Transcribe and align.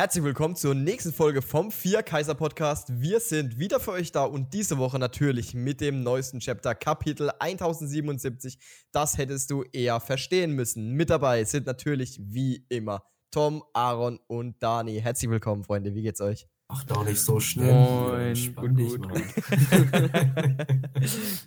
Herzlich 0.00 0.24
willkommen 0.24 0.56
zur 0.56 0.74
nächsten 0.74 1.12
Folge 1.12 1.42
vom 1.42 1.70
Vier 1.70 2.02
Kaiser 2.02 2.34
Podcast. 2.34 3.02
Wir 3.02 3.20
sind 3.20 3.58
wieder 3.58 3.78
für 3.80 3.90
euch 3.90 4.10
da 4.10 4.24
und 4.24 4.54
diese 4.54 4.78
Woche 4.78 4.98
natürlich 4.98 5.52
mit 5.52 5.82
dem 5.82 6.02
neuesten 6.02 6.40
Chapter, 6.40 6.74
Kapitel 6.74 7.30
1077. 7.38 8.58
Das 8.92 9.18
hättest 9.18 9.50
du 9.50 9.62
eher 9.74 10.00
verstehen 10.00 10.52
müssen. 10.52 10.92
Mit 10.92 11.10
dabei 11.10 11.44
sind 11.44 11.66
natürlich 11.66 12.18
wie 12.18 12.64
immer 12.70 13.02
Tom, 13.30 13.62
Aaron 13.74 14.18
und 14.26 14.62
Dani. 14.62 14.98
Herzlich 15.02 15.30
willkommen, 15.30 15.64
Freunde. 15.64 15.94
Wie 15.94 16.00
geht's 16.00 16.22
euch? 16.22 16.48
Ach, 16.68 16.82
doch 16.84 17.04
nicht 17.04 17.20
so 17.20 17.38
schnell. 17.38 17.70
Moin, 17.70 18.54
gut, 18.54 18.74
gut. 19.02 19.02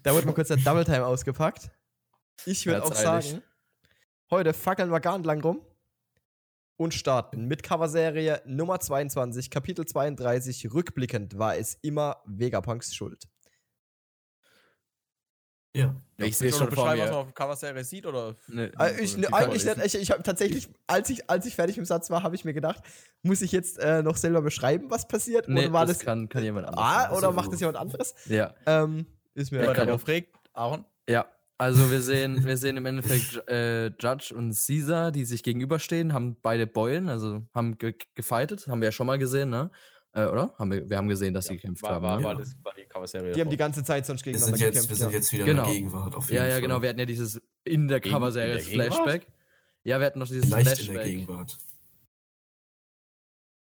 da 0.04 0.14
wurde 0.14 0.28
mal 0.28 0.34
kurz 0.34 0.50
der 0.50 0.58
Double 0.58 0.86
Time 0.86 1.08
ausgepackt. 1.08 1.72
Ich 2.46 2.68
würde 2.68 2.84
auch 2.84 2.94
sagen, 2.94 3.42
heute 4.30 4.54
fackeln 4.54 4.92
wir 4.92 5.00
gar 5.00 5.18
nicht 5.18 5.26
lang 5.26 5.42
rum 5.42 5.60
und 6.84 6.94
starten 6.94 7.46
mit 7.46 7.64
Coverserie 7.64 8.42
Nummer 8.46 8.80
22, 8.80 9.50
Kapitel 9.50 9.86
32. 9.86 10.74
Rückblickend 10.74 11.40
war 11.40 11.56
es 11.56 11.78
immer 11.82 12.18
Vegapunks 12.26 12.94
Schuld. 12.94 13.24
Ja. 15.76 15.96
Ich 16.18 16.38
sehe 16.38 16.52
schon 16.52 16.70
beschreiben, 16.70 17.02
was 17.02 17.10
man 17.10 17.20
auf 17.20 17.26
der 17.28 17.34
Coverserie 17.34 17.84
sieht, 17.84 18.06
oder? 18.06 18.36
Nee, 18.48 18.70
also 18.76 19.02
ich, 19.02 19.18
ne, 19.18 19.34
eigentlich 19.34 19.66
nicht. 19.66 19.86
Ich, 19.86 19.96
ich 19.96 20.12
habe 20.12 20.22
tatsächlich, 20.22 20.70
als 20.86 21.10
ich, 21.10 21.30
als 21.30 21.46
ich 21.46 21.56
fertig 21.56 21.78
im 21.78 21.86
Satz 21.86 22.12
war, 22.12 22.22
habe 22.22 22.36
ich 22.36 22.46
mir 22.46 22.54
gedacht, 22.54 22.84
muss 23.24 23.42
ich 23.42 23.52
jetzt 23.52 23.80
äh, 23.80 24.04
noch 24.04 24.18
selber 24.18 24.42
beschreiben, 24.42 24.92
was 24.92 25.08
passiert? 25.08 25.48
Nee, 25.48 25.66
oder 25.66 25.74
war 25.74 25.86
das, 25.86 25.98
das 25.98 26.06
kann, 26.06 26.30
kann 26.30 26.44
jemand 26.44 26.68
anderes. 26.68 26.86
Ah, 26.86 27.18
oder 27.18 27.32
macht 27.32 27.52
das 27.52 27.62
jemand 27.62 27.78
anderes? 27.78 28.14
Ja. 28.26 28.54
Ähm, 28.66 29.08
ist 29.34 29.52
mir 29.52 29.74
darauf 29.74 30.08
regt, 30.08 30.38
Aaron. 30.54 30.86
Ja, 31.10 31.26
also 31.64 31.90
wir 31.90 32.02
sehen, 32.02 32.44
wir 32.44 32.58
sehen 32.58 32.76
im 32.76 32.86
Endeffekt 32.86 33.48
äh, 33.48 33.88
Judge 33.88 34.34
und 34.36 34.54
Caesar, 34.54 35.12
die 35.12 35.24
sich 35.24 35.44
gegenüberstehen, 35.44 36.14
haben 36.14 36.36
beide 36.42 36.68
Beulen, 36.68 37.08
also 37.08 37.42
haben 37.54 37.78
ge 37.78 37.96
gefightet, 38.16 38.68
haben 38.68 38.82
wir 38.82 38.90
ja 38.90 38.92
schon 38.92 39.08
mal 39.08 39.18
gesehen, 39.18 39.50
ne? 39.50 39.72
Äh, 40.12 40.26
oder? 40.26 40.54
Haben 40.60 40.72
wir, 40.72 40.90
wir 40.90 40.98
haben 40.98 41.08
gesehen, 41.08 41.34
dass 41.34 41.46
ja, 41.46 41.52
sie 41.52 41.56
gekämpft 41.56 41.84
war, 41.84 41.92
haben. 41.94 42.04
War, 42.04 42.18
ne? 42.18 42.24
war, 42.26 42.36
das, 42.36 42.56
war 42.64 42.74
die 42.74 42.84
Coverserie. 42.84 43.32
Die 43.32 43.40
haben 43.40 43.50
die 43.50 43.58
ganze 43.58 43.82
Zeit 43.84 44.06
sonst 44.06 44.24
gegeneinander 44.24 44.60
wir 44.60 44.68
gekämpft. 44.68 44.90
Wir 44.90 44.96
sind 44.98 45.12
jetzt 45.14 45.32
wieder 45.32 45.46
genau. 45.46 45.64
in 45.64 45.68
der 45.68 45.76
Gegenwart. 45.76 46.16
Auf 46.16 46.30
jeden 46.30 46.36
ja, 46.36 46.46
ja, 46.46 46.52
Fall. 46.52 46.62
genau. 46.62 46.82
Wir 46.82 46.90
hatten 46.90 47.00
ja 47.00 47.06
dieses 47.06 47.42
in 47.64 47.88
der 47.88 48.02
Coverserie 48.02 48.60
Flashback. 48.60 49.28
Ja, 49.86 50.00
wir 50.00 50.06
hatten 50.06 50.20
noch 50.20 50.28
dieses 50.28 50.50
Leicht 50.50 50.68
Flashback. 50.68 50.88
in 50.90 50.94
der 50.96 51.06
Gegenwart. 51.06 51.58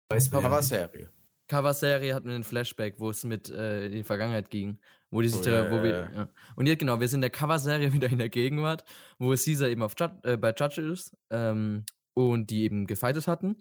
Coverserie. 0.09 1.09
Coverserie 1.47 2.13
hatten 2.13 2.27
wir 2.27 2.35
einen 2.35 2.43
Flashback, 2.43 2.95
wo 2.99 3.09
es 3.09 3.23
mit 3.23 3.49
äh, 3.49 3.85
in 3.85 3.91
die 3.91 4.03
Vergangenheit 4.03 4.49
ging. 4.49 4.79
Wo 5.13 5.21
die 5.21 5.29
sich, 5.29 5.45
oh, 5.45 5.49
ja, 5.49 5.69
wo 5.69 5.83
wir, 5.83 6.09
ja. 6.15 6.29
Und 6.55 6.65
jetzt 6.65 6.79
genau, 6.79 6.99
wir 6.99 7.07
sind 7.07 7.19
in 7.19 7.21
der 7.21 7.29
Coverserie 7.29 7.93
wieder 7.93 8.09
in 8.09 8.17
der 8.17 8.29
Gegenwart, 8.29 8.83
wo 9.19 9.29
Caesar 9.29 9.69
eben 9.69 9.83
auf 9.83 9.93
äh, 10.23 10.37
bei 10.37 10.53
Judge 10.57 10.81
ist 10.81 11.15
ähm, 11.29 11.85
und 12.15 12.49
die 12.49 12.63
eben 12.63 12.87
gefightet 12.87 13.27
hatten. 13.27 13.57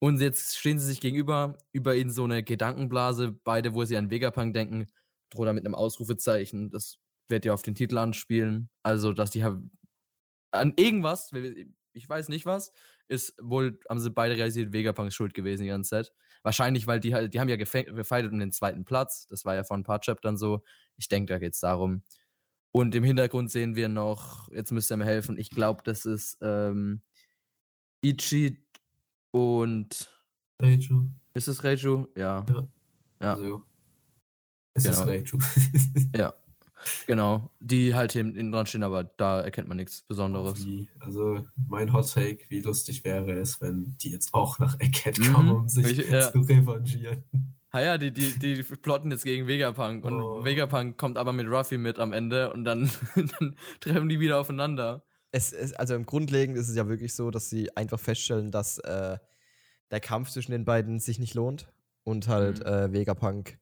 Und 0.00 0.20
jetzt 0.20 0.58
stehen 0.58 0.80
sie 0.80 0.86
sich 0.86 1.00
gegenüber, 1.00 1.58
über 1.72 1.94
in 1.94 2.10
so 2.10 2.24
eine 2.24 2.42
Gedankenblase, 2.42 3.32
beide, 3.44 3.72
wo 3.74 3.84
sie 3.84 3.96
an 3.96 4.10
Vegapunk 4.10 4.52
denken, 4.52 4.86
droht 5.30 5.54
mit 5.54 5.64
einem 5.64 5.76
Ausrufezeichen. 5.76 6.70
Das 6.70 6.98
wird 7.28 7.44
ja 7.44 7.54
auf 7.54 7.62
den 7.62 7.76
Titel 7.76 7.98
anspielen. 7.98 8.68
Also, 8.82 9.12
dass 9.12 9.30
die 9.30 9.44
haben 9.44 9.70
an 10.50 10.72
irgendwas, 10.76 11.30
ich 11.92 12.08
weiß 12.08 12.28
nicht 12.30 12.46
was, 12.46 12.72
ist 13.08 13.34
wohl, 13.40 13.78
haben 13.88 14.00
sie 14.00 14.10
beide 14.10 14.36
realisiert, 14.36 14.72
Vegapunks 14.72 15.14
schuld 15.14 15.34
gewesen 15.34 15.62
die 15.62 15.68
ganze 15.68 15.90
Zeit. 15.90 16.12
Wahrscheinlich, 16.42 16.86
weil 16.86 17.00
die 17.00 17.14
halt, 17.14 17.34
die 17.34 17.40
haben 17.40 17.48
ja 17.48 17.56
gefeitet 17.56 18.32
um 18.32 18.38
den 18.38 18.52
zweiten 18.52 18.84
Platz. 18.84 19.26
Das 19.28 19.44
war 19.44 19.54
ja 19.54 19.64
vor 19.64 19.76
ein 19.76 19.82
paar 19.82 20.00
Chaptern 20.00 20.36
so. 20.36 20.62
Ich 20.96 21.08
denke, 21.08 21.32
da 21.32 21.38
geht 21.38 21.54
es 21.54 21.60
darum. 21.60 22.02
Und 22.72 22.94
im 22.94 23.04
Hintergrund 23.04 23.50
sehen 23.50 23.74
wir 23.74 23.88
noch, 23.88 24.50
jetzt 24.52 24.70
müsst 24.70 24.90
ihr 24.92 24.96
mir 24.96 25.06
helfen, 25.06 25.38
ich 25.38 25.50
glaube, 25.50 25.82
das 25.84 26.04
ist 26.04 26.38
ähm, 26.42 27.02
Ichi 28.02 28.62
und. 29.30 30.12
Reiju. 30.60 31.08
Ist 31.34 31.48
es 31.48 31.64
Reiju? 31.64 32.06
Ja. 32.16 32.44
Ja. 32.48 32.68
ja. 33.20 33.34
Also, 33.34 33.64
es 34.74 34.84
genau. 34.84 34.94
ist 34.94 35.06
Reiju. 35.06 35.38
ja. 36.16 36.34
Genau, 37.06 37.50
die 37.60 37.94
halt 37.94 38.12
hinten 38.12 38.52
dran 38.52 38.66
stehen, 38.66 38.82
aber 38.82 39.04
da 39.04 39.40
erkennt 39.40 39.68
man 39.68 39.76
nichts 39.76 40.02
Besonderes. 40.02 40.64
Wie, 40.64 40.88
also 41.00 41.44
mein 41.68 41.92
Hot 41.92 42.12
Take, 42.12 42.44
wie 42.48 42.60
lustig 42.60 43.04
wäre 43.04 43.32
es, 43.32 43.60
wenn 43.60 43.96
die 44.00 44.10
jetzt 44.10 44.34
auch 44.34 44.58
nach 44.58 44.78
Eckhead 44.80 45.18
mhm. 45.18 45.32
kommen, 45.32 45.50
um 45.50 45.68
sich 45.68 45.98
ich, 45.98 46.10
ja. 46.10 46.30
zu 46.30 46.40
revanchieren. 46.40 47.24
Ah 47.70 47.80
ja, 47.80 47.98
die, 47.98 48.10
die, 48.10 48.38
die 48.38 48.62
plotten 48.62 49.10
jetzt 49.10 49.24
gegen 49.24 49.46
Vegapunk 49.46 50.04
und 50.04 50.20
oh. 50.20 50.44
Vegapunk 50.44 50.96
kommt 50.96 51.18
aber 51.18 51.32
mit 51.32 51.46
Ruffy 51.46 51.76
mit 51.76 51.98
am 51.98 52.12
Ende 52.12 52.52
und 52.52 52.64
dann, 52.64 52.90
dann 53.16 53.56
treffen 53.80 54.08
die 54.08 54.20
wieder 54.20 54.38
aufeinander. 54.38 55.04
Es 55.32 55.52
ist, 55.52 55.78
also 55.78 55.94
im 55.94 56.06
Grundlegend 56.06 56.56
ist 56.56 56.68
es 56.68 56.76
ja 56.76 56.88
wirklich 56.88 57.14
so, 57.14 57.30
dass 57.30 57.50
sie 57.50 57.76
einfach 57.76 58.00
feststellen, 58.00 58.50
dass 58.50 58.78
äh, 58.78 59.18
der 59.90 60.00
Kampf 60.00 60.30
zwischen 60.30 60.52
den 60.52 60.64
beiden 60.64 61.00
sich 61.00 61.18
nicht 61.18 61.34
lohnt 61.34 61.68
und 62.04 62.28
halt 62.28 62.60
mhm. 62.60 62.66
äh, 62.66 62.92
Vegapunk 62.92 63.58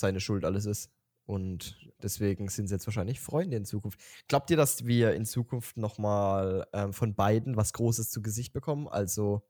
seine 0.00 0.20
Schuld 0.20 0.44
alles 0.44 0.64
ist. 0.64 0.90
Und 1.30 1.76
deswegen 2.02 2.48
sind 2.48 2.66
sie 2.66 2.74
jetzt 2.74 2.88
wahrscheinlich 2.88 3.20
Freunde 3.20 3.56
in 3.56 3.64
Zukunft. 3.64 4.00
Glaubt 4.26 4.50
ihr, 4.50 4.56
dass 4.56 4.84
wir 4.86 5.14
in 5.14 5.24
Zukunft 5.24 5.76
nochmal 5.76 6.66
ähm, 6.72 6.92
von 6.92 7.14
beiden 7.14 7.56
was 7.56 7.72
Großes 7.72 8.10
zu 8.10 8.20
Gesicht 8.20 8.52
bekommen? 8.52 8.88
Also, 8.88 9.46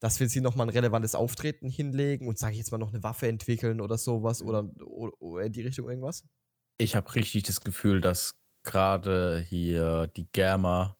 dass 0.00 0.18
wir 0.18 0.28
sie 0.28 0.40
nochmal 0.40 0.66
ein 0.66 0.72
relevantes 0.72 1.14
Auftreten 1.14 1.68
hinlegen 1.68 2.26
und, 2.26 2.40
sage 2.40 2.54
ich 2.54 2.58
jetzt 2.58 2.72
mal, 2.72 2.78
noch 2.78 2.92
eine 2.92 3.04
Waffe 3.04 3.28
entwickeln 3.28 3.80
oder 3.80 3.98
sowas 3.98 4.42
oder, 4.42 4.68
oder, 4.84 5.22
oder 5.22 5.44
in 5.44 5.52
die 5.52 5.62
Richtung 5.62 5.88
irgendwas? 5.88 6.24
Ich 6.76 6.96
habe 6.96 7.14
richtig 7.14 7.44
das 7.44 7.60
Gefühl, 7.60 8.00
dass 8.00 8.34
gerade 8.64 9.38
hier 9.38 10.08
die 10.08 10.26
Germa 10.32 10.98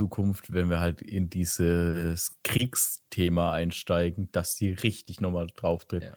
Zukunft, 0.00 0.52
wenn 0.52 0.70
wir 0.70 0.80
halt 0.80 1.02
in 1.02 1.30
dieses 1.30 2.36
Kriegsthema 2.42 3.52
einsteigen, 3.52 4.28
dass 4.32 4.56
die 4.56 4.72
richtig 4.72 5.20
nochmal 5.20 5.46
drauf 5.54 5.84
tritt. 5.84 6.02
Ja. 6.02 6.16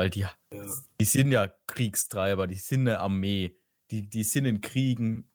Weil 0.00 0.08
die, 0.08 0.20
ja. 0.20 0.32
die 0.98 1.04
sind 1.04 1.30
ja 1.30 1.52
Kriegstreiber, 1.66 2.46
die 2.46 2.54
sind 2.54 2.88
eine 2.88 3.00
Armee, 3.00 3.54
die, 3.90 4.08
die 4.08 4.24
sind 4.24 4.46
in 4.46 4.62
Kriegen. 4.62 5.28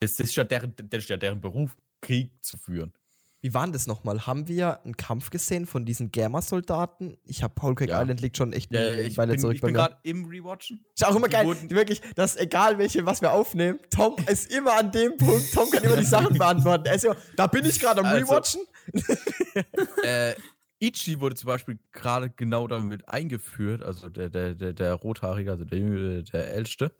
Das 0.00 0.18
ist, 0.18 0.34
ja 0.34 0.42
deren, 0.42 0.74
das 0.76 1.04
ist 1.04 1.10
ja 1.10 1.16
deren 1.16 1.40
Beruf, 1.40 1.76
Krieg 2.00 2.32
zu 2.42 2.58
führen. 2.58 2.92
Wie 3.40 3.54
war 3.54 3.62
denn 3.62 3.72
das 3.72 3.86
nochmal? 3.86 4.26
Haben 4.26 4.48
wir 4.48 4.82
einen 4.82 4.96
Kampf 4.96 5.30
gesehen 5.30 5.64
von 5.64 5.84
diesen 5.84 6.10
Gamma-Soldaten? 6.10 7.18
Ich 7.22 7.44
habe 7.44 7.54
Paul 7.54 7.76
Craig 7.76 7.90
ja. 7.90 8.02
Island 8.02 8.20
liegt 8.20 8.36
schon 8.36 8.52
echt 8.52 8.74
ja, 8.74 8.80
eine 8.80 9.02
ich 9.02 9.16
Weile 9.16 9.34
bin, 9.34 9.40
zurück 9.42 9.54
ich 9.54 9.60
bin 9.60 9.74
gerade 9.74 9.96
im 10.02 10.24
Rewatchen. 10.24 10.84
Ist 10.92 11.06
auch 11.06 11.14
immer 11.14 11.28
die 11.28 11.34
geil, 11.34 11.70
wirklich, 11.70 12.00
dass 12.16 12.36
egal 12.36 12.78
welche, 12.78 13.06
was 13.06 13.20
wir 13.20 13.30
aufnehmen, 13.30 13.78
Tom 13.90 14.16
ist 14.26 14.52
immer 14.52 14.76
an 14.76 14.90
dem 14.90 15.18
Punkt, 15.18 15.54
Tom 15.54 15.70
kann 15.70 15.84
immer 15.84 15.96
die 15.96 16.04
Sachen 16.04 16.36
beantworten. 16.38 16.86
Er 16.86 16.96
ist 16.96 17.04
immer, 17.04 17.16
da 17.36 17.46
bin 17.46 17.64
ich 17.64 17.78
gerade 17.78 18.00
am 18.00 18.06
also, 18.06 18.26
Rewatchen. 18.26 18.62
äh, 20.02 20.34
Ichi 20.80 21.20
wurde 21.20 21.36
zum 21.36 21.46
Beispiel 21.46 21.78
gerade 21.92 22.30
genau 22.30 22.66
damit 22.66 23.08
eingeführt, 23.08 23.82
also 23.82 24.08
der, 24.08 24.30
der, 24.30 24.54
der, 24.54 24.72
der 24.72 24.94
Rothaarige, 24.94 25.50
also 25.50 25.64
der, 25.64 26.22
der 26.22 26.52
Älteste. 26.54 26.92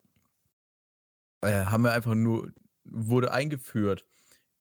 Äh, 1.43 1.65
haben 1.65 1.85
wir 1.85 1.93
einfach 1.93 2.15
nur, 2.15 2.53
wurde 2.85 3.33
eingeführt, 3.33 4.05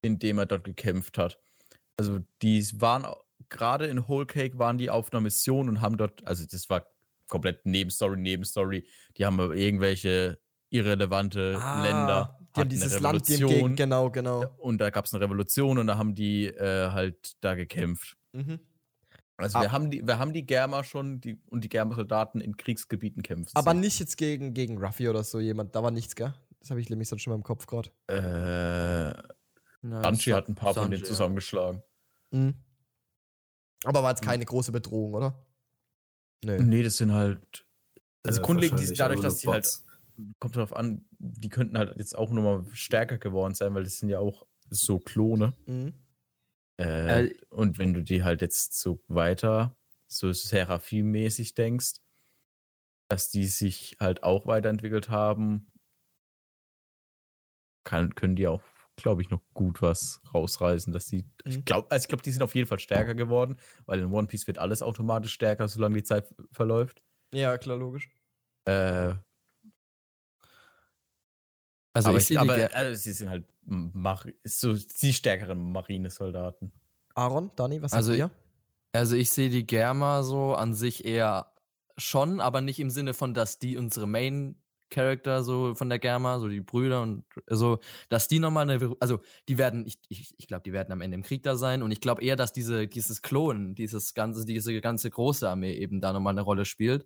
indem 0.02 0.40
er 0.40 0.46
dort 0.46 0.63
gekämpft 0.63 1.18
hat. 1.18 1.38
Also 1.97 2.19
die 2.41 2.66
waren 2.79 3.06
gerade 3.50 3.88
in 3.88 4.08
Whole 4.08 4.25
Cake 4.25 4.58
waren 4.58 4.78
die 4.78 4.90
auf 4.90 5.12
einer 5.12 5.22
Mission 5.22 5.68
und 5.68 5.81
haben 5.81 5.97
dort, 5.97 6.25
also 6.25 6.46
das 6.50 6.69
war 6.69 6.85
komplett 7.28 7.66
Nebenstory, 7.66 8.18
Nebenstory. 8.18 8.88
Die 9.18 9.25
haben 9.25 9.38
irgendwelche 9.40 10.40
irrelevante 10.69 11.58
ah, 11.62 11.84
Länder. 11.84 12.40
Die 12.56 12.62
haben 12.62 12.69
dieses 12.69 13.00
Land 13.00 13.25
gegen, 13.25 13.75
genau, 13.75 14.09
genau. 14.09 14.46
Und 14.58 14.79
da 14.79 14.90
gab 14.90 15.06
es 15.06 15.13
eine 15.13 15.24
Revolution 15.24 15.78
und 15.78 15.88
da 15.88 15.97
haben 15.97 16.16
die 16.16 16.46
äh, 16.46 16.90
halt 16.91 17.35
da 17.41 17.56
gekämpft. 17.56 18.18
Mhm. 18.34 18.59
Also 19.40 19.60
wir 19.60 19.72
haben 19.72 19.90
die, 19.90 20.06
wir 20.06 20.20
haben 20.20 20.34
die 20.34 20.46
Germa 20.46 20.84
schon 20.84 21.22
die, 21.22 21.40
und 21.50 21.64
die 21.64 21.70
Germa-Soldaten 21.70 22.42
in 22.42 22.58
Kriegsgebieten 22.58 23.24
kämpfen. 23.24 23.56
Aber 23.56 23.74
nicht 23.74 24.00
jetzt 24.00 24.18
gegen, 24.18 24.54
gegen 24.54 24.78
Ruffy 24.78 25.08
oder 25.10 25.24
so 25.24 25.40
jemand. 25.40 25.76
Da 25.76 25.84
war 25.84 25.92
nichts, 25.92 26.16
gell? 26.16 26.34
Das 26.60 26.72
habe 26.72 26.82
ich 26.82 26.90
nämlich 26.90 27.08
sonst 27.08 27.22
schon 27.22 27.32
mal 27.32 27.38
im 27.38 27.44
Kopf 27.44 27.66
gerade. 27.68 27.90
Äh. 28.08 29.14
Sanji 29.82 30.32
hat 30.32 30.50
ein 30.50 30.56
paar 30.56 30.74
Sanji, 30.74 30.86
von 30.86 30.92
denen 30.92 31.06
zusammengeschlagen. 31.06 31.82
Ja. 32.32 32.40
Mhm. 32.40 32.56
Aber 33.86 34.04
war 34.04 34.09
jetzt 34.09 34.22
keine 34.22 34.44
mhm. 34.44 34.47
große 34.47 34.72
Bedrohung, 34.72 35.14
oder? 35.14 35.46
Nee. 36.44 36.59
Nee, 36.59 36.84
das 36.84 36.97
sind 36.97 37.14
halt. 37.14 37.66
Also 38.24 38.42
äh, 38.42 38.44
grundlegend 38.44 39.00
dadurch, 39.00 39.22
dass 39.22 39.38
die 39.38 39.47
halt. 39.47 39.68
Kommt 40.40 40.58
darauf 40.58 40.76
an, 40.76 41.06
die 41.18 41.47
könnten 41.47 41.78
halt 41.78 41.96
jetzt 41.96 42.18
auch 42.18 42.30
nochmal 42.32 42.66
stärker 42.74 43.18
geworden 43.18 43.56
sein, 43.56 43.74
weil 43.74 43.85
das 43.85 44.00
sind 44.00 44.09
ja 44.09 44.20
auch 44.20 44.46
so 44.70 45.00
Klone. 45.00 45.53
Mhm. 45.66 45.94
Äh, 46.79 47.26
äh, 47.26 47.37
und 47.49 47.78
wenn 47.78 47.93
du 47.93 48.02
die 48.02 48.23
halt 48.23 48.41
jetzt 48.41 48.79
so 48.79 49.03
weiter, 49.08 49.76
so 50.08 50.31
Seraphim-mäßig 50.31 51.53
denkst, 51.53 51.96
dass 53.09 53.29
die 53.29 53.46
sich 53.46 53.97
halt 53.99 54.23
auch 54.23 54.46
weiterentwickelt 54.46 55.09
haben, 55.09 55.72
kann, 57.84 58.16
können 58.16 58.35
die 58.35 58.47
auch, 58.47 58.61
glaube 58.96 59.22
ich, 59.22 59.29
noch 59.29 59.41
gut 59.53 59.81
was 59.81 60.22
rausreißen. 60.34 60.93
Dass 60.93 61.08
die, 61.08 61.23
mhm. 61.43 61.52
ich 61.52 61.66
glaube, 61.66 61.91
also 61.91 62.03
ich 62.03 62.08
glaube, 62.08 62.23
die 62.23 62.31
sind 62.31 62.43
auf 62.43 62.55
jeden 62.55 62.67
Fall 62.67 62.79
stärker 62.79 63.16
geworden, 63.16 63.58
weil 63.85 63.99
in 63.99 64.11
One 64.11 64.28
Piece 64.28 64.47
wird 64.47 64.58
alles 64.58 64.82
automatisch 64.82 65.34
stärker, 65.34 65.67
solange 65.67 65.97
die 65.97 66.03
Zeit 66.03 66.34
verläuft. 66.52 67.02
Ja, 67.34 67.58
klar, 67.58 67.78
logisch. 67.78 68.09
Äh, 68.66 69.16
also 72.07 72.09
aber, 72.09 72.17
ich, 72.19 72.40
aber 72.40 72.75
also 72.75 73.01
sie 73.01 73.11
sind 73.13 73.29
halt 73.29 73.46
Mar 73.66 74.23
so 74.43 74.73
die 74.73 75.13
stärkeren 75.13 75.72
Marinesoldaten. 75.72 76.72
Aaron, 77.16 77.51
Dani, 77.55 77.81
was 77.81 77.93
also 77.93 78.13
ihr? 78.13 78.31
Also 78.91 79.16
ich 79.16 79.29
sehe 79.29 79.49
die 79.49 79.66
Germa 79.66 80.23
so 80.23 80.55
an 80.55 80.73
sich 80.73 81.05
eher 81.05 81.51
schon, 81.97 82.40
aber 82.40 82.61
nicht 82.61 82.79
im 82.79 82.90
Sinne 82.90 83.13
von, 83.13 83.34
dass 83.34 83.59
die 83.59 83.78
unsere 83.78 84.07
Main 84.07 84.55
Character 84.90 85.43
so 85.43 85.75
von 85.75 85.90
der 85.90 85.99
Germa, 85.99 86.40
so 86.40 86.47
die 86.47 86.61
Brüder 86.61 87.01
und 87.01 87.23
so, 87.47 87.79
dass 88.09 88.28
die 88.28 88.40
nochmal 88.40 88.69
eine, 88.69 88.96
also 88.99 89.19
die 89.47 89.57
werden, 89.57 89.85
ich, 89.85 89.99
ich, 90.07 90.34
ich 90.37 90.47
glaube, 90.47 90.63
die 90.63 90.73
werden 90.73 90.91
am 90.91 91.01
Ende 91.01 91.16
im 91.16 91.23
Krieg 91.23 91.43
da 91.43 91.55
sein 91.55 91.84
und 91.84 91.91
ich 91.91 92.01
glaube 92.01 92.23
eher, 92.23 92.35
dass 92.35 92.53
diese, 92.53 92.87
dieses 92.87 93.22
Klonen, 93.22 93.75
dieses 93.75 94.13
ganze, 94.13 94.46
diese 94.46 94.79
ganze 94.81 95.09
große 95.09 95.47
Armee 95.47 95.73
eben 95.73 96.01
da 96.01 96.13
nochmal 96.13 96.34
eine 96.34 96.41
Rolle 96.41 96.66
spielt. 96.66 97.05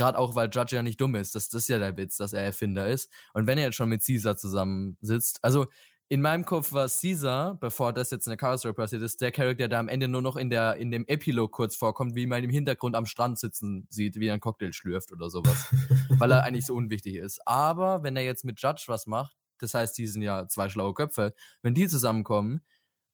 Gerade 0.00 0.16
auch, 0.16 0.34
weil 0.34 0.48
Judge 0.50 0.74
ja 0.74 0.82
nicht 0.82 0.98
dumm 0.98 1.14
ist. 1.14 1.34
Das, 1.34 1.50
das 1.50 1.64
ist 1.64 1.68
ja 1.68 1.78
der 1.78 1.94
Witz, 1.98 2.16
dass 2.16 2.32
er 2.32 2.42
Erfinder 2.42 2.88
ist. 2.88 3.10
Und 3.34 3.46
wenn 3.46 3.58
er 3.58 3.64
jetzt 3.64 3.74
schon 3.74 3.90
mit 3.90 4.02
Caesar 4.02 4.34
zusammensitzt, 4.34 5.40
also 5.42 5.66
in 6.08 6.22
meinem 6.22 6.46
Kopf 6.46 6.72
war 6.72 6.88
Caesar, 6.88 7.56
bevor 7.56 7.92
das 7.92 8.10
jetzt 8.10 8.26
in 8.26 8.30
der 8.30 8.38
Chaos 8.38 8.60
Story 8.60 8.72
passiert 8.72 9.02
ist, 9.02 9.20
der 9.20 9.30
Charakter, 9.30 9.68
der 9.68 9.78
am 9.78 9.88
Ende 9.88 10.08
nur 10.08 10.22
noch 10.22 10.36
in, 10.36 10.48
der, 10.48 10.76
in 10.76 10.90
dem 10.90 11.06
Epilog 11.06 11.52
kurz 11.52 11.76
vorkommt, 11.76 12.14
wie 12.14 12.26
man 12.26 12.42
im 12.42 12.48
Hintergrund 12.48 12.96
am 12.96 13.04
Strand 13.04 13.38
sitzen 13.38 13.86
sieht, 13.90 14.18
wie 14.18 14.28
er 14.28 14.32
einen 14.32 14.40
Cocktail 14.40 14.72
schlürft 14.72 15.12
oder 15.12 15.28
sowas. 15.28 15.66
weil 16.08 16.32
er 16.32 16.44
eigentlich 16.44 16.64
so 16.64 16.74
unwichtig 16.74 17.16
ist. 17.16 17.46
Aber 17.46 18.02
wenn 18.02 18.16
er 18.16 18.24
jetzt 18.24 18.46
mit 18.46 18.58
Judge 18.58 18.84
was 18.86 19.06
macht, 19.06 19.36
das 19.58 19.74
heißt, 19.74 19.98
die 19.98 20.06
sind 20.06 20.22
ja 20.22 20.48
zwei 20.48 20.70
schlaue 20.70 20.94
Köpfe, 20.94 21.34
wenn 21.60 21.74
die 21.74 21.88
zusammenkommen 21.88 22.62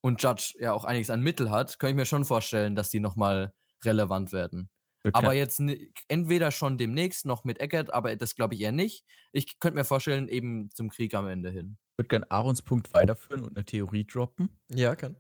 und 0.03 0.23
Judge 0.23 0.55
ja 0.61 0.73
auch 0.73 0.85
einiges 0.85 1.11
an 1.11 1.21
Mittel 1.21 1.51
hat, 1.51 1.81
kann 1.81 1.91
ich 1.91 1.97
mir 1.97 2.07
schon 2.07 2.25
vorstellen, 2.25 2.77
dass 2.77 2.91
die 2.91 3.01
nochmal 3.01 3.53
relevant 3.85 4.33
werden. 4.33 4.71
Okay. 5.07 5.15
Aber 5.15 5.35
jetzt 5.35 5.63
entweder 6.09 6.51
schon 6.51 6.79
demnächst 6.79 7.27
noch 7.27 7.45
mit 7.45 7.61
Eckert, 7.61 7.93
aber 7.93 8.17
das 8.17 8.35
glaube 8.35 8.55
ich 8.55 8.61
eher 8.61 8.73
nicht. 8.73 9.05
Ich 9.33 9.61
könnte 9.61 9.77
mir 9.77 9.85
vorstellen, 9.85 10.29
eben 10.29 10.71
zum 10.73 10.91
Krieg 10.91 11.15
am 11.15 11.29
Ende 11.29 11.51
hin 11.51 11.79
würde 11.97 12.09
gerne 12.09 12.31
Aarons 12.31 12.63
Punkt 12.63 12.93
weiterführen 12.95 13.45
und 13.45 13.57
eine 13.57 13.65
Theorie 13.65 14.05
droppen. 14.05 14.51
Ja, 14.69 14.95
kann. 14.95 15.17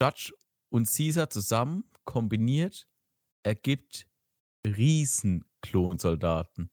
Judge 0.00 0.32
und 0.70 0.88
Caesar 0.88 1.30
zusammen 1.30 1.84
kombiniert 2.04 2.88
ergibt 3.42 4.06
Riesenklonsoldaten. 4.66 6.70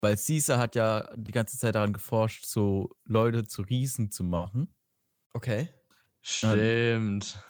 Weil 0.00 0.16
Caesar 0.16 0.58
hat 0.58 0.74
ja 0.74 1.14
die 1.16 1.32
ganze 1.32 1.58
Zeit 1.58 1.74
daran 1.74 1.92
geforscht, 1.92 2.46
so 2.46 2.96
Leute 3.04 3.46
zu 3.46 3.60
Riesen 3.62 4.10
zu 4.10 4.24
machen. 4.24 4.74
Okay. 5.32 5.68
Stimmt. 6.22 7.42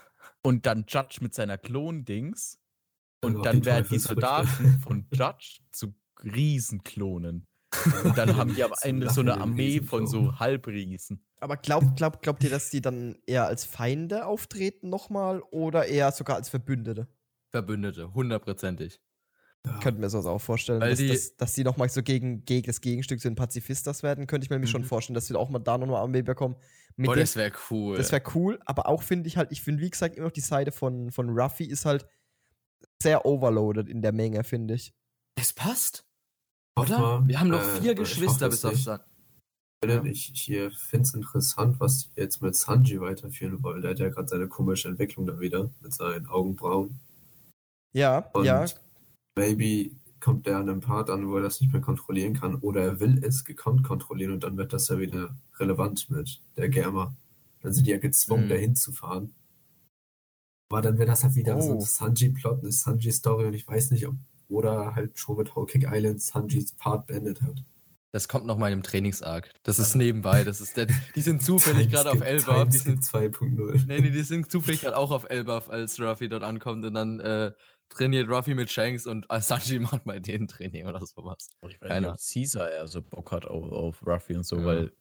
Und 0.42 0.66
dann 0.66 0.84
Judge 0.88 1.18
mit 1.20 1.34
seiner 1.34 1.58
Klon-Dings. 1.58 2.60
Und 3.22 3.44
dann 3.44 3.64
werden 3.64 3.86
die 3.90 3.98
Soldaten 3.98 4.78
von 4.82 5.06
Judge 5.12 5.60
zu 5.72 5.94
Riesenklonen. 6.22 7.46
Und 8.04 8.16
dann 8.18 8.36
haben 8.36 8.54
die 8.54 8.62
am 8.62 8.72
Ende 8.82 9.10
so 9.10 9.20
eine 9.20 9.40
Armee 9.40 9.80
von 9.80 10.06
so 10.06 10.38
Halbriesen. 10.38 11.24
Aber 11.40 11.56
glaubt, 11.56 11.96
glaubt, 11.96 12.22
glaubt 12.22 12.44
ihr, 12.44 12.50
dass 12.50 12.70
die 12.70 12.80
dann 12.80 13.16
eher 13.26 13.46
als 13.46 13.64
Feinde 13.64 14.26
auftreten 14.26 14.88
nochmal 14.88 15.42
oder 15.50 15.86
eher 15.86 16.12
sogar 16.12 16.36
als 16.36 16.48
Verbündete? 16.48 17.08
Verbündete, 17.50 18.12
hundertprozentig. 18.14 19.00
Ja. 19.66 19.78
Könnte 19.80 20.00
mir 20.00 20.08
sowas 20.08 20.26
auch 20.26 20.40
vorstellen, 20.40 20.80
dass 20.80 20.98
die, 20.98 21.08
dass, 21.08 21.36
dass 21.36 21.52
die 21.54 21.64
nochmal 21.64 21.88
so 21.88 22.02
gegen, 22.02 22.44
gegen 22.44 22.66
das 22.66 22.80
Gegenstück 22.80 23.20
zu 23.20 23.28
den 23.28 23.34
Pazifistas 23.34 24.02
werden, 24.02 24.26
könnte 24.26 24.44
ich 24.44 24.50
mir 24.50 24.58
mhm. 24.58 24.66
schon 24.66 24.84
vorstellen, 24.84 25.14
dass 25.14 25.28
wir 25.28 25.38
auch 25.38 25.50
mal 25.50 25.58
da 25.58 25.76
nochmal 25.76 26.02
Armee 26.02 26.22
bekommen. 26.22 26.56
Mit 26.94 27.10
oh, 27.10 27.14
das 27.14 27.36
wäre 27.36 27.52
cool. 27.70 27.96
Das 27.96 28.12
wäre 28.12 28.22
cool, 28.34 28.60
aber 28.64 28.86
auch 28.86 29.02
finde 29.02 29.26
ich 29.26 29.36
halt, 29.36 29.50
ich 29.50 29.62
finde, 29.62 29.82
wie 29.82 29.90
gesagt, 29.90 30.16
immer 30.16 30.26
noch 30.26 30.32
die 30.32 30.40
Seite 30.40 30.70
von, 30.70 31.10
von 31.10 31.28
Ruffy 31.30 31.64
ist 31.64 31.84
halt 31.84 32.06
sehr 33.02 33.24
overloaded 33.26 33.88
in 33.88 34.02
der 34.02 34.12
Menge, 34.12 34.44
finde 34.44 34.74
ich. 34.74 34.92
Es 35.38 35.52
passt. 35.52 36.04
Oder? 36.78 37.22
Wir 37.26 37.40
haben 37.40 37.48
noch 37.48 37.62
äh, 37.62 37.80
vier 37.80 37.94
Geschwister 37.94 38.48
bis 38.48 38.64
auf 38.64 38.76
San. 38.76 39.00
Ja. 39.84 40.02
Ich, 40.04 40.32
ich 40.34 40.78
finde 40.78 41.02
es 41.02 41.14
interessant, 41.14 41.78
was 41.80 42.08
die 42.08 42.20
jetzt 42.20 42.42
mit 42.42 42.56
Sanji 42.56 43.00
weiterführen 43.00 43.62
wollen. 43.62 43.82
Der 43.82 43.92
hat 43.92 43.98
ja 43.98 44.08
gerade 44.08 44.28
seine 44.28 44.48
komische 44.48 44.88
Entwicklung 44.88 45.26
da 45.26 45.38
wieder 45.38 45.70
mit 45.80 45.92
seinen 45.92 46.26
Augenbrauen. 46.26 46.98
Ja, 47.94 48.18
Und 48.32 48.44
ja. 48.44 48.64
Maybe 49.38 49.94
kommt 50.20 50.46
der 50.46 50.56
an 50.56 50.68
einem 50.68 50.80
Part 50.80 51.08
an, 51.08 51.28
wo 51.28 51.36
er 51.36 51.42
das 51.42 51.60
nicht 51.60 51.72
mehr 51.72 51.82
kontrollieren 51.82 52.34
kann. 52.34 52.56
Oder 52.56 52.82
er 52.82 53.00
will 53.00 53.22
es 53.22 53.44
gekonnt 53.44 53.84
kontrollieren 53.84 54.32
und 54.32 54.44
dann 54.44 54.56
wird 54.56 54.72
das 54.72 54.88
ja 54.88 54.98
wieder 54.98 55.36
relevant 55.58 56.10
mit 56.10 56.40
der 56.56 56.68
Germa. 56.68 57.14
Dann 57.60 57.72
sind 57.72 57.86
die 57.86 57.92
ja 57.92 57.98
gezwungen, 57.98 58.44
hm. 58.44 58.48
dahin 58.48 58.76
zu 58.76 58.92
fahren. 58.92 59.34
Aber 60.68 60.82
dann 60.82 60.98
wäre 60.98 61.08
das 61.08 61.22
halt 61.22 61.34
wieder 61.36 61.56
oh. 61.56 61.60
so 61.60 61.72
ein 61.74 61.80
Sanji-Plot, 61.80 62.60
eine 62.60 62.72
Sanji-Story 62.72 63.46
und 63.46 63.54
ich 63.54 63.66
weiß 63.66 63.92
nicht, 63.92 64.06
ob 64.06 64.16
oder 64.48 64.94
halt 64.94 65.18
schon 65.18 65.36
mit 65.38 65.52
Cake 65.52 65.88
Island 65.90 66.22
Sanjis 66.22 66.72
Part 66.72 67.06
beendet 67.06 67.42
hat. 67.42 67.64
Das 68.12 68.28
kommt 68.28 68.46
noch 68.46 68.56
mal 68.56 68.72
im 68.72 68.82
Trainingsarg. 68.82 69.52
Das 69.62 69.78
ist 69.78 69.94
nebenbei. 69.94 70.44
Das 70.44 70.60
ist 70.60 70.76
der, 70.76 70.86
die 71.14 71.20
sind 71.20 71.42
zufällig 71.42 71.90
gerade 71.90 72.12
auf 72.12 72.20
Elbaf. 72.22 72.68
Die 72.70 72.78
sind 72.78 73.02
2.0. 73.02 73.84
Nee, 73.86 74.00
nee, 74.00 74.10
die 74.10 74.22
sind 74.22 74.50
zufällig 74.50 74.80
gerade 74.82 74.96
auch 74.96 75.10
auf 75.10 75.28
Elbaf, 75.28 75.68
als 75.68 76.00
Ruffy 76.00 76.28
dort 76.28 76.42
ankommt 76.42 76.84
und 76.84 76.94
dann 76.94 77.20
äh, 77.20 77.52
trainiert 77.90 78.30
Ruffy 78.30 78.54
mit 78.54 78.70
Shanks 78.70 79.06
und 79.06 79.26
Sanji 79.40 79.78
macht 79.80 80.04
bei 80.04 80.18
denen 80.18 80.48
Training 80.48 80.86
oder 80.86 81.04
sowas. 81.04 81.50
Ich 81.68 81.80
weiß 81.80 82.00
nicht, 82.00 82.10
ob 82.10 82.16
Caesar 82.16 82.70
eher 82.70 82.86
so 82.86 83.02
Bock 83.02 83.32
hat 83.32 83.44
auf, 83.44 83.70
auf 83.70 84.06
Ruffy 84.06 84.36
und 84.36 84.46
so, 84.46 84.58
ja. 84.60 84.64
weil 84.64 84.92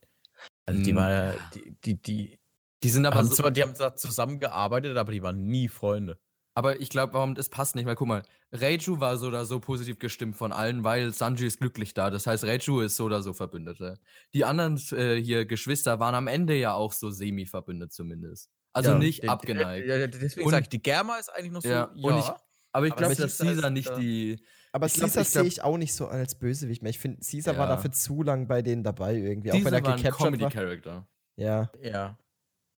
also 0.65 0.83
die 0.83 0.89
hm. 0.89 0.97
war 0.97 1.11
ja, 1.11 1.33
die, 1.53 1.75
die, 1.85 2.01
die, 2.01 2.39
die 2.85 2.91
sind 2.91 3.07
aber 3.07 3.23
so, 3.23 3.33
zwar, 3.33 3.49
die 3.49 3.63
haben 3.63 3.73
zusammengearbeitet, 3.95 4.95
aber 4.95 5.11
die 5.11 5.23
waren 5.23 5.47
nie 5.47 5.69
Freunde. 5.69 6.19
Aber 6.53 6.79
ich 6.79 6.89
glaube, 6.89 7.13
warum 7.15 7.33
das 7.33 7.49
passt 7.49 7.73
nicht, 7.73 7.87
weil 7.87 7.95
guck 7.95 8.07
mal, 8.07 8.21
Reiju 8.51 8.99
war 8.99 9.17
so 9.17 9.27
oder 9.27 9.43
so 9.45 9.59
positiv 9.59 9.97
gestimmt 9.97 10.35
von 10.37 10.51
allen, 10.51 10.83
weil 10.83 11.11
Sanji 11.11 11.47
ist 11.47 11.59
glücklich 11.59 11.95
da. 11.95 12.11
Das 12.11 12.27
heißt, 12.27 12.43
Reiju 12.43 12.81
ist 12.81 12.95
so 12.95 13.05
oder 13.05 13.23
so 13.23 13.33
Verbündete. 13.33 13.97
Die 14.35 14.45
anderen 14.45 14.79
äh, 14.91 15.15
hier 15.15 15.47
Geschwister 15.47 15.99
waren 15.99 16.13
am 16.13 16.27
Ende 16.27 16.55
ja 16.55 16.75
auch 16.75 16.93
so 16.93 17.09
semi-verbündet 17.09 17.91
zumindest. 17.91 18.51
Also 18.71 18.91
ja, 18.91 18.97
nicht 18.99 19.27
abgeneigt. 19.27 19.87
Ja, 19.87 20.05
deswegen 20.05 20.47
sage 20.51 20.63
ich, 20.63 20.69
die 20.69 20.83
Germa 20.83 21.17
ist 21.17 21.29
eigentlich 21.29 21.53
noch 21.53 21.63
so. 21.63 21.69
Ja, 21.69 21.91
ja. 21.95 22.19
Ich, 22.19 22.31
aber 22.71 22.85
ich 22.85 22.95
glaube, 22.95 23.15
dass 23.15 23.39
Caesar 23.39 23.71
nicht 23.71 23.89
ja. 23.89 23.97
die. 23.97 24.45
Aber 24.73 24.87
Caesar 24.87 25.23
sehe 25.23 25.43
ich 25.45 25.63
auch 25.63 25.77
nicht 25.77 25.95
so 25.95 26.07
als 26.07 26.35
Bösewicht 26.35 26.83
mehr. 26.83 26.91
Ich 26.91 26.99
finde, 26.99 27.19
Caesar 27.25 27.57
war 27.57 27.67
dafür 27.67 27.91
zu 27.91 28.21
lang 28.21 28.47
bei 28.47 28.61
denen 28.61 28.83
dabei 28.83 29.15
irgendwie. 29.15 29.49
Caesar 29.49 29.61
auch 29.61 29.65
wenn 29.65 29.73
er 29.73 29.83
war 29.83 29.95
ein 29.95 30.03
Comedy-Character. 30.03 31.07
Ja. 31.37 31.71
Ja. 31.81 32.17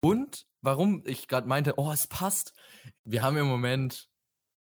Und 0.02 0.46
warum 0.62 1.04
ich 1.06 1.28
gerade 1.28 1.48
meinte, 1.48 1.74
oh, 1.78 1.92
es 1.92 2.08
passt. 2.08 2.54
Wir 3.04 3.22
haben 3.24 3.38
im 3.38 3.48
Moment 3.48 4.10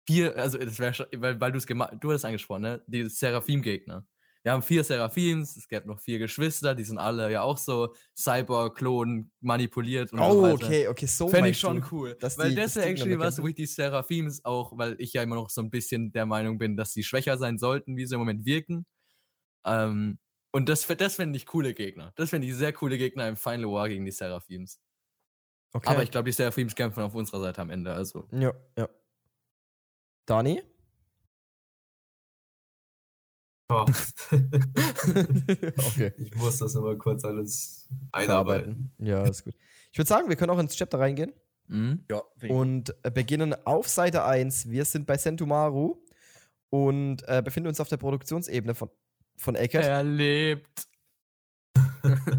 vier, 0.07 0.35
also 0.37 0.57
das 0.57 0.79
wäre 0.79 0.93
schon, 0.93 1.07
weil, 1.15 1.39
weil 1.41 1.51
du 1.51 1.57
es 1.57 1.67
gemacht, 1.67 1.95
du 1.99 2.11
hast 2.11 2.25
angesprochen, 2.25 2.61
ne? 2.61 2.83
Die 2.87 3.09
Seraphim-Gegner. 3.09 4.05
Wir 4.43 4.51
haben 4.51 4.61
vier 4.61 4.83
Seraphims, 4.83 5.57
es 5.57 5.67
gibt 5.67 5.87
noch 5.87 5.99
vier 5.99 6.19
Geschwister, 6.19 6.75
die 6.75 6.83
sind 6.83 6.99
alle 6.99 7.31
ja 7.31 7.41
auch 7.41 7.57
so 7.57 7.95
Cyber-Klon 8.15 9.31
manipuliert 9.41 10.13
und 10.13 10.19
Oh, 10.19 10.45
so 10.45 10.53
okay, 10.53 10.87
okay, 10.87 11.07
so 11.07 11.27
Fände 11.27 11.49
ich 11.49 11.59
schon 11.59 11.81
du, 11.81 11.87
cool. 11.91 12.15
weil 12.37 12.49
die, 12.49 12.55
das 12.55 12.75
ist 12.75 12.83
actually 12.83 13.17
was, 13.17 13.41
wo 13.41 13.47
ich 13.47 13.55
die 13.55 13.65
Seraphims 13.65 14.45
auch, 14.45 14.77
weil 14.77 14.97
ich 14.99 15.13
ja 15.13 15.23
immer 15.23 15.33
noch 15.33 15.49
so 15.49 15.61
ein 15.61 15.71
bisschen 15.71 16.11
der 16.11 16.27
Meinung 16.27 16.59
bin, 16.59 16.77
dass 16.77 16.93
sie 16.93 17.03
schwächer 17.03 17.39
sein 17.39 17.57
sollten, 17.57 17.97
wie 17.97 18.05
sie 18.05 18.13
im 18.13 18.19
Moment 18.19 18.45
wirken. 18.45 18.85
Ähm, 19.65 20.19
und 20.51 20.69
das, 20.69 20.85
das 20.85 21.15
fände 21.15 21.37
ich 21.37 21.47
coole 21.47 21.73
Gegner. 21.73 22.13
Das 22.15 22.29
fände 22.29 22.47
ich 22.47 22.53
sehr 22.53 22.71
coole 22.71 22.99
Gegner 22.99 23.27
im 23.27 23.37
Final 23.37 23.71
War 23.71 23.89
gegen 23.89 24.05
die 24.05 24.11
Seraphims. 24.11 24.79
Okay. 25.75 25.89
Aber 25.89 26.03
ich 26.03 26.09
glaube, 26.09 26.29
die 26.29 26.31
Seraphims 26.31 26.73
kämpfen 26.73 27.03
auf 27.03 27.13
unserer 27.13 27.41
Seite 27.41 27.61
am 27.61 27.69
Ende. 27.69 27.91
Also. 27.91 28.25
Ja, 28.31 28.53
ja. 28.77 28.87
Dani? 30.25 30.63
Oh. 33.67 33.83
okay. 34.31 36.13
Ich 36.15 36.33
muss 36.35 36.59
das 36.59 36.75
immer 36.75 36.95
kurz 36.95 37.25
alles 37.25 37.89
einarbeiten. 38.13 38.89
Ja, 38.99 39.23
ist 39.23 39.43
gut. 39.43 39.53
Ich 39.91 39.97
würde 39.97 40.07
sagen, 40.07 40.29
wir 40.29 40.37
können 40.37 40.51
auch 40.51 40.59
ins 40.59 40.77
Chapter 40.77 40.97
reingehen. 40.97 41.33
Mhm. 41.67 42.05
Ja, 42.09 42.21
und 42.47 42.95
äh, 43.03 43.11
beginnen 43.11 43.53
auf 43.65 43.89
Seite 43.89 44.23
1. 44.23 44.69
Wir 44.69 44.85
sind 44.85 45.05
bei 45.05 45.17
Sentumaru 45.17 45.97
und 46.69 47.27
äh, 47.27 47.41
befinden 47.43 47.67
uns 47.67 47.81
auf 47.81 47.89
der 47.89 47.97
Produktionsebene 47.97 48.75
von, 48.75 48.89
von 49.35 49.55
Eckert. 49.55 49.83
Er 49.83 50.03
lebt. 50.05 50.87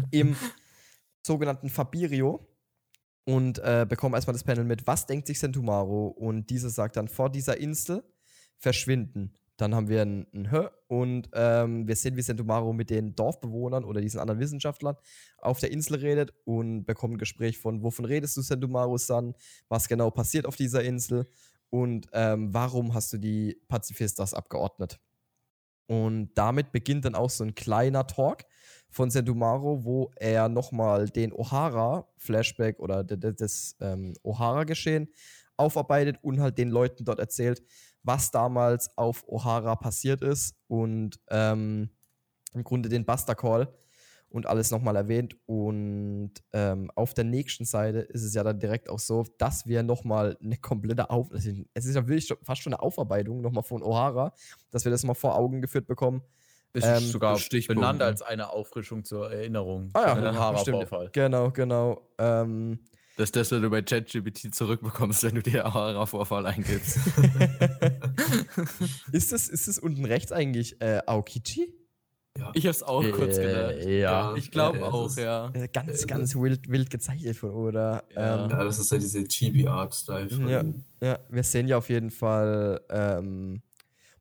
Im 0.09 0.35
sogenannten 1.21 1.69
Fabirio 1.69 2.47
und 3.27 3.59
äh, 3.59 3.85
bekommen 3.87 4.15
erstmal 4.15 4.35
das 4.35 4.45
Panel 4.45 4.63
mit, 4.63 4.87
was 4.87 5.05
denkt 5.05 5.27
sich 5.27 5.37
Sentumaro? 5.37 6.07
Und 6.07 6.49
dieser 6.49 6.69
sagt 6.69 6.95
dann, 6.95 7.09
vor 7.09 7.29
dieser 7.29 7.57
Insel 7.57 8.05
verschwinden. 8.55 9.33
Dann 9.57 9.75
haben 9.75 9.89
wir 9.89 10.01
ein, 10.01 10.27
ein 10.33 10.49
Hö 10.49 10.69
und 10.87 11.29
ähm, 11.33 11.89
wir 11.89 11.95
sehen, 11.97 12.15
wie 12.15 12.21
Sentumaro 12.21 12.71
mit 12.71 12.89
den 12.89 13.15
Dorfbewohnern 13.15 13.83
oder 13.83 13.99
diesen 13.99 14.21
anderen 14.21 14.39
Wissenschaftlern 14.39 14.95
auf 15.39 15.59
der 15.59 15.71
Insel 15.71 15.95
redet 15.95 16.33
und 16.45 16.85
bekommen 16.85 17.15
ein 17.15 17.17
Gespräch 17.17 17.57
von, 17.57 17.83
wovon 17.83 18.05
redest 18.05 18.37
du, 18.37 18.41
Sentumaro 18.41 18.97
San? 18.97 19.33
Was 19.67 19.89
genau 19.89 20.09
passiert 20.09 20.45
auf 20.45 20.55
dieser 20.55 20.85
Insel? 20.85 21.27
Und 21.69 22.07
ähm, 22.13 22.53
warum 22.53 22.93
hast 22.93 23.11
du 23.11 23.17
die 23.17 23.61
Pazifistas 23.67 24.33
abgeordnet? 24.33 25.01
Und 25.87 26.31
damit 26.35 26.71
beginnt 26.71 27.03
dann 27.03 27.15
auch 27.15 27.29
so 27.29 27.43
ein 27.43 27.55
kleiner 27.55 28.07
Talk 28.07 28.45
von 28.97 29.11
Sentumaro, 29.11 29.85
wo 29.85 30.11
er 30.15 30.49
nochmal 30.49 31.07
den 31.07 31.31
O'Hara-Flashback 31.31 32.79
oder 32.79 33.03
das 33.03 33.75
ähm, 33.79 34.15
O'Hara-Geschehen 34.23 35.07
aufarbeitet 35.55 36.17
und 36.23 36.39
halt 36.39 36.57
den 36.57 36.69
Leuten 36.69 37.05
dort 37.05 37.19
erzählt, 37.19 37.61
was 38.01 38.31
damals 38.31 38.89
auf 38.97 39.23
O'Hara 39.29 39.75
passiert 39.75 40.23
ist 40.23 40.55
und 40.67 41.19
ähm, 41.29 41.91
im 42.55 42.63
Grunde 42.63 42.89
den 42.89 43.05
Buster 43.05 43.35
Call. 43.35 43.67
und 44.29 44.45
alles 44.45 44.71
nochmal 44.71 44.95
erwähnt. 44.95 45.35
Und 45.45 46.33
ähm, 46.53 46.91
auf 46.95 47.13
der 47.13 47.23
nächsten 47.23 47.65
Seite 47.65 47.99
ist 47.99 48.23
es 48.23 48.33
ja 48.33 48.43
dann 48.43 48.59
direkt 48.59 48.89
auch 48.89 48.99
so, 48.99 49.25
dass 49.37 49.67
wir 49.67 49.83
nochmal 49.83 50.37
eine 50.41 50.57
komplette 50.57 51.09
Auf... 51.09 51.31
Es 51.31 51.45
ist 51.45 51.95
ja 51.95 52.07
wirklich 52.07 52.33
fast 52.43 52.61
schon 52.61 52.73
eine 52.73 52.81
Aufarbeitung 52.81 53.41
nochmal 53.41 53.63
von 53.63 53.81
O'Hara, 53.81 54.33
dass 54.71 54.85
wir 54.85 54.91
das 54.91 55.03
mal 55.03 55.13
vor 55.13 55.35
Augen 55.35 55.61
geführt 55.61 55.87
bekommen. 55.87 56.21
Ist 56.73 56.85
Ähm, 56.85 56.99
sogar 56.99 57.37
Stichpunkt, 57.39 57.81
benannt 57.81 57.99
ne? 57.99 58.05
als 58.05 58.21
eine 58.21 58.51
Auffrischung 58.51 59.03
zur 59.03 59.31
Erinnerung. 59.31 59.89
Ah 59.93 60.01
ja, 60.01 60.07
ja, 60.07 60.13
stimmt. 60.59 60.77
Hara-Vorfall. 60.77 61.09
Genau, 61.13 61.49
genau. 61.51 62.07
Ähm, 62.19 62.79
Das 63.15 63.25
ist 63.25 63.35
das, 63.35 63.51
was 63.51 63.61
du 63.61 63.69
bei 63.69 63.81
ChatGPT 63.81 64.53
zurückbekommst, 64.53 65.23
wenn 65.23 65.35
du 65.35 65.41
dir 65.41 65.65
Ahara-Vorfall 65.65 66.45
eingibst. 66.45 66.97
ist, 69.11 69.31
das, 69.31 69.47
ist 69.49 69.67
das 69.67 69.79
unten 69.79 70.05
rechts 70.05 70.31
eigentlich 70.31 70.79
äh, 70.81 71.01
Aokichi? 71.05 71.73
Ich 72.53 72.67
hab's 72.67 72.83
auch 72.83 73.03
kurz 73.13 73.37
gedacht. 73.39 73.77
Äh, 73.77 73.99
ja. 74.01 74.35
Ich 74.35 74.51
glaube 74.51 74.77
Ja, 74.77 74.85
das 74.85 74.93
auch, 74.93 75.17
ja. 75.17 75.49
Äh, 75.53 75.67
ganz, 75.69 76.03
Äh, 76.03 76.05
ganz 76.05 76.35
wild, 76.35 76.69
wild 76.69 76.91
gezeichnet 76.91 77.35
von 77.35 77.49
Oda. 77.49 78.03
Ja. 78.15 78.43
Ähm, 78.45 78.51
Ja, 78.51 78.63
das 78.63 78.77
ist 78.77 78.91
ja 78.91 78.99
diese 78.99 79.23
Chibi-Art-Style 79.23 80.27
Ja. 80.47 80.63
Ja, 81.01 81.19
wir 81.29 81.43
sehen 81.43 81.67
ja 81.67 81.79
auf 81.79 81.89
jeden 81.89 82.11
Fall 82.11 82.79
ähm, 82.91 83.63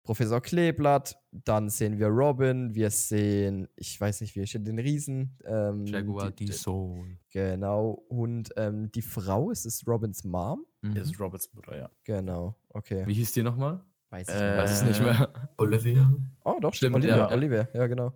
Professor 0.07 0.41
Kleeblatt, 0.41 1.19
dann 1.33 1.69
sehen 1.69 1.99
wir 1.99 2.07
Robin, 2.07 2.75
wir 2.75 2.91
sehen, 2.91 3.69
ich 3.77 4.01
weiß 4.01 4.21
nicht, 4.21 4.37
wie 4.37 4.47
steht 4.47 4.67
den 4.67 4.79
Riesen. 4.79 5.37
Ähm, 5.45 5.85
Jaguar 5.85 6.31
die, 6.31 6.47
die 6.47 6.53
Soul. 6.53 7.19
Genau, 7.31 8.05
und 8.09 8.51
ähm, 8.57 8.91
die 8.93 9.03
Frau, 9.03 9.51
ist 9.51 9.67
es 9.67 9.87
Robins 9.87 10.23
Mom? 10.25 10.65
Mhm. 10.83 10.95
Das 10.95 11.11
ist 11.11 11.21
Roberts 11.21 11.53
Mutter, 11.53 11.77
ja. 11.77 11.91
Genau, 12.05 12.57
okay. 12.69 13.03
Wie 13.07 13.15
hieß 13.15 13.33
die 13.33 13.43
nochmal? 13.43 13.85
Weiß 14.11 14.29
ich 14.29 14.35
Äh, 14.35 14.57
weiß 14.57 14.71
es 14.71 14.83
nicht 14.85 15.01
Äh, 15.01 15.05
mehr. 15.05 15.33
Olivia? 15.59 16.13
Oh, 16.45 16.59
doch, 16.61 16.73
Stimmt, 16.73 16.95
Olivia, 16.95 17.17
ja. 17.17 17.31
Olivia, 17.31 17.69
ja, 17.75 17.87
genau. 17.89 18.13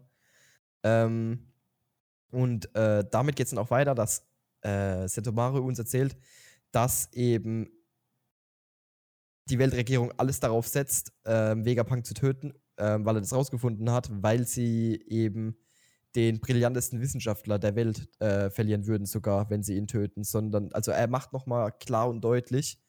Ähm, 0.84 1.40
und 2.30 2.74
äh, 2.76 3.04
damit 3.10 3.34
geht 3.34 3.46
es 3.46 3.50
dann 3.50 3.58
auch 3.58 3.70
weiter, 3.70 3.96
dass 3.96 4.24
äh, 4.62 5.08
Setomaru 5.08 5.58
uns 5.66 5.80
erzählt, 5.80 6.16
dass 6.70 7.12
eben 7.12 7.68
die 9.50 9.58
Weltregierung 9.58 10.12
alles 10.16 10.40
darauf 10.40 10.66
setzt, 10.66 11.12
ähm, 11.24 11.64
Vegapunk 11.64 12.06
zu 12.06 12.14
töten, 12.14 12.54
ähm, 12.78 13.04
weil 13.04 13.16
er 13.16 13.20
das 13.20 13.32
rausgefunden 13.32 13.90
hat, 13.90 14.10
weil 14.10 14.46
sie 14.46 15.02
eben 15.06 15.56
den 16.16 16.40
brillantesten 16.40 17.00
Wissenschaftler 17.00 17.58
der 17.58 17.76
Welt 17.76 18.08
äh, 18.20 18.50
verlieren 18.50 18.86
würden, 18.86 19.06
sogar 19.06 19.50
wenn 19.50 19.62
sie 19.62 19.76
ihn 19.76 19.86
töten, 19.86 20.24
sondern, 20.24 20.72
also 20.72 20.90
er 20.90 21.08
macht 21.08 21.32
nochmal 21.32 21.72
klar 21.72 22.08
und 22.08 22.22
deutlich, 22.22 22.80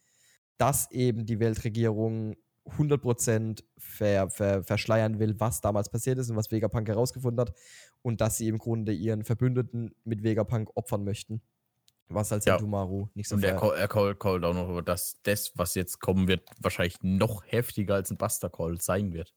dass 0.58 0.90
eben 0.92 1.26
die 1.26 1.40
Weltregierung 1.40 2.36
100% 2.66 3.64
ver, 3.78 4.30
ver, 4.30 4.64
verschleiern 4.64 5.20
will, 5.20 5.40
was 5.40 5.62
damals 5.62 5.90
passiert 5.90 6.20
ist 6.20 6.30
und 6.30 6.36
was 6.36 6.52
Vegapunk 6.52 6.88
herausgefunden 6.88 7.42
hat 7.42 7.56
und 8.02 8.22
dass 8.22 8.38
sie 8.38 8.48
im 8.48 8.58
Grunde 8.58 8.94
ihren 8.94 9.24
Verbündeten 9.24 9.96
mit 10.04 10.24
Vegapunk 10.24 10.70
opfern 10.76 11.04
möchten. 11.04 11.42
Was 12.14 12.32
als 12.32 12.46
Ja. 12.46 12.54
Sentomaru 12.58 13.08
nicht 13.14 13.28
so 13.30 13.36
Und 13.36 13.44
er, 13.44 13.52
fair- 13.58 13.70
call, 13.70 13.78
er 13.78 13.88
call, 13.88 14.16
callt 14.16 14.44
auch 14.44 14.54
noch, 14.54 14.82
dass 14.82 15.18
das, 15.24 15.52
was 15.56 15.76
jetzt 15.76 16.00
kommen 16.00 16.28
wird, 16.28 16.48
wahrscheinlich 16.60 16.98
noch 17.02 17.44
heftiger 17.46 17.96
als 17.96 18.12
ein 18.12 18.18
Buster 18.18 18.50
Call 18.50 18.80
sein 18.82 19.14
wird. 19.14 19.34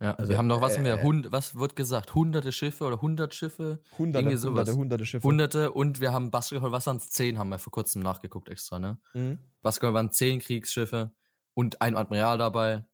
Ja, 0.00 0.14
Also, 0.14 0.30
wir 0.30 0.38
haben 0.38 0.48
noch, 0.48 0.60
was 0.60 0.76
äh, 0.76 1.02
Hund, 1.02 1.30
was 1.30 1.54
wird 1.54 1.76
gesagt? 1.76 2.14
Hunderte 2.16 2.50
Schiffe 2.50 2.84
oder 2.84 3.00
hundert 3.00 3.34
Schiffe? 3.34 3.80
Hunderte, 3.96 4.36
sowas. 4.36 4.68
hunderte, 4.68 4.76
hunderte 4.76 5.06
Schiffe. 5.06 5.22
Hunderte 5.28 5.70
und 5.72 6.00
wir 6.00 6.12
haben 6.12 6.32
Basketball, 6.32 6.72
was 6.72 6.86
waren 6.86 6.96
es? 6.96 7.08
Zehn 7.10 7.38
haben 7.38 7.50
wir 7.50 7.60
vor 7.60 7.70
kurzem 7.70 8.02
nachgeguckt 8.02 8.48
extra, 8.48 8.80
ne? 8.80 8.98
Mhm. 9.14 9.38
Basketball 9.60 9.94
waren 9.94 10.10
zehn 10.10 10.40
Kriegsschiffe 10.40 11.12
und 11.54 11.80
ein 11.80 11.96
Admiral 11.96 12.38
dabei. 12.38 12.84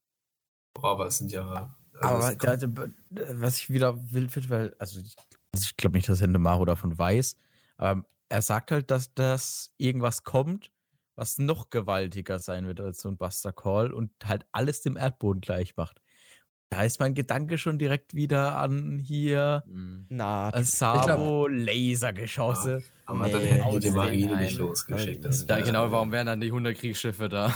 Boah, 0.74 0.90
aber 0.92 1.06
es 1.06 1.16
sind 1.16 1.32
ja. 1.32 1.74
also 1.98 2.14
Aber 2.26 2.34
da, 2.36 2.56
da, 2.58 2.88
was 3.40 3.56
ich 3.56 3.70
wieder 3.70 3.96
wild 4.12 4.30
finde, 4.30 4.50
weil, 4.50 4.76
also 4.78 5.00
ich, 5.00 5.16
also 5.54 5.64
ich 5.64 5.76
glaube 5.78 5.96
nicht, 5.96 6.10
dass 6.10 6.18
Sendemaro 6.18 6.66
davon 6.66 6.98
weiß, 6.98 7.36
aber 7.78 8.04
er 8.28 8.42
sagt 8.42 8.70
halt, 8.70 8.90
dass 8.90 9.12
das 9.14 9.72
irgendwas 9.78 10.22
kommt, 10.24 10.70
was 11.16 11.38
noch 11.38 11.70
gewaltiger 11.70 12.38
sein 12.38 12.66
wird 12.66 12.80
als 12.80 13.00
so 13.00 13.08
ein 13.08 13.16
Buster 13.16 13.52
Call 13.52 13.92
und 13.92 14.10
halt 14.24 14.46
alles 14.52 14.82
dem 14.82 14.96
Erdboden 14.96 15.40
gleich 15.40 15.76
macht. 15.76 16.00
Da 16.70 16.82
ist 16.84 17.00
mein 17.00 17.14
Gedanke 17.14 17.56
schon 17.56 17.78
direkt 17.78 18.14
wieder 18.14 18.58
an 18.58 18.98
hier 18.98 19.64
Mhm. 19.66 20.06
Na, 20.10 20.50
Sabo 20.62 21.46
Lasergeschosse. 21.48 22.82
aber 23.06 23.26
Nee, 23.26 23.32
dann 23.32 23.42
hätten 23.42 23.80
die 23.80 23.90
Marine 23.90 24.36
nicht 24.36 24.58
losgeschickt. 24.58 25.24
Das 25.24 25.46
Ja, 25.48 25.60
genau, 25.60 25.90
warum 25.90 26.12
wären 26.12 26.26
dann 26.26 26.40
die 26.40 26.52
100 26.52 26.76
Kriegsschiffe 26.76 27.28
da? 27.28 27.52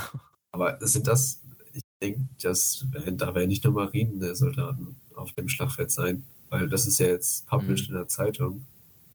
Aber 0.52 0.78
sind 0.86 1.06
das, 1.06 1.40
ich 1.72 1.82
denke, 2.02 2.20
das, 2.42 2.86
werden- 2.92 3.16
da 3.18 3.34
werden 3.34 3.48
nicht 3.48 3.64
nur 3.64 3.74
Marinesoldaten 3.74 4.96
auf 5.14 5.32
dem 5.32 5.48
Schlachtfeld 5.48 5.90
sein, 5.90 6.24
weil 6.50 6.68
das 6.68 6.86
ist 6.86 6.98
ja 6.98 7.06
jetzt 7.06 7.46
published 7.46 7.88
in 7.88 7.94
der 7.94 8.08
Zeitung. 8.08 8.66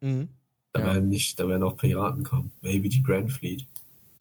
mhm. 0.02 0.30
Da 0.78 0.88
Ja. 0.88 0.94
werden 0.94 1.10
nicht, 1.10 1.40
da 1.40 1.48
werden 1.48 1.64
auch 1.64 1.76
Piraten 1.78 2.24
kommen. 2.24 2.52
Maybe 2.62 2.90
die 2.90 3.02
Grand 3.04 3.32
Fleet. 3.32 3.66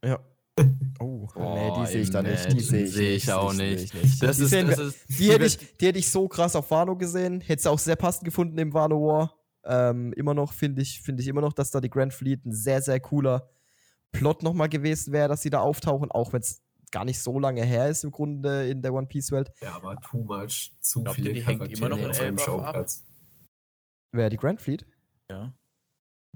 ja. 0.05 0.19
Oh, 0.99 1.29
nee, 1.37 1.43
Boah, 1.69 1.85
die 1.85 1.93
sehe 1.93 2.01
ich 2.01 2.09
da 2.11 2.23
nicht. 2.23 2.51
Die 2.51 2.55
nee, 2.55 2.61
sehe 2.61 2.85
ich, 2.85 2.93
sehe 2.95 3.17
ich 3.17 3.27
nicht, 3.27 3.35
auch 3.35 3.51
die 3.51 3.57
sehe 3.59 3.71
nicht. 3.75 3.85
ich 3.85 4.03
nicht. 4.03 4.23
Das 4.23 4.37
die, 4.39 4.43
ist, 4.45 4.49
sehen 4.51 4.67
das 4.69 4.79
wir- 4.79 4.87
ist 4.87 4.99
die, 5.19 5.31
hätte 5.31 5.45
ich, 5.45 5.77
die 5.77 5.87
hätte 5.87 5.99
ich 5.99 6.11
so 6.11 6.27
krass 6.29 6.57
auf 6.57 6.71
Wano 6.71 6.97
gesehen. 6.97 7.43
Hätte 7.43 7.61
es 7.61 7.67
auch 7.67 7.79
sehr 7.79 7.97
passend 7.97 8.25
gefunden 8.25 8.57
im 8.57 8.73
Wano 8.73 9.07
War. 9.07 9.35
Ähm, 9.67 10.15
immer 10.15 10.33
noch 10.33 10.55
finde 10.55 10.81
ich, 10.81 11.03
finde 11.03 11.21
ich 11.23 11.29
immer 11.29 11.43
noch, 11.43 11.53
dass 11.53 11.71
da 11.71 11.83
die 11.83 11.91
Grand 11.91 12.15
Fleet 12.15 12.47
ein 12.47 12.53
sehr, 12.55 12.81
sehr 12.81 12.99
cooler 13.01 13.51
Plot 14.13 14.43
nochmal 14.43 14.71
gewesen 14.71 15.13
wäre, 15.13 15.29
dass 15.29 15.43
sie 15.43 15.51
da 15.51 15.61
auftauchen, 15.61 16.11
auch 16.11 16.33
wenn 16.33 16.41
es 16.41 16.63
gar 16.91 17.05
nicht 17.05 17.19
so 17.19 17.39
lange 17.39 17.63
her 17.63 17.91
ist 17.91 18.05
im 18.05 18.11
Grunde 18.11 18.67
in 18.71 18.81
der 18.81 18.95
One 18.95 19.07
Piece 19.09 19.31
Welt. 19.33 19.51
Ja, 19.61 19.75
aber 19.77 19.97
too 20.01 20.25
much, 20.25 20.73
zu 20.81 21.03
Glaubt 21.03 21.19
ihr, 21.19 21.25
viele 21.25 21.35
die 21.35 21.45
hängt 21.45 21.71
immer 21.77 21.91
noch 21.91 21.99
Charaktere 21.99 22.29
in 22.29 22.35
auf 22.39 22.49
einem? 22.49 22.63
Schauplatz. 22.63 23.05
Wer 24.13 24.31
die 24.31 24.39
Grand 24.39 24.61
Fleet? 24.63 24.87
Ja. 25.29 25.53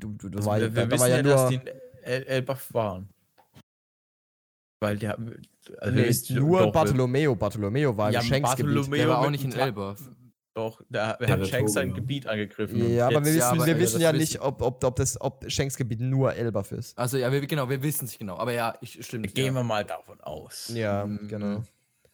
Du, 0.01 0.13
du, 0.15 0.29
du 0.29 0.39
Also 0.39 0.51
war, 0.51 0.59
wir, 0.61 0.75
wir 0.75 0.87
da 0.87 0.91
wissen 0.91 1.01
war 1.01 1.09
ja, 1.09 1.17
ja 1.17 1.23
dass 1.23 1.41
nur, 1.43 1.51
die 1.51 1.55
in 1.57 1.67
El 2.03 2.23
Elbaf 2.25 2.75
waren. 2.75 3.09
Weil 4.81 4.97
der. 4.99 5.19
Also 5.79 5.95
nee, 5.95 6.07
wissen- 6.09 6.37
nur 6.39 6.61
doch, 6.61 6.73
Bartolomeo. 6.73 7.35
Bartolomeo 7.37 7.97
war 7.97 8.11
Ja, 8.11 8.21
im. 8.23 8.43
Bartolomeo 8.43 8.97
Der 8.97 9.09
war 9.09 9.19
auch 9.21 9.31
nicht 9.31 9.45
in 9.45 9.53
Elbaf. 9.53 10.01
Doch, 10.55 10.83
da 10.89 11.13
Der 11.15 11.29
hat 11.29 11.47
Shanks 11.47 11.75
sein. 11.75 11.95
Gebiet 11.95 12.27
angegriffen. 12.27 12.93
Ja, 12.93 13.07
aber 13.07 13.17
wir 13.25 13.27
wissen, 13.27 13.39
Ja, 13.39 13.51
aber 13.51 13.67
wir 13.67 13.79
wissen 13.79 13.95
das 14.01 14.03
ja 14.03 14.13
nicht, 14.13 14.41
ob, 14.41 14.61
ob, 14.63 14.83
ob 14.83 14.97
das 14.97 15.21
ob 15.21 15.45
Shanks-Gebiet 15.49 16.01
nur 16.01 16.35
Elbaf 16.35 16.73
ist. 16.73 16.99
Also 16.99 17.19
ja, 17.19 17.31
wir, 17.31 17.47
genau, 17.47 17.69
wir 17.69 17.81
wissen 17.83 18.07
es 18.07 18.19
genau. 18.19 18.37
Aber 18.37 18.53
ja, 18.53 18.75
ich 18.81 19.05
stimmt. 19.07 19.33
Gehen 19.35 19.47
ja. 19.47 19.53
wir 19.55 19.63
mal 19.63 19.85
davon 19.85 20.21
aus. 20.21 20.73
Ja, 20.75 21.07
Mhm. 21.07 21.29
genau. 21.29 21.63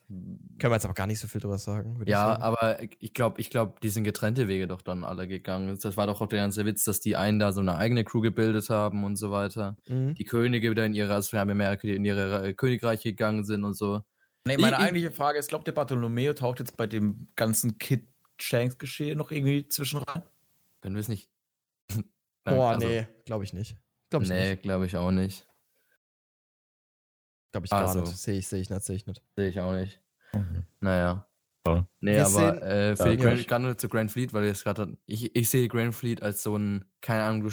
Können 0.09 0.41
wir 0.61 0.73
jetzt 0.73 0.85
aber 0.85 0.95
gar 0.95 1.07
nicht 1.09 1.19
so 1.19 1.27
viel 1.27 1.41
drüber 1.41 1.59
sagen. 1.59 2.01
Ja, 2.07 2.27
sagen. 2.29 2.43
aber 2.43 2.79
ich 3.01 3.13
glaube, 3.13 3.41
ich 3.41 3.51
glaube, 3.51 3.75
die 3.83 3.89
sind 3.89 4.05
getrennte 4.05 4.47
Wege 4.47 4.69
doch 4.69 4.81
dann 4.83 5.03
alle 5.03 5.27
gegangen. 5.27 5.77
Das 5.81 5.97
war 5.97 6.07
doch 6.07 6.21
auch 6.21 6.29
der 6.29 6.39
ganze 6.39 6.65
Witz, 6.65 6.85
dass 6.85 7.01
die 7.01 7.17
einen 7.17 7.41
da 7.41 7.53
so 7.53 7.61
eine 7.61 7.77
eigene 7.77 8.05
Crew 8.05 8.21
gebildet 8.21 8.71
haben 8.71 9.03
und 9.05 9.17
so 9.17 9.31
weiter. 9.33 9.77
Mhm. 9.89 10.15
Die 10.15 10.25
Könige 10.25 10.71
wieder 10.71 10.87
in 10.87 10.95
ihre, 10.95 11.13
also 11.13 11.33
wir 11.33 11.41
haben 11.41 11.61
ja 11.61 11.73
in 11.73 12.05
ihre 12.05 12.49
äh, 12.49 12.55
Königreiche 12.55 13.11
gegangen 13.11 13.45
sind 13.45 13.65
und 13.65 13.75
so. 13.75 14.03
Nee, 14.47 14.57
meine 14.59 14.77
Ich- 14.77 14.79
ich- 14.79 14.85
eigentliche 14.87 15.11
Frage 15.11 15.39
ist, 15.41 15.49
glaubt 15.49 15.67
der 15.67 15.73
Bartolomeo 15.73 16.33
taucht 16.35 16.61
jetzt 16.61 16.77
bei 16.77 16.87
dem 16.87 17.27
ganzen 17.35 17.79
Kid 17.79 18.07
Shanks 18.41 18.79
Geschehen 18.79 19.19
noch 19.19 19.33
irgendwie 19.33 19.67
zwischen 19.69 19.99
rein? 20.05 20.23
Können 20.83 20.95
wir 20.95 21.01
es 21.01 21.09
nicht. 21.09 21.29
Boah, 22.45 22.75
Also, 22.75 22.87
nee, 22.87 23.07
glaube 23.25 23.43
ich 23.43 23.53
nicht. 23.53 23.77
Glaube 24.11 24.25
ich 24.25 24.31
Nee, 24.31 24.51
nicht. 24.51 24.63
glaube 24.63 24.87
ich 24.87 24.97
auch 24.97 25.11
nicht. 25.11 25.47
Glaube 27.53 27.67
ich 27.67 27.73
Ah, 27.73 27.81
gar 27.85 27.93
so. 27.93 28.01
nicht. 28.01 28.17
Sehe 28.17 28.39
ich, 28.39 28.49
sehe 28.49 28.61
ich 28.61 28.71
nicht, 28.71 28.83
sehe 28.83 28.97
ich 28.97 29.07
nicht. 29.07 29.23
Sehe 29.37 29.49
ich 29.49 29.61
auch 29.61 29.73
nicht. 29.73 30.01
Naja. 30.81 31.27
Ja. 31.67 31.87
Nee, 32.01 32.13
Wir 32.15 32.21
aber 32.27 32.31
sehen- 32.31 32.63
äh, 32.63 32.97
für 32.97 33.05
Ja, 33.05 33.11
die. 33.11 33.17
Grand, 33.17 33.49
gerade 33.49 33.65
nur 33.65 33.79
zu 33.79 33.89
Grand 33.89 34.11
Fleet, 34.13 34.33
weil 34.33 34.45
es 34.45 34.63
gerade. 34.65 34.97
Ich, 35.07 35.35
ich 35.35 35.51
sehe 35.51 35.67
Grand 35.69 35.95
Fleet 35.95 36.23
als 36.23 36.43
so 36.43 36.57
ein, 36.57 36.85
keine 37.01 37.25
Ahnung, 37.25 37.51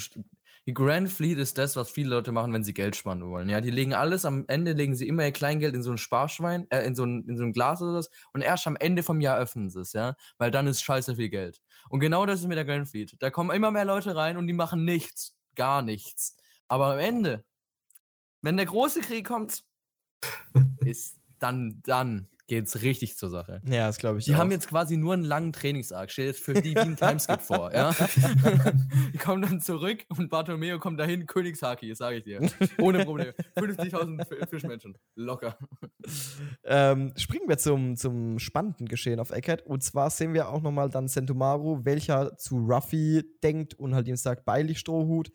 die 0.66 0.74
Grand 0.74 1.10
Fleet 1.12 1.40
ist 1.40 1.58
das, 1.58 1.76
was 1.76 1.90
viele 1.90 2.10
Leute 2.10 2.32
machen, 2.32 2.54
wenn 2.54 2.64
sie 2.64 2.74
Geld 2.74 2.96
sparen 2.96 3.26
wollen. 3.28 3.50
Ja, 3.50 3.60
die 3.60 3.72
legen 3.72 3.94
alles, 3.94 4.24
am 4.24 4.46
Ende 4.48 4.74
legen 4.74 4.96
sie 4.96 5.08
immer 5.08 5.26
ihr 5.26 5.32
Kleingeld 5.34 5.76
in 5.76 5.84
so 5.84 5.92
ein 5.92 5.98
Sparschwein, 5.98 6.68
äh, 6.70 6.86
in 6.86 6.96
so 6.96 7.04
ein, 7.06 7.28
in 7.28 7.38
so 7.38 7.44
ein 7.44 7.52
Glas 7.54 7.82
oder 7.82 8.02
so 8.04 8.10
und 8.34 8.42
erst 8.42 8.66
am 8.68 8.76
Ende 8.78 9.04
vom 9.04 9.20
Jahr 9.20 9.38
öffnen 9.40 9.70
sie 9.70 9.82
es, 9.82 9.92
ja, 9.94 10.16
weil 10.38 10.52
dann 10.52 10.68
ist 10.68 10.82
scheiße 10.82 11.16
viel 11.16 11.30
Geld. 11.30 11.62
Und 11.90 12.00
genau 12.00 12.26
das 12.26 12.40
ist 12.42 12.48
mit 12.48 12.56
der 12.58 12.64
Grand 12.66 12.88
Fleet. 12.88 13.16
Da 13.20 13.30
kommen 13.30 13.50
immer 13.52 13.72
mehr 13.72 13.84
Leute 13.86 14.16
rein 14.16 14.38
und 14.38 14.48
die 14.48 14.54
machen 14.54 14.86
nichts, 14.86 15.36
gar 15.56 15.82
nichts. 15.82 16.38
Aber 16.70 16.94
am 16.94 17.00
Ende, 17.00 17.44
wenn 18.42 18.56
der 18.56 18.66
große 18.68 19.02
Krieg 19.02 19.28
kommt, 19.28 19.64
ist 20.86 21.18
dann, 21.40 21.82
dann 21.86 22.28
geht's 22.48 22.82
richtig 22.82 23.18
zur 23.18 23.30
Sache. 23.30 23.62
Ja, 23.66 23.88
das 23.88 23.98
glaube 23.98 24.20
ich. 24.20 24.26
Die 24.26 24.36
auch. 24.36 24.38
haben 24.40 24.52
jetzt 24.52 24.68
quasi 24.68 24.98
nur 24.98 25.14
einen 25.14 25.24
langen 25.24 25.54
Trainingsarg. 25.54 26.12
Stell 26.12 26.26
jetzt 26.28 26.42
für 26.42 26.54
die 26.54 26.76
wie 26.76 26.80
ein 26.80 26.98
Timeskip 26.98 27.42
vor, 27.42 27.74
ja? 27.74 27.96
die 29.14 29.18
kommen 29.18 29.42
dann 29.42 29.62
zurück 29.62 30.04
und 30.10 30.30
Bartolomeo 30.30 30.78
kommt 30.78 31.00
dahin, 31.00 31.26
Königshaki, 31.26 31.96
sage 31.96 32.18
ich 32.18 32.24
dir. 32.26 32.42
Ohne 32.80 33.06
Probleme. 33.06 33.34
50.000 33.58 34.20
F- 34.22 34.50
Fischmenschen. 34.50 34.98
Locker. 35.16 35.58
Ähm, 36.66 37.14
springen 37.18 37.48
wir 37.48 37.58
zum, 37.58 37.96
zum 37.96 38.40
spannenden 38.40 38.88
Geschehen 38.88 39.20
auf 39.20 39.32
Eckert. 39.32 39.66
Und 39.66 39.82
zwar 39.84 40.10
sehen 40.10 40.34
wir 40.34 40.50
auch 40.50 40.62
nochmal 40.62 40.90
dann 40.90 41.08
Sentomaru, 41.08 41.86
welcher 41.86 42.38
zu 42.38 42.58
Ruffy 42.58 43.24
denkt 43.42 43.74
und 43.76 43.96
halt 43.96 44.08
ihm 44.08 44.18
sagt, 44.18 44.46
beilig 44.46 44.80
Strohhut 44.80 45.32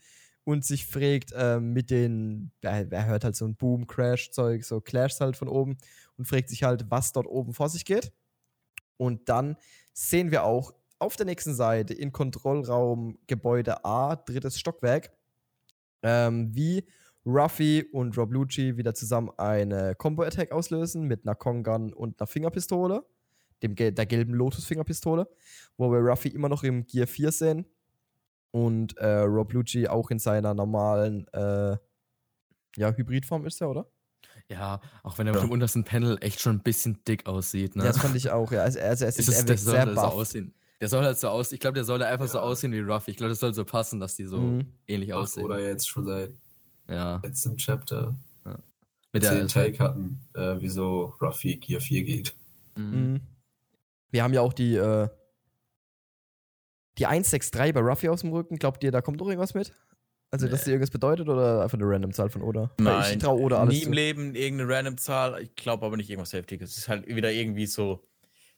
und 0.49 0.65
sich 0.65 0.87
fragt 0.87 1.35
ähm, 1.37 1.75
mit 1.75 1.91
den, 1.91 2.53
er, 2.63 3.05
hört 3.05 3.23
halt 3.23 3.37
so 3.37 3.45
ein 3.45 3.55
Boom-Crash-Zeug, 3.55 4.65
so 4.65 4.81
Clashs 4.81 5.21
halt 5.21 5.37
von 5.37 5.47
oben 5.47 5.77
und 6.17 6.27
fragt 6.27 6.49
sich 6.49 6.63
halt, 6.63 6.87
was 6.91 7.13
dort 7.13 7.27
oben 7.27 7.53
vor 7.53 7.69
sich 7.69 7.85
geht. 7.85 8.15
Und 8.97 9.29
dann 9.29 9.59
sehen 9.93 10.31
wir 10.31 10.45
auch 10.45 10.73
auf 10.99 11.17
der 11.17 11.27
nächsten 11.27 11.53
Seite 11.53 11.93
in 11.93 12.13
Kontrollraum 12.13 13.19
Gebäude 13.27 13.85
A, 13.85 14.17
drittes 14.17 14.59
Stockwerk, 14.59 15.11
ähm, 16.03 16.49
wie 16.55 16.89
Ruffy 17.27 17.85
und 17.93 18.17
Rob 18.17 18.33
Lucci 18.33 18.79
wieder 18.79 18.95
zusammen 18.95 19.31
eine 19.37 19.97
Combo-Attack 19.97 20.53
auslösen 20.53 21.05
mit 21.05 21.27
einer 21.27 21.35
Kongan 21.35 21.93
und 21.93 22.19
einer 22.19 22.27
Fingerpistole, 22.27 23.05
dem, 23.63 23.75
der 23.75 23.93
gelben 23.93 24.33
Lotus-Fingerpistole, 24.33 25.29
wo 25.77 25.93
wir 25.93 25.99
Ruffy 25.99 26.29
immer 26.29 26.49
noch 26.49 26.65
im 26.65 26.87
Gear 26.87 27.07
4 27.07 27.33
sehen 27.33 27.67
und 28.51 28.97
äh, 28.99 29.21
Rob 29.21 29.53
Lucci 29.53 29.89
auch 29.89 30.11
in 30.11 30.19
seiner 30.19 30.55
normalen 30.55 31.27
äh, 31.33 31.77
ja, 32.77 32.93
Hybridform 32.93 33.47
ist 33.47 33.61
er, 33.61 33.71
oder? 33.71 33.87
Ja, 34.49 34.81
auch 35.03 35.19
wenn 35.19 35.27
er 35.27 35.35
Ja. 35.35 35.39
auf 35.41 35.45
dem 35.47 35.51
untersten 35.53 35.85
Panel 35.85 36.17
echt 36.21 36.41
schon 36.41 36.57
ein 36.57 36.63
bisschen 36.63 37.03
dick 37.07 37.27
aussieht, 37.27 37.77
ne? 37.77 37.85
Ja, 37.85 37.89
das 37.93 37.99
fand 38.01 38.17
ich 38.17 38.31
auch, 38.31 38.51
ja. 38.53 38.63
Also, 38.63 38.79
also 38.81 39.05
es 39.05 39.19
ist, 39.19 39.29
Ist 39.29 39.49
er 39.49 39.57
soll 39.59 39.73
sehr 39.75 39.81
halt 39.87 39.95
so 39.97 40.03
buff. 40.03 40.13
aussehen. 40.15 40.55
Der 40.81 40.89
soll 40.89 41.05
halt 41.05 41.19
so 41.19 41.29
aus. 41.29 41.51
Ich 41.53 41.59
glaube, 41.61 41.75
der 41.75 41.85
soll 41.85 42.03
einfach 42.03 42.29
so 42.29 42.39
Ja. 42.39 42.45
aussehen 42.45 42.73
wie 42.73 42.79
Ruffy. 42.81 43.11
Ich 43.11 43.17
glaube, 43.17 43.31
das 43.31 43.41
soll 43.41 43.53
so 43.53 43.65
passen, 43.65 43.99
dass 44.01 44.15
die 44.15 44.25
so 44.27 44.39
Mhm. 44.39 44.73
ähnlich 44.87 45.13
Ach, 45.13 45.19
aussehen. 45.19 45.45
oder 45.45 45.59
jetzt 45.61 45.89
schon 45.89 46.05
seit 46.05 46.31
Ja. 46.89 47.21
letztem 47.25 47.57
Chapter 47.57 48.15
Mit 49.13 49.23
den 49.25 49.31
der. 49.33 49.47
Take 49.49 49.79
hatten, 49.83 50.21
äh, 50.35 50.57
wieso 50.59 51.15
Ruffy 51.21 51.57
Gear 51.57 51.81
4 51.81 52.05
geht. 52.05 52.35
Mhm. 52.77 52.85
Mhm. 53.15 53.21
Wir 54.11 54.23
haben 54.23 54.33
ja 54.35 54.41
auch 54.43 54.53
die, 54.53 54.77
äh, 54.77 55.09
die 56.99 57.07
163 57.07 57.73
bei 57.75 57.81
Ruffy 57.81 58.09
aus 58.09 58.21
dem 58.23 58.31
Rücken. 58.33 58.59
Glaubt 58.59 58.83
ihr, 58.85 58.91
da 58.91 59.01
kommt 59.01 59.21
noch 59.21 59.29
irgendwas 59.29 59.55
mit? 59.55 59.73
Also, 60.31 60.47
dass 60.47 60.61
Nee. 60.61 60.65
die 60.67 60.71
irgendwas 60.73 60.91
bedeutet 60.91 61.29
oder 61.29 61.63
einfach 61.63 61.79
eine 61.79 61.89
random 61.89 62.13
Zahl 62.13 62.29
von 62.29 62.43
Oda? 62.43 62.71
Nein, 62.79 63.13
Ich 63.13 63.19
traue 63.19 63.41
Oda 63.41 63.61
alles 63.61 63.75
nie 63.75 63.81
zu. 63.81 63.87
im 63.87 63.93
Leben 63.95 64.35
irgendeine 64.35 64.71
random 64.75 64.99
Zahl. 64.99 65.41
Ich 65.43 65.55
glaube 65.55 65.87
aber 65.87 65.97
nicht 65.97 66.11
irgendwas 66.11 66.33
Heftiges. 66.35 66.73
Es 66.73 66.79
ist 66.79 66.89
halt 66.89 67.07
wieder 67.07 67.33
irgendwie 67.33 67.67
so 67.67 68.05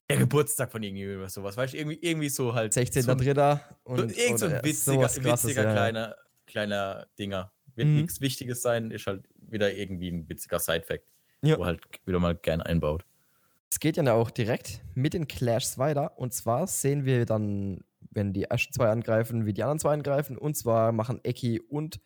der 0.09 0.17
Geburtstag 0.17 0.73
von 0.73 0.83
irgendwie 0.83 1.15
oder 1.15 1.29
sowas. 1.29 1.57
Weißt 1.57 1.75
du, 1.75 1.79
irgendwie, 1.79 1.99
irgendwie 2.01 2.29
so 2.29 2.55
halt. 2.55 2.73
16. 2.73 3.03
So, 3.03 3.15
Dritter 3.15 3.61
so, 3.85 3.93
und 3.93 4.17
irgend 4.19 4.39
so 4.41 4.47
ein 4.47 4.65
witziger, 4.65 4.99
Krasses, 5.03 5.25
witziger 5.25 5.63
ja. 5.65 5.73
kleiner, 5.73 6.17
kleiner 6.49 7.07
Dinger. 7.19 7.53
Wird 7.77 7.87
Mhm. 7.87 7.97
nichts 7.99 8.21
Wichtiges 8.21 8.63
sein, 8.63 8.91
ist 8.91 9.07
halt 9.07 9.25
wieder 9.37 9.73
irgendwie 9.73 10.09
ein 10.11 10.29
witziger 10.29 10.59
Side-Fact, 10.59 11.05
Ja. 11.43 11.57
wo 11.57 11.65
halt 11.67 11.81
wieder 12.05 12.19
mal 12.19 12.35
gern 12.35 12.61
einbaut. 12.61 13.05
Es 13.71 13.79
geht 13.79 13.97
ja 13.97 14.13
auch 14.13 14.33
direkt 14.33 14.81
mit 14.97 15.15
den 15.15 15.29
Clashs 15.29 15.79
weiter. 15.79 16.19
Und 16.19 16.35
zwar 16.35 16.67
sehen 16.67 17.05
wir 17.05 17.25
dann, 17.27 17.85
wenn 18.11 18.33
die 18.33 18.45
ersten 18.45 18.73
zwei 18.73 18.89
angreifen, 18.89 19.47
wie 19.47 19.53
die 19.53 19.63
anderen 19.63 19.79
zwei 19.79 19.95
angreifen. 19.95 20.37
Und 20.37 20.57
zwar 20.57 20.93
machen 20.93 21.21
Eki 21.23 21.61
und 21.61 22.01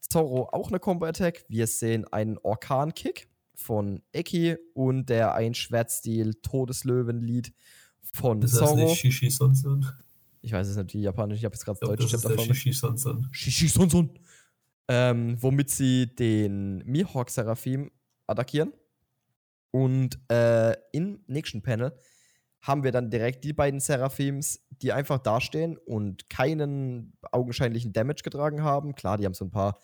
Zorro 0.00 0.48
auch 0.52 0.68
eine 0.68 0.78
Combo-Attack. 0.78 1.44
Wir 1.48 1.66
sehen 1.66 2.06
einen 2.12 2.38
Orkan-Kick 2.38 3.28
von 3.54 4.02
Eki 4.12 4.56
und 4.74 5.06
der 5.08 5.34
ein 5.34 5.54
Schwertstil 5.54 6.34
Todeslöwen-Lied 6.34 7.52
von 8.00 8.40
Ist 8.42 8.54
das 8.54 8.60
Zorro. 8.60 8.76
nicht 8.76 9.00
Shishi 9.00 9.30
Sonson? 9.30 9.86
Ich 10.40 10.52
weiß 10.52 10.68
es 10.68 10.76
nicht, 10.76 10.92
die 10.92 11.02
japanisch, 11.02 11.38
ich 11.38 11.44
habe 11.44 11.54
jetzt 11.54 11.64
gerade 11.64 11.80
Deutsch 11.80 12.04
das 12.04 12.14
ist 12.14 12.24
davon. 12.24 12.44
Shishi 12.44 12.72
Sonson. 12.72 13.28
Shishi 13.32 13.68
Son 13.68 13.90
Son. 13.90 14.10
Ähm, 14.86 15.36
womit 15.40 15.70
sie 15.70 16.06
den 16.14 16.78
Mihawk 16.86 17.28
Seraphim 17.30 17.90
attackieren. 18.26 18.72
Und 19.70 20.18
äh, 20.30 20.74
im 20.92 21.20
nächsten 21.26 21.60
Panel 21.60 21.92
haben 22.60 22.84
wir 22.84 22.92
dann 22.92 23.10
direkt 23.10 23.44
die 23.44 23.52
beiden 23.52 23.80
Seraphims, 23.80 24.60
die 24.70 24.92
einfach 24.92 25.18
dastehen 25.18 25.76
und 25.76 26.28
keinen 26.28 27.12
augenscheinlichen 27.30 27.92
Damage 27.92 28.22
getragen 28.22 28.62
haben. 28.62 28.94
Klar, 28.94 29.18
die 29.18 29.24
haben 29.24 29.34
so 29.34 29.44
ein 29.44 29.50
paar 29.50 29.78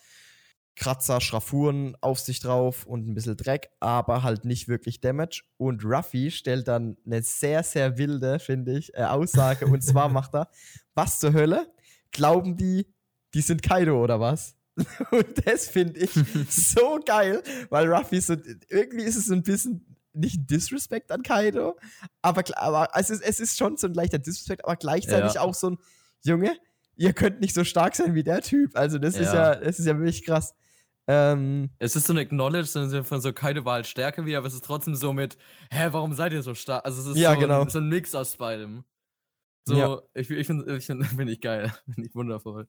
Kratzer, 0.77 1.21
Schraffuren 1.21 1.97
auf 2.01 2.19
sich 2.19 2.41
drauf 2.41 2.85
und 2.85 3.09
ein 3.09 3.15
bisschen 3.15 3.37
Dreck, 3.37 3.71
aber 3.79 4.23
halt 4.23 4.45
nicht 4.45 4.67
wirklich 4.67 5.01
Damage. 5.01 5.45
Und 5.57 5.85
Ruffy 5.85 6.31
stellt 6.31 6.67
dann 6.67 6.97
eine 7.07 7.23
sehr, 7.23 7.63
sehr 7.63 7.97
wilde, 7.97 8.41
finde 8.41 8.77
ich, 8.77 8.93
äh, 8.95 9.05
Aussage. 9.05 9.67
Und 9.67 9.83
zwar 9.83 10.09
macht 10.11 10.35
er, 10.35 10.49
was 10.95 11.21
zur 11.21 11.33
Hölle? 11.33 11.73
Glauben 12.11 12.57
die, 12.57 12.87
die 13.35 13.41
sind 13.41 13.63
Kaido 13.63 14.03
oder 14.03 14.19
was? 14.19 14.57
Und 15.13 15.47
das 15.47 15.69
finde 15.69 16.01
ich 16.01 16.11
so 16.49 16.99
geil, 17.07 17.43
weil 17.71 17.93
Ruffy 17.93 18.21
so, 18.21 18.35
irgendwie 18.69 19.05
ist 19.05 19.17
es 19.17 19.27
so 19.27 19.35
ein 19.35 19.45
bisschen 19.45 19.94
nicht 20.15 20.37
ein 20.41 20.47
Disrespect 20.47 21.11
an 21.13 21.23
Kaido, 21.23 21.77
aber, 22.23 22.43
aber 22.57 22.89
es, 22.95 23.11
ist, 23.11 23.23
es 23.23 23.41
ist 23.41 23.59
schon 23.59 23.77
so 23.77 23.87
ein 23.87 23.95
leichter 23.95 24.19
Disrespect, 24.19 24.65
aber 24.65 24.77
gleichzeitig 24.77 25.35
Ja. 25.35 25.41
auch 25.41 25.55
so 25.55 25.71
ein, 25.71 25.79
Junge, 26.23 26.57
ihr 26.97 27.13
könnt 27.13 27.41
nicht 27.41 27.55
so 27.55 27.65
stark 27.65 27.95
sein 27.97 28.15
wie 28.15 28.23
der 28.23 28.41
Typ. 28.41 28.77
Also 28.77 28.99
das 28.99 29.15
ist 29.17 29.33
ja, 29.33 29.53
Ja. 29.53 29.57
das 29.57 29.79
ist 29.79 29.87
ja 29.87 29.97
wirklich 29.99 30.25
krass. 30.25 30.55
Ähm, 31.07 31.69
Es 31.79 31.97
ist 31.97 32.07
so 32.07 32.15
ein 32.15 32.19
Acknowledge 32.19 33.05
von 33.05 33.21
so 33.21 33.33
Kaido 33.35 33.65
war 33.67 33.75
halt 33.75 33.87
stärker 33.87 34.25
wie, 34.25 34.37
aber 34.37 34.47
es 34.47 34.55
ist 34.55 34.65
trotzdem 34.65 34.95
so 34.95 35.13
mit, 35.13 35.37
hä, 35.71 35.89
warum 35.91 36.15
seid 36.15 36.33
ihr 36.33 36.43
so 36.43 36.55
stark? 36.55 36.85
Also 36.87 37.03
es 37.03 37.09
ist 37.09 37.17
Ja, 37.19 37.35
so, 37.35 37.41
genau. 37.41 37.61
ein, 37.63 37.69
so 37.69 37.79
ein 37.79 37.89
Mix 37.89 38.15
aus 38.15 38.37
beidem. 38.37 38.85
So, 39.67 39.75
Ja. 39.77 40.01
ich, 40.15 40.31
ich 40.31 40.47
finde, 40.47 40.77
ich 40.77 40.87
find, 40.87 41.05
find 41.07 41.31
ich 41.31 41.41
geil. 41.43 41.75
Finde 41.93 42.09
ich 42.09 42.15
wundervoll. 42.15 42.69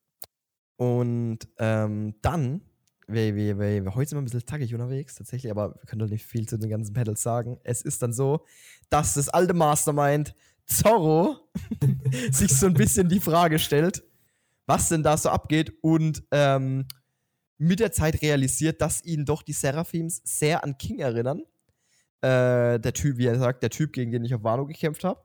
Und 0.77 1.39
ähm, 1.60 2.15
dann, 2.21 2.62
wir, 3.07 3.35
wir, 3.35 3.59
wir, 3.59 3.95
heute 3.95 4.09
sind 4.09 4.17
wir 4.17 4.21
ein 4.21 4.25
bisschen 4.25 4.45
taggig 4.45 4.73
unterwegs, 4.73 5.15
tatsächlich, 5.15 5.51
aber 5.51 5.75
wir 5.75 5.85
können 5.85 5.99
doch 5.99 6.09
nicht 6.09 6.25
viel 6.25 6.47
zu 6.47 6.57
den 6.57 6.69
ganzen 6.69 6.93
Pedals 6.93 7.21
sagen. 7.21 7.59
Es 7.63 7.81
ist 7.81 8.01
dann 8.01 8.13
so, 8.13 8.45
dass 8.89 9.13
das 9.13 9.29
alte 9.29 9.53
Mastermind 9.53 10.35
Zorro 10.65 11.37
sich 12.31 12.51
so 12.51 12.65
ein 12.65 12.73
bisschen 12.73 13.07
die 13.07 13.19
Frage 13.19 13.59
stellt, 13.59 14.03
was 14.65 14.89
denn 14.89 15.03
da 15.03 15.17
so 15.17 15.29
abgeht 15.29 15.73
und 15.81 16.23
ähm, 16.31 16.87
mit 17.57 17.79
der 17.79 17.91
Zeit 17.91 18.21
realisiert, 18.21 18.81
dass 18.81 19.03
ihn 19.03 19.25
doch 19.25 19.43
die 19.43 19.53
Seraphims 19.53 20.21
sehr 20.23 20.63
an 20.63 20.77
King 20.77 20.99
erinnern. 20.99 21.41
Äh, 22.21 22.79
der 22.79 22.93
Typ, 22.93 23.17
wie 23.17 23.27
er 23.27 23.37
sagt, 23.37 23.63
der 23.63 23.69
Typ, 23.69 23.93
gegen 23.93 24.11
den 24.11 24.25
ich 24.25 24.33
auf 24.33 24.43
Wano 24.43 24.65
gekämpft 24.65 25.03
habe. 25.03 25.21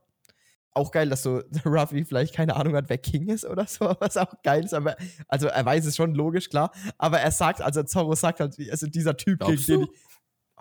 Auch 0.73 0.91
geil, 0.91 1.09
dass 1.09 1.23
so 1.23 1.41
Ruffy 1.65 2.05
vielleicht 2.05 2.33
keine 2.33 2.55
Ahnung 2.55 2.75
hat, 2.75 2.87
wer 2.89 2.97
King 2.97 3.27
ist 3.27 3.45
oder 3.45 3.65
so, 3.67 3.85
was 3.99 4.15
auch 4.17 4.41
geil 4.43 4.63
ist. 4.63 4.73
Aber, 4.73 4.95
also 5.27 5.47
er 5.47 5.65
weiß 5.65 5.85
es 5.85 5.95
schon, 5.95 6.15
logisch, 6.15 6.49
klar. 6.49 6.71
Aber 6.97 7.19
er 7.19 7.31
sagt, 7.31 7.61
also 7.61 7.83
Zorro 7.83 8.15
sagt 8.15 8.39
halt, 8.39 8.55
also 8.69 8.87
dieser 8.87 9.17
Typ, 9.17 9.39
Glaubst 9.39 9.67
gegen 9.67 9.81
den 9.81 9.89
ich. 9.93 9.99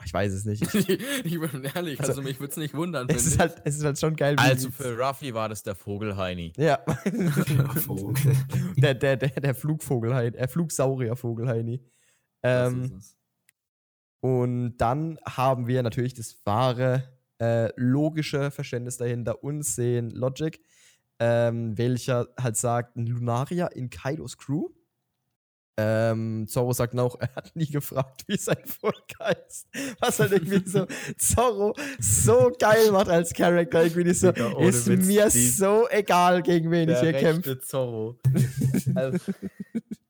Ich 0.06 0.14
weiß 0.14 0.32
es 0.32 0.46
nicht. 0.46 0.62
ich 0.74 1.38
bin 1.40 1.62
ehrlich, 1.74 2.00
Also, 2.00 2.12
also, 2.12 2.22
mich 2.22 2.40
würde 2.40 2.50
es 2.52 2.56
nicht 2.56 2.72
wundern. 2.74 3.06
es, 3.10 3.26
ist 3.26 3.34
ich. 3.34 3.38
halt, 3.38 3.60
es 3.64 3.76
ist 3.76 3.84
halt 3.84 3.98
schon 4.00 4.16
geil. 4.16 4.34
wie- 4.36 4.40
Also 4.40 4.70
für 4.70 4.98
Ruffy 4.98 5.34
war 5.34 5.50
das 5.50 5.62
der 5.62 5.74
Vogelheini. 5.74 6.54
Ja. 6.56 6.78
Vogel. 7.84 8.14
der, 8.78 8.94
der, 8.94 9.18
der, 9.18 9.28
der 9.28 9.54
Flugvogelheini, 9.54 10.36
äh, 10.38 10.48
Flugsauriervogelheini. 10.48 11.84
Ähm. 12.42 13.00
Und 14.20 14.76
dann 14.78 15.18
haben 15.26 15.66
wir 15.66 15.82
natürlich 15.82 16.14
das 16.14 16.36
wahre, 16.44 17.19
äh, 17.40 17.72
logische 17.76 18.50
Verständnis 18.50 18.96
dahinter 18.96 19.42
und 19.42 19.64
sehen 19.64 20.10
Logic, 20.10 20.60
ähm, 21.18 21.76
welcher 21.76 22.28
halt 22.38 22.56
sagt, 22.56 22.96
ein 22.96 23.06
Lunaria 23.06 23.66
in 23.66 23.90
Kaidos 23.90 24.36
Crew. 24.38 24.68
Ähm, 25.82 26.46
Zorro 26.46 26.72
sagt 26.72 26.92
noch, 26.92 27.18
er 27.20 27.34
hat 27.34 27.56
nie 27.56 27.66
gefragt, 27.66 28.24
wie 28.26 28.36
sein 28.36 28.62
Volk 28.66 29.06
heißt. 29.18 29.68
Was 30.00 30.18
halt 30.18 30.32
irgendwie 30.32 30.68
so 30.68 30.86
Zorro 31.18 31.74
so 31.98 32.52
geil 32.58 32.92
macht 32.92 33.08
als 33.08 33.32
Charakter. 33.32 33.84
Irgendwie 33.84 34.12
so, 34.12 34.30
Digga, 34.30 34.58
ist 34.60 34.86
Witz, 34.88 35.06
mir 35.06 35.30
so 35.30 35.88
egal, 35.88 36.42
gegen 36.42 36.70
wen 36.70 36.90
ich 36.90 36.98
hier 37.00 37.14
kämpfe. 37.14 37.58
Zorro. 37.60 38.18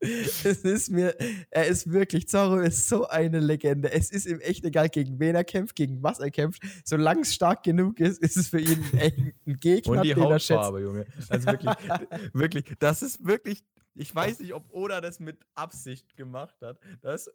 es 0.01 0.57
ist 0.63 0.89
mir, 0.89 1.15
er 1.51 1.67
ist 1.67 1.91
wirklich, 1.91 2.27
Zorro 2.27 2.59
ist 2.59 2.89
so 2.89 3.07
eine 3.07 3.39
Legende. 3.39 3.91
Es 3.91 4.11
ist 4.11 4.25
ihm 4.25 4.39
echt 4.39 4.65
egal, 4.65 4.89
gegen 4.89 5.19
wen 5.19 5.35
er 5.35 5.43
kämpft, 5.43 5.75
gegen 5.75 6.03
was 6.03 6.19
er 6.19 6.31
kämpft. 6.31 6.61
Solange 6.83 7.21
es 7.21 7.33
stark 7.33 7.63
genug 7.63 7.99
ist, 7.99 8.19
ist 8.21 8.35
es 8.35 8.49
für 8.49 8.59
ihn 8.59 8.83
ein, 8.99 9.33
ein 9.47 9.59
Gegner, 9.59 9.99
Und 9.99 10.03
die 10.03 10.13
den. 10.13 10.23
Hautfarbe, 10.23 10.81
Junge. 10.81 11.05
Also 11.29 11.47
wirklich, 11.47 11.71
wirklich, 12.33 12.65
das 12.79 13.03
ist 13.03 13.25
wirklich, 13.25 13.63
ich 13.95 14.13
weiß 14.13 14.39
nicht, 14.39 14.53
ob 14.53 14.71
Oda 14.71 15.01
das 15.01 15.19
mit 15.19 15.39
Absicht 15.55 16.15
gemacht 16.15 16.61
hat, 16.61 16.79
dass 17.01 17.29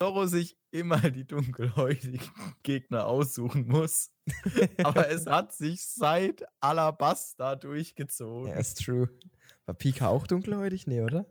Zorro 0.00 0.26
sich 0.26 0.56
immer 0.70 0.98
die 1.10 1.26
dunkelhäutigen 1.26 2.20
Gegner 2.62 3.06
aussuchen 3.06 3.68
muss. 3.68 4.10
Aber 4.82 5.10
es 5.10 5.26
hat 5.26 5.52
sich 5.52 5.86
seit 5.86 6.44
Alabasta 6.60 7.56
durchgezogen. 7.56 8.48
Ja, 8.48 8.56
ist 8.56 8.82
true. 8.84 9.10
War 9.66 9.74
Pika 9.74 10.08
auch 10.08 10.26
dunkelhäutig? 10.26 10.86
Nee, 10.86 11.02
oder? 11.02 11.26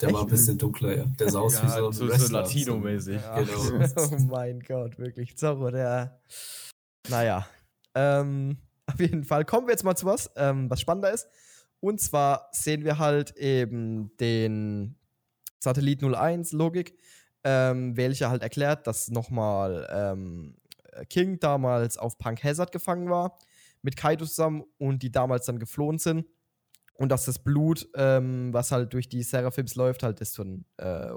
Der 0.00 0.12
war 0.12 0.20
ein 0.20 0.26
Echt? 0.26 0.30
bisschen 0.30 0.58
dunkler, 0.58 0.96
ja. 0.96 1.04
Der 1.04 1.30
sah 1.30 1.40
aus 1.40 1.62
wie 1.62 1.68
so 1.68 1.86
ein 1.86 1.92
so, 1.92 2.08
so. 2.08 2.32
Latino-mäßig. 2.32 3.20
Ja. 3.20 3.40
Genau. 3.40 3.86
oh 3.96 4.16
mein 4.28 4.60
Gott, 4.60 4.98
wirklich. 4.98 5.36
Zorro, 5.36 5.70
der. 5.70 6.20
Naja. 7.08 7.46
Ähm, 7.94 8.58
auf 8.86 9.00
jeden 9.00 9.24
Fall 9.24 9.44
kommen 9.44 9.66
wir 9.66 9.72
jetzt 9.72 9.84
mal 9.84 9.96
zu 9.96 10.06
was, 10.06 10.30
ähm, 10.36 10.70
was 10.70 10.80
spannender 10.80 11.12
ist. 11.12 11.28
Und 11.80 12.00
zwar 12.00 12.48
sehen 12.52 12.84
wir 12.84 12.98
halt 12.98 13.36
eben 13.36 14.16
den 14.18 14.96
Satellit 15.60 16.02
01 16.02 16.52
Logik, 16.52 16.98
ähm, 17.44 17.96
welcher 17.96 18.30
halt 18.30 18.42
erklärt, 18.42 18.86
dass 18.86 19.08
nochmal 19.08 19.88
ähm, 19.90 20.56
King 21.08 21.38
damals 21.38 21.96
auf 21.98 22.18
Punk 22.18 22.42
Hazard 22.42 22.72
gefangen 22.72 23.08
war, 23.10 23.38
mit 23.82 23.96
Kaido 23.96 24.24
zusammen 24.24 24.64
und 24.78 25.02
die 25.02 25.12
damals 25.12 25.46
dann 25.46 25.58
geflohen 25.58 25.98
sind. 25.98 26.26
Und 26.94 27.10
dass 27.10 27.26
das 27.26 27.38
Blut, 27.38 27.88
ähm, 27.94 28.52
was 28.52 28.72
halt 28.72 28.92
durch 28.92 29.08
die 29.08 29.22
Seraphims 29.22 29.76
läuft, 29.76 30.02
halt 30.02 30.20
das 30.20 30.34
von 30.34 30.64
äh, 30.78 31.10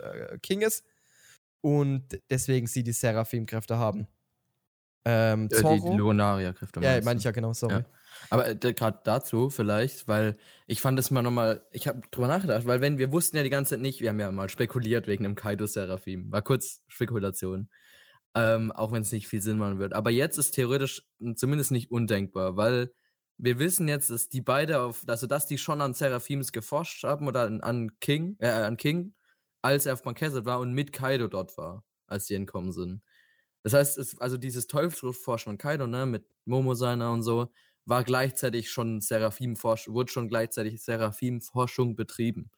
äh, 0.00 0.38
King 0.42 0.62
ist. 0.62 0.84
Und 1.60 2.20
deswegen 2.30 2.66
sie 2.66 2.82
die 2.82 2.92
Seraphim-Kräfte 2.92 3.78
haben. 3.78 4.08
Ähm, 5.04 5.44
Äh, 5.44 5.48
die, 5.48 5.54
die 5.56 5.60
Zorro. 5.62 5.96
Lunaria-Kräfte. 5.96 6.80
ja, 6.80 7.00
meine 7.02 7.18
ich 7.18 7.24
ja 7.24 7.30
genau, 7.30 7.52
sorry. 7.52 7.74
Ja. 7.74 7.84
Aber 8.28 8.48
äh, 8.48 8.56
gerade 8.56 9.00
dazu 9.04 9.50
vielleicht, 9.50 10.06
weil 10.08 10.36
ich 10.66 10.80
fand 10.80 10.98
es 10.98 11.10
mal 11.10 11.22
nochmal, 11.22 11.66
ich 11.72 11.88
habe 11.88 12.02
drüber 12.10 12.28
nachgedacht, 12.28 12.66
weil 12.66 12.80
wenn 12.80 12.98
wir 12.98 13.12
wussten 13.12 13.36
ja 13.36 13.42
die 13.42 13.50
ganze 13.50 13.70
Zeit 13.70 13.80
nicht, 13.80 14.00
wir 14.00 14.10
haben 14.10 14.20
ja 14.20 14.30
mal 14.30 14.48
spekuliert 14.48 15.06
wegen 15.06 15.24
dem 15.24 15.34
Kaido 15.34 15.66
Seraphim, 15.66 16.30
war 16.30 16.42
kurz 16.42 16.82
Spekulation, 16.88 17.70
ähm, 18.34 18.72
auch 18.72 18.92
wenn 18.92 19.02
es 19.02 19.12
nicht 19.12 19.28
viel 19.28 19.42
Sinn 19.42 19.58
machen 19.58 19.78
wird. 19.78 19.94
Aber 19.94 20.10
jetzt 20.10 20.38
ist 20.38 20.52
theoretisch 20.52 21.02
zumindest 21.36 21.72
nicht 21.72 21.90
undenkbar, 21.90 22.56
weil 22.56 22.92
wir 23.38 23.58
wissen 23.58 23.88
jetzt, 23.88 24.10
dass 24.10 24.28
die 24.28 24.42
beide 24.42 24.82
auf, 24.82 25.04
also 25.06 25.26
dass 25.26 25.46
die 25.46 25.58
schon 25.58 25.80
an 25.80 25.94
Seraphims 25.94 26.52
geforscht 26.52 27.04
haben 27.04 27.26
oder 27.26 27.42
an, 27.42 27.60
an 27.62 27.98
King, 28.00 28.36
äh, 28.38 28.48
an 28.48 28.76
King, 28.76 29.14
als 29.62 29.86
er 29.86 29.94
auf 29.94 30.04
Marquesset 30.04 30.44
war 30.44 30.60
und 30.60 30.72
mit 30.74 30.92
Kaido 30.92 31.28
dort 31.28 31.56
war, 31.56 31.84
als 32.06 32.26
sie 32.26 32.34
entkommen 32.34 32.72
sind. 32.72 33.02
Das 33.62 33.74
heißt, 33.74 33.98
es, 33.98 34.18
also 34.20 34.36
dieses 34.38 34.66
Teufelsforschen 34.66 35.52
von 35.52 35.58
Kaido, 35.58 35.86
ne, 35.86 36.06
mit 36.06 36.24
Momo 36.44 36.74
seiner 36.74 37.12
und 37.12 37.22
so, 37.22 37.52
war 37.90 38.04
gleichzeitig 38.04 38.70
schon 38.70 39.00
Seraphim-Forschung, 39.00 39.92
wurde 39.92 40.10
schon 40.10 40.28
gleichzeitig 40.28 40.80
Seraphim-Forschung 40.80 41.96
betrieben. 41.96 42.50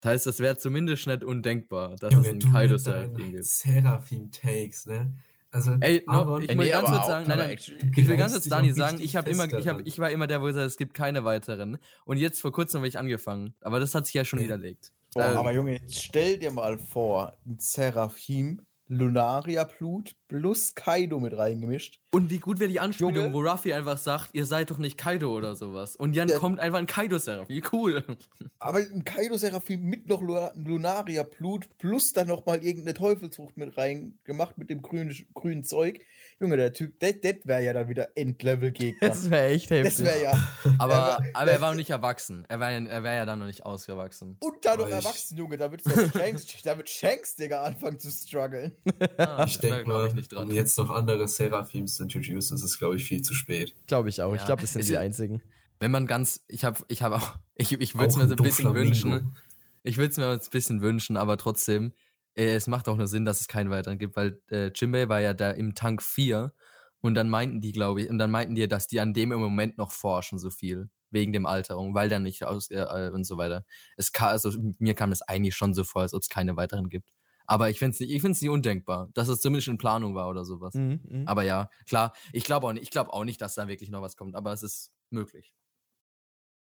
Das 0.00 0.12
heißt, 0.12 0.26
es 0.28 0.38
wäre 0.40 0.56
zumindest 0.56 1.06
nicht 1.06 1.22
undenkbar, 1.22 1.96
dass 1.96 2.12
Junge, 2.12 2.26
es 2.26 2.30
einen 2.32 2.52
Kaido 2.52 2.78
Seraphim 2.78 3.32
gibt. 3.32 3.44
Seraphim-Takes, 3.44 4.86
ne? 4.86 5.12
Also, 5.50 5.72
Ey, 5.80 6.02
no, 6.06 6.38
ich 6.38 6.48
will 6.48 6.70
ganz 6.70 6.88
kurz 6.88 7.06
sagen, 7.06 7.28
nein, 7.28 7.38
nein, 7.38 7.58
ich 7.58 8.08
will 8.08 8.16
ganz 8.16 8.32
kurz 8.32 8.48
Dani 8.48 8.72
sagen, 8.72 8.98
ich 9.02 9.16
habe 9.16 9.28
immer, 9.30 9.52
ich, 9.52 9.68
hab, 9.68 9.80
ich 9.86 9.98
war 9.98 10.10
immer 10.10 10.26
der, 10.26 10.40
wo 10.40 10.46
gesagt 10.46 10.66
es 10.66 10.78
gibt 10.78 10.94
keine 10.94 11.24
weiteren. 11.24 11.76
Und 12.06 12.16
jetzt 12.16 12.40
vor 12.40 12.52
kurzem 12.52 12.78
habe 12.78 12.88
ich 12.88 12.98
angefangen. 12.98 13.54
Aber 13.60 13.78
das 13.78 13.94
hat 13.94 14.06
sich 14.06 14.14
ja 14.14 14.24
schon 14.24 14.40
widerlegt. 14.40 14.92
Boah, 15.12 15.24
Äh, 15.24 15.36
aber 15.36 15.52
Junge, 15.52 15.78
stell 15.90 16.38
dir 16.38 16.52
mal 16.52 16.78
vor, 16.78 17.36
ein 17.44 17.58
Seraphim, 17.58 18.62
Lunaria-Blut 18.92 20.12
plus 20.28 20.74
Kaido 20.74 21.18
mit 21.20 21.36
reingemischt. 21.36 21.98
Und 22.14 22.30
wie 22.30 22.38
gut 22.38 22.60
wäre 22.60 22.70
die 22.70 22.80
Anspielung, 22.80 23.14
Junge. 23.14 23.32
wo 23.32 23.40
Ruffy 23.40 23.72
einfach 23.72 23.98
sagt, 23.98 24.30
ihr 24.32 24.44
seid 24.46 24.70
doch 24.70 24.78
nicht 24.78 24.98
Kaido 24.98 25.34
oder 25.36 25.56
sowas. 25.56 25.96
Und 25.96 26.16
dann 26.16 26.28
Der- 26.28 26.38
kommt 26.38 26.60
einfach 26.60 26.78
ein 26.78 26.86
Kaido-Seraph. 26.86 27.48
Wie 27.48 27.62
cool. 27.72 28.04
Aber 28.58 28.78
ein 28.78 29.04
Kaido-Seraphim 29.04 29.82
mit 29.82 30.08
noch 30.08 30.20
Lu- 30.20 30.50
Lunaria-Blut 30.54 31.68
plus 31.78 32.12
dann 32.12 32.28
noch 32.28 32.44
mal 32.46 32.62
irgendeine 32.62 32.94
Teufelsfrucht 32.94 33.56
mit 33.56 33.76
reingemacht 33.76 34.58
mit 34.58 34.70
dem 34.70 34.82
grünen, 34.82 35.14
grünen 35.34 35.64
Zeug. 35.64 36.00
Junge, 36.40 36.56
der 36.56 36.72
Typ, 36.72 36.98
das 37.00 37.14
wäre 37.44 37.62
ja 37.62 37.72
dann 37.72 37.88
wieder 37.88 38.08
Endlevel-Gegner. 38.16 39.08
Das 39.08 39.30
wäre 39.30 39.46
echt 39.48 39.70
Das 39.70 39.78
heftig. 39.78 40.04
wäre 40.06 40.22
ja. 40.22 40.48
Aber, 40.78 41.18
aber- 41.34 41.50
er 41.50 41.60
war 41.60 41.70
noch 41.70 41.76
nicht 41.76 41.90
erwachsen. 41.90 42.44
Er 42.48 42.58
wäre 42.60 42.88
er 42.88 43.02
wär 43.02 43.14
ja 43.14 43.24
dann 43.26 43.38
noch 43.38 43.46
nicht 43.46 43.64
ausgewachsen. 43.64 44.36
Und 44.40 44.64
dann 44.64 44.78
noch 44.78 44.86
ich- 44.88 44.92
erwachsen, 44.94 45.36
Junge, 45.36 45.56
da 45.56 45.70
wird 45.70 45.82
Shanks, 46.12 46.46
da 46.64 46.76
wird 46.76 46.88
Shanks, 46.88 47.36
Digga, 47.36 47.62
anfangen 47.62 47.98
zu 48.00 48.10
strugglen. 48.10 48.72
Ah, 49.18 49.44
ich 49.46 49.58
denke 49.58 49.88
mal, 49.88 50.08
ich 50.08 50.14
nicht 50.14 50.32
dran. 50.32 50.48
um 50.48 50.54
jetzt 50.54 50.76
noch 50.78 50.90
andere 50.90 51.28
Seraphims 51.28 51.96
zu 51.96 52.02
introducen, 52.04 52.54
ist 52.56 52.62
es, 52.64 52.78
glaube 52.78 52.96
ich, 52.96 53.04
viel 53.04 53.22
zu 53.22 53.34
spät. 53.34 53.74
Glaube 53.86 54.08
ich 54.08 54.20
auch. 54.22 54.32
Ich 54.34 54.40
Ja. 54.40 54.46
glaube, 54.46 54.62
das 54.62 54.72
sind 54.72 54.80
Ist 54.80 54.90
die 54.90 54.96
einzigen. 54.98 55.42
Wenn 55.80 55.90
man 55.90 56.06
ganz, 56.06 56.40
ich 56.48 56.64
habe, 56.64 56.78
ich 56.88 57.02
habe 57.02 57.16
auch, 57.16 57.34
ich, 57.56 57.72
ich 57.72 57.94
würde 57.94 58.08
es 58.08 58.16
mir 58.16 58.26
so 58.28 58.34
ein 58.34 58.42
bisschen 58.42 58.74
wünschen. 58.74 59.36
Ich 59.84 59.96
würde 59.96 60.10
es 60.12 60.16
mir 60.16 60.30
jetzt 60.32 60.48
ein 60.48 60.50
bisschen 60.52 60.80
wünschen, 60.80 61.16
aber 61.16 61.36
trotzdem, 61.36 61.92
es 62.34 62.66
macht 62.66 62.88
auch 62.88 62.96
nur 62.96 63.06
Sinn, 63.08 63.24
dass 63.24 63.40
es 63.40 63.48
keinen 63.48 63.70
weiteren 63.70 63.98
gibt, 63.98 64.16
weil 64.16 64.40
äh, 64.50 64.70
Jimbei 64.74 65.08
war 65.08 65.20
ja 65.20 65.34
da 65.34 65.50
im 65.50 65.74
Tank 65.74 66.02
4 66.02 66.52
und 67.00 67.14
dann 67.14 67.28
meinten 67.28 67.60
die, 67.60 67.72
glaube 67.72 68.02
ich, 68.02 68.10
und 68.10 68.18
dann 68.18 68.30
meinten 68.30 68.54
die, 68.54 68.68
dass 68.68 68.86
die 68.88 69.00
an 69.00 69.12
dem 69.14 69.32
im 69.32 69.40
Moment 69.40 69.76
noch 69.78 69.92
forschen, 69.92 70.38
so 70.38 70.50
viel, 70.50 70.88
wegen 71.10 71.32
dem 71.32 71.46
Alterung, 71.46 71.94
weil 71.94 72.08
der 72.08 72.20
nicht 72.20 72.44
aus 72.44 72.70
äh, 72.70 72.76
äh, 72.80 73.10
und 73.10 73.24
so 73.24 73.36
weiter. 73.38 73.64
Es 73.96 74.12
kam, 74.12 74.28
also 74.28 74.52
mir 74.78 74.94
kam 74.94 75.12
es 75.12 75.22
eigentlich 75.22 75.54
schon 75.56 75.74
so 75.74 75.84
vor, 75.84 76.02
als 76.02 76.14
ob 76.14 76.22
es 76.22 76.28
keine 76.28 76.56
weiteren 76.56 76.88
gibt. 76.88 77.08
Aber 77.46 77.68
ich 77.70 77.78
finde 77.78 77.94
es 77.94 78.00
nicht, 78.00 78.10
ich 78.12 78.22
find's 78.22 78.40
nicht 78.40 78.50
undenkbar, 78.50 79.10
dass 79.14 79.28
es 79.28 79.40
zumindest 79.40 79.68
in 79.68 79.78
Planung 79.78 80.14
war 80.14 80.28
oder 80.28 80.44
sowas. 80.44 80.74
Mhm, 80.74 81.00
mhm. 81.04 81.22
Aber 81.26 81.42
ja, 81.42 81.68
klar, 81.88 82.14
ich 82.32 82.44
glaube 82.44 82.66
auch, 82.66 82.72
nicht- 82.72 82.82
ich 82.84 82.90
glaub 82.90 83.08
auch 83.08 83.24
nicht, 83.24 83.40
dass 83.40 83.54
da 83.54 83.68
wirklich 83.68 83.90
noch 83.90 84.00
was 84.02 84.16
kommt, 84.16 84.36
aber 84.36 84.52
es 84.52 84.62
ist 84.62 84.92
möglich. 85.10 85.52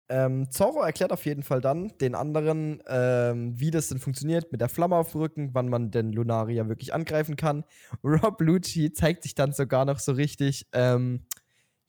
Ähm, 0.10 0.50
Zorro 0.52 0.82
erklärt 0.82 1.12
auf 1.12 1.26
jeden 1.26 1.44
Fall 1.44 1.60
dann 1.60 1.92
den 2.00 2.16
anderen, 2.16 2.82
ähm, 2.88 3.60
wie 3.60 3.72
das 3.72 3.90
denn 3.90 4.00
funktioniert 4.00 4.52
mit 4.52 4.62
der 4.62 4.70
Flamme 4.70 4.96
auf 4.96 5.12
dem 5.12 5.22
Rücken, 5.22 5.50
wann 5.54 5.68
man 5.68 5.92
den 5.92 6.14
Lunaria 6.14 6.68
wirklich 6.70 6.94
angreifen 6.94 7.36
kann. 7.36 7.66
Rob 8.04 8.40
Lucci 8.42 8.94
zeigt 8.94 9.24
sich 9.24 9.36
dann 9.36 9.52
sogar 9.52 9.86
noch 9.86 10.00
so 10.00 10.14
richtig, 10.14 10.68
ähm, 10.72 11.26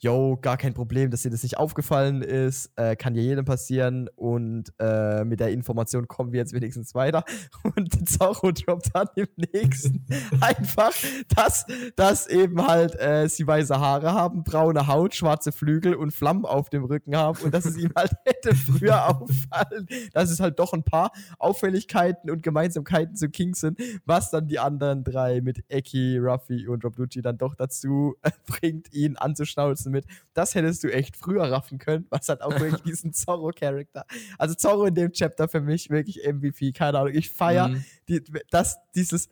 yo, 0.00 0.38
gar 0.40 0.56
kein 0.56 0.74
Problem, 0.74 1.10
dass 1.10 1.22
dir 1.22 1.30
das 1.30 1.42
nicht 1.42 1.58
aufgefallen 1.58 2.22
ist, 2.22 2.70
äh, 2.76 2.94
kann 2.94 3.16
ja 3.16 3.22
jedem 3.22 3.44
passieren 3.44 4.08
und 4.14 4.72
äh, 4.78 5.24
mit 5.24 5.40
der 5.40 5.50
Information 5.50 6.06
kommen 6.06 6.32
wir 6.32 6.38
jetzt 6.38 6.52
wenigstens 6.52 6.94
weiter. 6.94 7.24
Und 7.76 8.08
Zorro 8.08 8.52
droppt 8.52 8.94
dann 8.94 9.08
im 9.16 9.26
nächsten 9.52 10.06
einfach, 10.40 10.92
dass, 11.34 11.66
dass 11.96 12.26
eben 12.28 12.64
halt 12.66 12.98
äh, 13.00 13.28
sie 13.28 13.46
weiße 13.46 13.78
Haare 13.78 14.12
haben, 14.12 14.44
braune 14.44 14.86
Haut, 14.86 15.14
schwarze 15.14 15.52
Flügel 15.52 15.94
und 15.94 16.12
Flammen 16.12 16.44
auf 16.44 16.70
dem 16.70 16.84
Rücken 16.84 17.16
haben 17.16 17.38
und 17.42 17.52
dass 17.52 17.64
es 17.64 17.76
ihm 17.76 17.92
halt 17.96 18.12
hätte 18.24 18.54
früher 18.54 19.08
auffallen, 19.08 19.86
dass 20.12 20.30
es 20.30 20.40
halt 20.40 20.58
doch 20.58 20.72
ein 20.72 20.84
paar 20.84 21.10
Auffälligkeiten 21.38 22.30
und 22.30 22.42
Gemeinsamkeiten 22.42 23.16
zu 23.16 23.28
King 23.28 23.54
sind, 23.54 23.80
was 24.04 24.30
dann 24.30 24.46
die 24.46 24.58
anderen 24.58 25.04
drei 25.04 25.40
mit 25.40 25.64
Eki, 25.68 26.18
Ruffy 26.18 26.68
und 26.68 26.84
Rob 26.84 26.96
Lucci 26.96 27.20
dann 27.20 27.38
doch 27.38 27.54
dazu 27.54 28.14
äh, 28.22 28.30
bringt, 28.46 28.92
ihn 28.92 29.16
anzuschnauzen 29.16 29.87
mit, 29.90 30.06
das 30.34 30.54
hättest 30.54 30.84
du 30.84 30.88
echt 30.92 31.16
früher 31.16 31.50
raffen 31.50 31.78
können, 31.78 32.06
was 32.10 32.28
hat 32.28 32.40
auch 32.42 32.58
wirklich 32.58 32.82
diesen 32.82 33.12
Zorro-Charakter. 33.12 34.04
Also 34.38 34.54
Zorro 34.54 34.86
in 34.86 34.94
dem 34.94 35.12
Chapter 35.12 35.48
für 35.48 35.60
mich 35.60 35.90
wirklich 35.90 36.20
MVP, 36.26 36.72
keine 36.72 36.98
Ahnung, 36.98 37.12
ich 37.14 37.30
feier 37.30 37.68
Mhm. 37.68 37.84
die, 38.08 38.22
dass 38.50 38.78
dieses, 38.94 39.28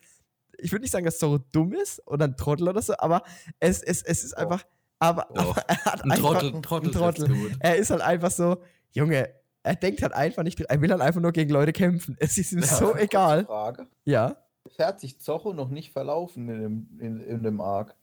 ich 0.59 0.73
würde 0.73 0.83
nicht 0.83 0.93
sagen, 0.93 1.05
dass 1.05 1.19
Zorro 1.19 1.39
dumm 1.53 1.73
ist 1.75 2.07
oder 2.07 2.27
ein 2.27 2.37
Trottel 2.37 2.69
oder 2.69 2.83
so, 2.83 2.95
aber 2.99 3.23
es, 3.61 3.83
es, 3.83 4.03
es 4.03 4.25
ist 4.25 4.35
einfach, 4.37 4.65
aber, 4.99 5.27
Doch. 5.35 5.57
aber 5.57 5.63
er 5.69 5.85
hat 5.85 6.05
Ein 6.05 6.13
einfach, 6.13 6.33
Trottel, 6.41 6.63
Trottel, 6.63 6.89
ein 6.89 6.93
Trottel. 6.93 7.25
trifft's 7.27 7.43
gut. 7.51 7.53
Er 7.61 7.77
ist 7.77 7.91
halt 7.91 8.01
einfach 8.03 8.31
so, 8.31 8.57
Junge, 8.93 9.29
er 9.63 9.75
denkt 9.75 10.01
halt 10.03 10.13
einfach 10.15 10.43
nicht, 10.45 10.61
er 10.61 10.81
will 10.81 10.91
halt 10.91 11.03
einfach 11.03 11.21
nur 11.21 11.33
gegen 11.33 11.51
Leute 11.51 11.73
kämpfen. 11.73 12.17
Es 12.21 12.39
ist 12.39 12.53
ihm 12.53 12.63
so 12.63 12.87
kurze 12.87 13.01
egal. 13.03 13.45
Frage. 13.45 13.87
Ja. 14.05 14.37
Hat 14.79 15.01
sich 15.01 15.21
Zorro 15.21 15.53
noch 15.53 15.69
nicht 15.69 15.93
verlaufen 15.93 16.49
in 16.49 16.61
dem, 16.61 16.89
in, 17.01 17.21
in 17.21 17.43
dem 17.43 17.61
Arc? 17.61 17.95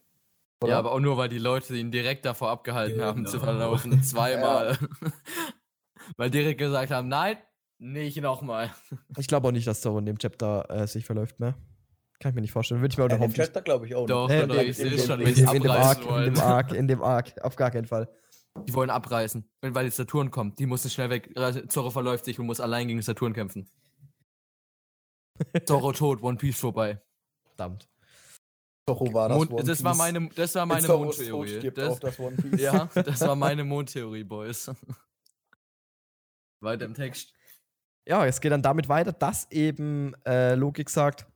Ja, 0.64 0.78
aber 0.78 0.92
auch 0.92 1.00
nur, 1.00 1.16
weil 1.16 1.28
die 1.28 1.38
Leute 1.38 1.76
ihn 1.76 1.90
direkt 1.90 2.24
davor 2.24 2.50
abgehalten 2.50 3.00
haben 3.02 3.26
zu 3.26 3.32
Genau. 3.38 3.44
verlaufen. 3.44 4.02
Zweimal. 4.02 4.78
weil 6.16 6.30
direkt 6.30 6.58
gesagt 6.58 6.90
haben, 6.90 7.08
nein, 7.08 7.36
nicht 7.78 8.20
nochmal. 8.20 8.72
Ich 9.18 9.26
glaube 9.26 9.48
auch 9.48 9.52
nicht, 9.52 9.66
dass 9.66 9.80
Zorro 9.80 9.98
in 9.98 10.06
dem 10.06 10.18
Chapter 10.18 10.64
äh, 10.70 10.86
sich 10.86 11.04
verläuft 11.04 11.38
mehr. 11.40 11.54
Kann 12.20 12.30
ich 12.30 12.34
mir 12.36 12.40
nicht 12.40 12.52
vorstellen. 12.52 12.80
Würde 12.80 12.92
ich 12.92 12.98
mir 12.98 13.04
auch 13.04 13.08
Ja, 13.10 13.16
noch 13.16 13.24
den 13.24 13.30
hoffen. 13.32 13.42
Chapter 13.42 13.60
glaube 13.62 13.86
ich 13.86 13.94
auch 13.94 14.06
Doch, 14.06 14.28
Nee, 14.28 14.46
doch, 14.46 14.54
ich 14.56 14.68
in 14.68 14.72
sehe 14.74 14.90
dem- 14.90 14.98
schon, 15.06 15.20
in 15.20 15.34
dem- 15.34 15.48
in 15.54 15.62
dem 15.62 15.70
Arc, 15.72 15.98
abreißen 15.98 16.02
in 16.02 16.08
wollen. 16.10 16.34
dem 16.34 16.40
Arc, 16.42 16.72
in 16.72 16.88
dem 16.88 17.02
Arc, 17.02 17.34
auf 17.42 17.56
gar 17.56 17.70
keinen 17.70 17.86
Fall. 17.86 18.08
Die 18.66 18.72
wollen 18.72 18.88
abreißen. 18.90 19.44
Weil 19.60 19.84
jetzt 19.86 19.96
Saturn 19.96 20.30
kommt, 20.30 20.58
die 20.60 20.66
müssen 20.66 20.88
schnell 20.88 21.10
weg. 21.10 21.34
Zorro 21.68 21.90
verläuft 21.90 22.24
sich 22.24 22.38
und 22.38 22.46
muss 22.46 22.60
allein 22.60 22.86
gegen 22.88 23.02
Saturn 23.02 23.32
kämpfen. 23.34 23.68
Zorro 25.66 25.92
tot, 25.92 26.22
One 26.22 26.36
Piece 26.38 26.60
vorbei. 26.60 27.02
Verdammt. 27.44 27.88
Zorro 28.86 29.14
war 29.14 29.28
das 29.30 29.38
Mond, 29.38 29.52
One 29.52 29.64
das, 29.64 29.82
war 29.82 29.94
meine, 29.94 30.28
das 30.34 30.54
war 30.54 30.66
meine 30.66 30.86
Mondtheorie. 30.86 31.70
Das, 31.70 31.88
auch 31.88 31.98
das 31.98 32.18
One 32.18 32.36
Piece. 32.36 32.60
ja, 32.60 32.84
das 32.94 33.20
war 33.22 33.34
meine 33.34 33.64
Mondtheorie, 33.64 34.24
Boys. 34.24 34.70
Weiter 36.60 36.84
im 36.84 36.94
Text. 36.94 37.32
Ja, 38.06 38.26
es 38.26 38.40
geht 38.40 38.52
dann 38.52 38.62
damit 38.62 38.88
weiter, 38.88 39.12
dass 39.12 39.50
eben 39.50 40.14
äh, 40.26 40.54
Logik 40.54 40.90
sagt, 40.90 41.26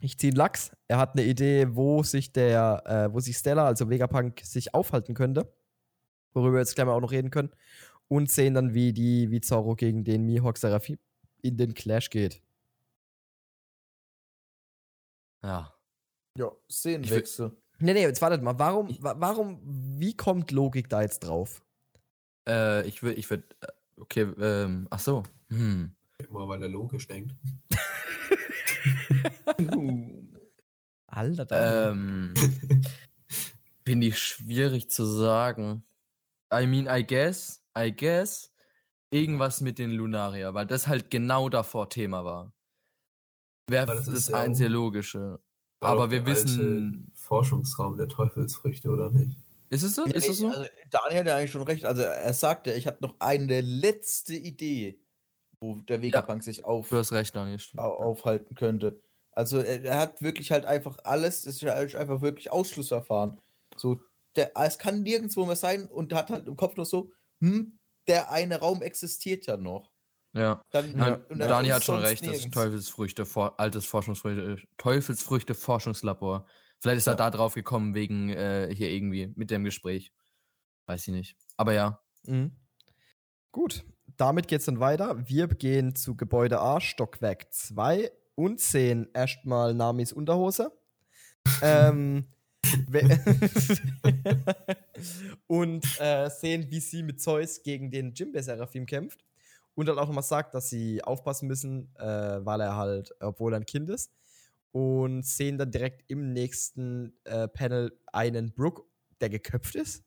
ich 0.00 0.18
ziehe 0.18 0.30
einen 0.30 0.38
Lachs. 0.38 0.72
Er 0.86 0.98
hat 0.98 1.12
eine 1.12 1.24
Idee, 1.24 1.74
wo 1.74 2.02
sich 2.02 2.32
der, 2.32 2.82
äh, 2.86 3.12
wo 3.12 3.20
sich 3.20 3.36
Stella, 3.36 3.66
also 3.66 3.90
Vegapunk, 3.90 4.40
sich 4.42 4.74
aufhalten 4.74 5.14
könnte. 5.14 5.52
Worüber 6.32 6.54
wir 6.54 6.60
jetzt 6.60 6.74
gleich 6.74 6.86
mal 6.86 6.94
auch 6.94 7.00
noch 7.00 7.10
reden 7.10 7.30
können. 7.30 7.50
Und 8.08 8.30
sehen 8.30 8.54
dann, 8.54 8.72
wie 8.72 8.94
die, 8.94 9.30
wie 9.30 9.40
Zorro 9.42 9.74
gegen 9.74 10.04
den 10.04 10.24
Mihawk 10.24 10.56
Seraphim 10.56 10.98
in 11.42 11.58
den 11.58 11.74
Clash 11.74 12.08
geht. 12.08 12.42
Ja. 15.42 15.77
Ja, 16.38 16.52
Szenenwechsel. 16.70 17.50
Nee, 17.80 17.94
nee, 17.94 18.02
jetzt 18.02 18.22
wartet 18.22 18.44
mal. 18.44 18.56
Warum, 18.60 18.96
wa 19.02 19.16
warum, 19.18 19.60
wie 19.98 20.16
kommt 20.16 20.52
Logik 20.52 20.88
da 20.88 21.02
jetzt 21.02 21.18
drauf? 21.20 21.64
Äh, 22.48 22.86
ich 22.86 23.02
würde, 23.02 23.18
ich 23.18 23.28
würde, 23.28 23.42
okay, 23.96 24.22
ähm, 24.38 24.86
ach 24.88 25.00
so. 25.00 25.24
Hm. 25.48 25.96
Immer 26.18 26.46
weil 26.46 26.62
er 26.62 26.68
logisch 26.68 27.08
denkt. 27.08 27.34
Alter, 31.08 31.44
da. 31.44 31.90
Ähm, 31.90 32.34
Finde 33.84 34.06
ich 34.06 34.20
schwierig 34.20 34.90
zu 34.90 35.04
sagen. 35.04 35.82
I 36.54 36.68
mean, 36.68 36.86
I 36.88 37.04
guess, 37.04 37.64
I 37.76 37.92
guess, 37.92 38.54
irgendwas 39.10 39.60
mit 39.60 39.80
den 39.80 39.90
Lunaria, 39.90 40.54
weil 40.54 40.66
das 40.66 40.86
halt 40.86 41.10
genau 41.10 41.48
davor 41.48 41.90
Thema 41.90 42.24
war. 42.24 42.52
Wäre 43.68 43.86
das, 43.86 44.06
das 44.06 44.32
einzige 44.32 44.68
Logische. 44.68 45.40
Aber 45.80 46.10
wir 46.10 46.26
wissen- 46.26 47.12
Forschungsraum 47.14 47.96
der 47.96 48.08
Teufelsfrüchte, 48.08 48.88
oder 48.88 49.10
nicht? 49.10 49.36
Ist 49.70 49.82
es 49.82 49.94
so? 49.94 50.06
Ja, 50.06 50.14
Ist 50.14 50.28
es 50.28 50.38
so? 50.38 50.48
Also, 50.48 50.64
Daniel 50.90 51.18
hat 51.20 51.26
ja 51.26 51.36
eigentlich 51.36 51.50
schon 51.50 51.62
recht. 51.62 51.84
Also 51.84 52.02
er 52.02 52.32
sagte, 52.32 52.72
ich 52.72 52.86
habe 52.86 52.96
noch 53.00 53.16
eine 53.18 53.60
letzte 53.60 54.34
Idee, 54.34 54.98
wo 55.60 55.74
der 55.76 56.00
Vegapunk 56.00 56.42
sich 56.42 56.64
auf, 56.64 56.88
Du 56.88 56.96
hast 56.96 57.12
recht, 57.12 57.36
Daniel. 57.36 57.58
aufhalten 57.76 58.54
könnte. 58.54 58.98
Also 59.32 59.58
er, 59.58 59.84
er 59.84 59.98
hat 59.98 60.22
wirklich 60.22 60.50
halt 60.50 60.64
einfach 60.64 60.96
alles, 61.04 61.42
das 61.42 61.54
ist 61.56 61.60
ja 61.60 61.74
einfach 61.74 62.22
wirklich 62.22 62.50
Ausschlussverfahren. 62.50 63.38
So, 63.76 64.00
der, 64.36 64.52
es 64.56 64.78
kann 64.78 65.02
nirgendwo 65.02 65.44
mehr 65.44 65.54
sein 65.56 65.86
und 65.86 66.14
hat 66.14 66.30
halt 66.30 66.48
im 66.48 66.56
Kopf 66.56 66.76
nur 66.76 66.86
so, 66.86 67.12
hm, 67.40 67.78
der 68.06 68.32
eine 68.32 68.58
Raum 68.60 68.80
existiert 68.82 69.46
ja 69.46 69.56
noch. 69.58 69.90
Ja. 70.38 70.62
Dann, 70.70 70.96
Ja, 70.98 71.16
dann 71.28 71.38
Dani 71.38 71.68
hat 71.68 71.84
schon 71.84 72.00
recht, 72.00 72.22
das 72.22 72.28
ist 72.28 72.34
nirgends. 72.44 72.54
Teufelsfrüchte, 72.54 73.26
for, 73.26 73.58
altes 73.58 73.86
Forschungsfrüchte, 73.86 74.58
Teufelsfrüchte 74.76 75.54
Forschungslabor. 75.54 76.46
Vielleicht 76.80 76.98
ist 76.98 77.06
er 77.06 77.14
Ja. 77.14 77.16
da 77.16 77.30
drauf 77.30 77.54
gekommen 77.54 77.94
wegen 77.94 78.28
äh, 78.30 78.68
hier 78.72 78.90
irgendwie 78.90 79.32
mit 79.34 79.50
dem 79.50 79.64
Gespräch. 79.64 80.12
Weiß 80.86 81.06
ich 81.08 81.14
nicht. 81.14 81.36
Aber 81.56 81.72
ja. 81.72 82.00
Mhm. 82.24 82.52
Gut, 83.52 83.84
damit 84.16 84.48
geht's 84.48 84.66
dann 84.66 84.80
weiter. 84.80 85.28
Wir 85.28 85.48
gehen 85.48 85.94
zu 85.94 86.16
Gebäude 86.16 86.60
A, 86.60 86.80
Stockwerk 86.80 87.52
2 87.52 88.10
und 88.34 88.60
sehen 88.60 89.08
erstmal 89.14 89.74
Namis 89.74 90.12
Unterhose. 90.12 90.72
ähm, 91.62 92.26
und 95.46 95.84
äh, 96.00 96.28
sehen, 96.28 96.66
wie 96.70 96.80
sie 96.80 97.02
mit 97.02 97.20
Zeus 97.20 97.62
gegen 97.62 97.90
den 97.90 98.12
Jimbe 98.12 98.42
Seraphim 98.42 98.86
kämpft. 98.86 99.24
Und 99.78 99.86
dann 99.86 99.96
auch 99.96 100.08
nochmal 100.08 100.24
sagt, 100.24 100.54
dass 100.54 100.68
sie 100.70 101.04
aufpassen 101.04 101.46
müssen, 101.46 101.94
äh, 101.98 102.04
weil 102.44 102.60
er 102.60 102.74
halt, 102.76 103.14
obwohl 103.20 103.52
er 103.54 103.60
ein 103.60 103.64
Kind 103.66 103.88
ist. 103.90 104.10
Und 104.72 105.24
sehen 105.24 105.56
dann 105.56 105.70
direkt 105.70 106.02
im 106.10 106.32
nächsten 106.32 107.12
äh, 107.22 107.46
Panel 107.46 107.96
einen 108.12 108.52
Brook, 108.52 108.84
der 109.20 109.28
geköpft 109.30 109.76
ist. 109.76 110.02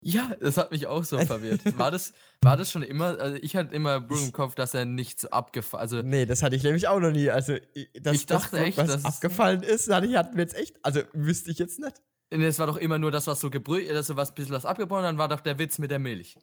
Ja, 0.00 0.32
das 0.40 0.56
hat 0.56 0.70
mich 0.70 0.86
auch 0.86 1.04
so 1.04 1.18
verwirrt. 1.18 1.60
War 1.78 1.90
das, 1.90 2.14
war 2.40 2.56
das 2.56 2.70
schon 2.70 2.82
immer, 2.82 3.18
also 3.18 3.36
ich 3.42 3.56
hatte 3.56 3.74
immer 3.74 4.00
Brooke 4.00 4.24
im 4.24 4.32
Kopf, 4.32 4.54
dass 4.54 4.72
er 4.72 4.86
nicht 4.86 5.20
so 5.20 5.28
abgefallen, 5.28 5.80
also 5.82 6.00
Nee, 6.02 6.24
das 6.24 6.42
hatte 6.42 6.56
ich 6.56 6.62
nämlich 6.62 6.88
auch 6.88 6.98
noch 7.00 7.10
nie. 7.10 7.28
Also, 7.30 7.56
dass, 8.00 8.14
Ich 8.14 8.24
dachte 8.26 8.56
dass 8.56 8.66
echt, 8.66 8.78
was 8.78 8.86
dass 8.86 8.96
es- 9.00 9.04
abgefallen 9.04 9.62
ist, 9.62 9.90
hatte 9.90 10.06
ich, 10.06 10.16
hatten 10.16 10.34
wir 10.36 10.44
jetzt 10.44 10.56
echt. 10.56 10.76
Also, 10.82 11.00
wüsste 11.12 11.50
ich 11.50 11.58
jetzt 11.58 11.78
nicht. 11.78 12.00
es 12.30 12.58
war 12.58 12.66
doch 12.66 12.78
immer 12.78 12.98
nur 12.98 13.10
das, 13.10 13.26
was 13.26 13.38
so 13.40 13.50
gebrüht, 13.50 13.90
dass 13.90 14.06
so 14.06 14.16
was 14.16 14.34
bisschen 14.34 14.54
was 14.54 14.64
abgebrochen, 14.64 15.02
dann 15.04 15.18
war 15.18 15.28
doch 15.28 15.40
der 15.40 15.58
Witz 15.58 15.78
mit 15.78 15.90
der 15.90 15.98
Milch. 15.98 16.36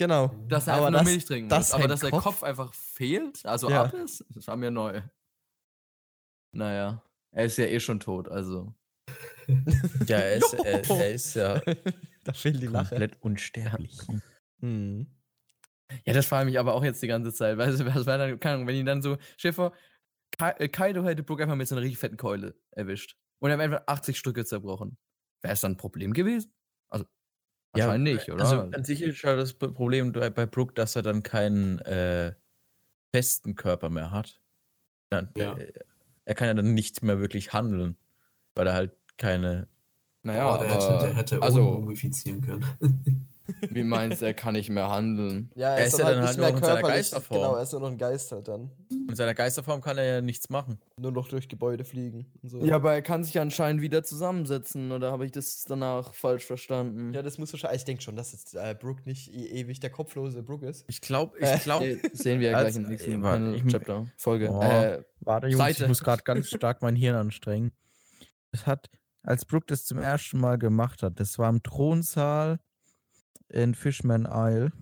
Genau. 0.00 0.28
Dass 0.48 0.66
er 0.66 0.74
Aber 0.74 0.86
einfach 0.86 0.90
nur 0.92 1.00
das- 1.04 1.10
Milch 1.12 1.24
trinken 1.26 1.48
das 1.50 1.68
muss. 1.68 1.74
Aber 1.74 1.88
dass 1.88 2.00
der 2.00 2.10
Kopf- 2.10 2.22
Kopf 2.24 2.42
einfach 2.42 2.72
fehlt, 2.72 3.44
also 3.44 3.68
Ja. 3.68 3.84
ab 3.84 3.92
ist, 3.92 4.24
das 4.30 4.46
war 4.46 4.56
mir 4.56 4.70
neu. 4.70 5.02
Naja, 6.56 7.02
er 7.32 7.44
ist 7.44 7.58
ja 7.58 7.66
eh 7.66 7.78
schon 7.80 8.00
tot, 8.00 8.26
also. 8.28 8.74
Ja, 10.06 10.16
er 10.18 10.36
ist, 10.36 10.54
er, 10.54 10.90
er 10.90 11.10
ist 11.12 11.34
ja 11.34 11.60
da 12.24 12.32
fehlt 12.32 12.62
die 12.62 12.66
Lache. 12.66 12.88
komplett 12.90 13.22
unsterblich. 13.22 13.98
Hm. 14.62 15.06
Ja, 16.06 16.12
das 16.14 16.24
frage 16.26 16.48
ich 16.48 16.52
mich 16.54 16.58
aber 16.58 16.74
auch 16.74 16.82
jetzt 16.84 17.02
die 17.02 17.08
ganze 17.08 17.30
Zeit. 17.32 17.58
Weißt 17.58 17.80
du, 17.80 17.84
was 17.94 18.06
wäre 18.06 18.18
dann, 18.18 18.40
keine 18.40 18.54
Ahnung, 18.54 18.66
wenn 18.66 18.76
ihn 18.76 18.86
dann 18.86 19.02
so, 19.02 19.18
Schiffer, 19.36 19.72
Kaido 20.38 21.04
hätte 21.04 21.22
Brook 21.22 21.42
einfach 21.42 21.56
mit 21.56 21.68
so 21.68 21.74
einer 21.74 21.82
richtig 21.82 21.98
fetten 21.98 22.16
Keule 22.16 22.54
erwischt. 22.70 23.16
Und 23.42 23.50
er 23.50 23.58
wäre 23.58 23.70
einfach 23.72 23.86
80 23.86 24.16
Stücke 24.18 24.44
zerbrochen. 24.46 24.96
Wäre 25.42 25.52
es 25.54 25.60
dann 25.60 25.72
ein 25.72 25.76
Problem 25.76 26.12
gewesen? 26.14 26.52
Also, 27.72 27.88
Ja, 27.88 27.98
nicht, 27.98 28.30
oder? 28.30 28.40
Also 28.42 28.60
an 28.60 28.84
sich 28.84 29.00
ist 29.02 29.22
ja 29.22 29.36
das 29.36 29.52
Problem 29.54 30.12
bei, 30.12 30.30
bei 30.30 30.46
Brooke, 30.46 30.74
dass 30.74 30.96
er 30.96 31.02
dann 31.02 31.22
keinen 31.22 31.78
äh, 31.80 32.34
festen 33.14 33.54
Körper 33.54 33.90
mehr 33.90 34.10
hat. 34.10 34.40
Dann, 35.10 35.30
Ja. 35.36 35.56
äh, 35.56 35.72
er 36.24 36.34
kann 36.34 36.48
ja 36.48 36.54
dann 36.54 36.74
nicht 36.74 37.02
mehr 37.02 37.20
wirklich 37.20 37.52
handeln, 37.52 37.96
weil 38.54 38.66
er 38.66 38.74
halt 38.74 38.92
keine. 39.16 39.68
naja, 40.22 40.54
oh, 40.54 40.58
der, 40.58 40.68
hätte, 40.68 40.98
der 41.06 41.14
hätte 41.14 41.42
also, 41.42 41.62
mumifizieren 41.62 42.40
können. 42.40 42.64
wie 43.70 43.82
meinst 43.84 44.20
du, 44.22 44.26
er 44.26 44.34
kann 44.34 44.54
nicht 44.54 44.70
mehr 44.70 44.88
handeln? 44.90 45.50
Ja, 45.54 45.74
Er 45.76 45.86
ist 45.86 45.98
ja 45.98 46.10
dann 46.10 46.24
halt 46.26 46.36
nur 46.36 46.48
noch 46.50 46.56
in 46.56 46.64
seiner 46.64 46.82
Geisterform. 46.82 47.40
Genau, 47.40 47.54
er 47.56 47.62
ist 47.62 47.72
nur 47.72 47.80
noch 47.80 47.90
ein 47.90 47.98
Geist 47.98 48.32
halt 48.32 48.48
dann. 48.48 48.70
In 48.90 49.14
seiner 49.14 49.34
Geisterform 49.34 49.80
kann 49.80 49.98
er 49.98 50.04
ja 50.04 50.20
nichts 50.20 50.48
machen. 50.50 50.78
Nur 50.98 51.12
noch 51.12 51.28
durch 51.28 51.48
Gebäude 51.48 51.84
fliegen 51.84 52.26
und 52.42 52.48
so. 52.48 52.64
Ja, 52.64 52.76
aber 52.76 52.94
er 52.94 53.02
kann 53.02 53.24
sich 53.24 53.38
anscheinend 53.38 53.82
wieder 53.82 54.02
zusammensetzen, 54.02 54.92
oder 54.92 55.12
habe 55.12 55.26
ich 55.26 55.32
das 55.32 55.64
danach 55.64 56.14
falsch 56.14 56.44
verstanden? 56.44 57.12
Ja, 57.14 57.22
das 57.22 57.38
muss 57.38 57.52
wahrscheinlich. 57.52 57.80
Ich 57.80 57.84
denke 57.84 58.02
schon, 58.02 58.16
dass 58.16 58.32
jetzt 58.32 58.54
äh, 58.54 58.74
Brook 58.78 59.06
nicht 59.06 59.32
e 59.34 59.46
ewig 59.60 59.80
der 59.80 59.90
kopflose 59.90 60.42
Brook 60.42 60.62
ist. 60.62 60.84
Ich 60.88 61.00
glaube, 61.00 61.38
Äh, 61.40 61.56
ich 61.56 61.62
glaube. 61.62 61.84
Nee, 61.86 62.10
sehen 62.12 62.40
wir 62.40 62.50
ja 62.50 62.60
gleich 62.60 62.76
im 62.76 62.82
nächsten 62.84 63.24
äh, 63.24 63.62
Chapter, 63.66 64.06
Folge. 64.16 64.50
Oh. 64.50 64.60
Äh, 64.62 65.02
Warte, 65.20 65.48
Jungs, 65.48 65.58
Seite. 65.58 65.82
ich 65.82 65.88
muss 65.88 66.02
gerade 66.02 66.22
ganz 66.22 66.48
stark 66.48 66.82
mein 66.82 66.96
Hirn 66.96 67.16
anstrengen. 67.16 67.72
Es 68.52 68.66
hat, 68.66 68.88
als 69.22 69.44
Brooke 69.44 69.66
das 69.68 69.84
zum 69.84 69.98
ersten 69.98 70.38
Mal 70.38 70.58
gemacht 70.58 71.02
hat, 71.02 71.20
das 71.20 71.38
war 71.38 71.48
im 71.50 71.62
Thronsaal 71.62 72.58
in 73.50 73.74
Fishman 73.74 74.26
Isle. 74.30 74.72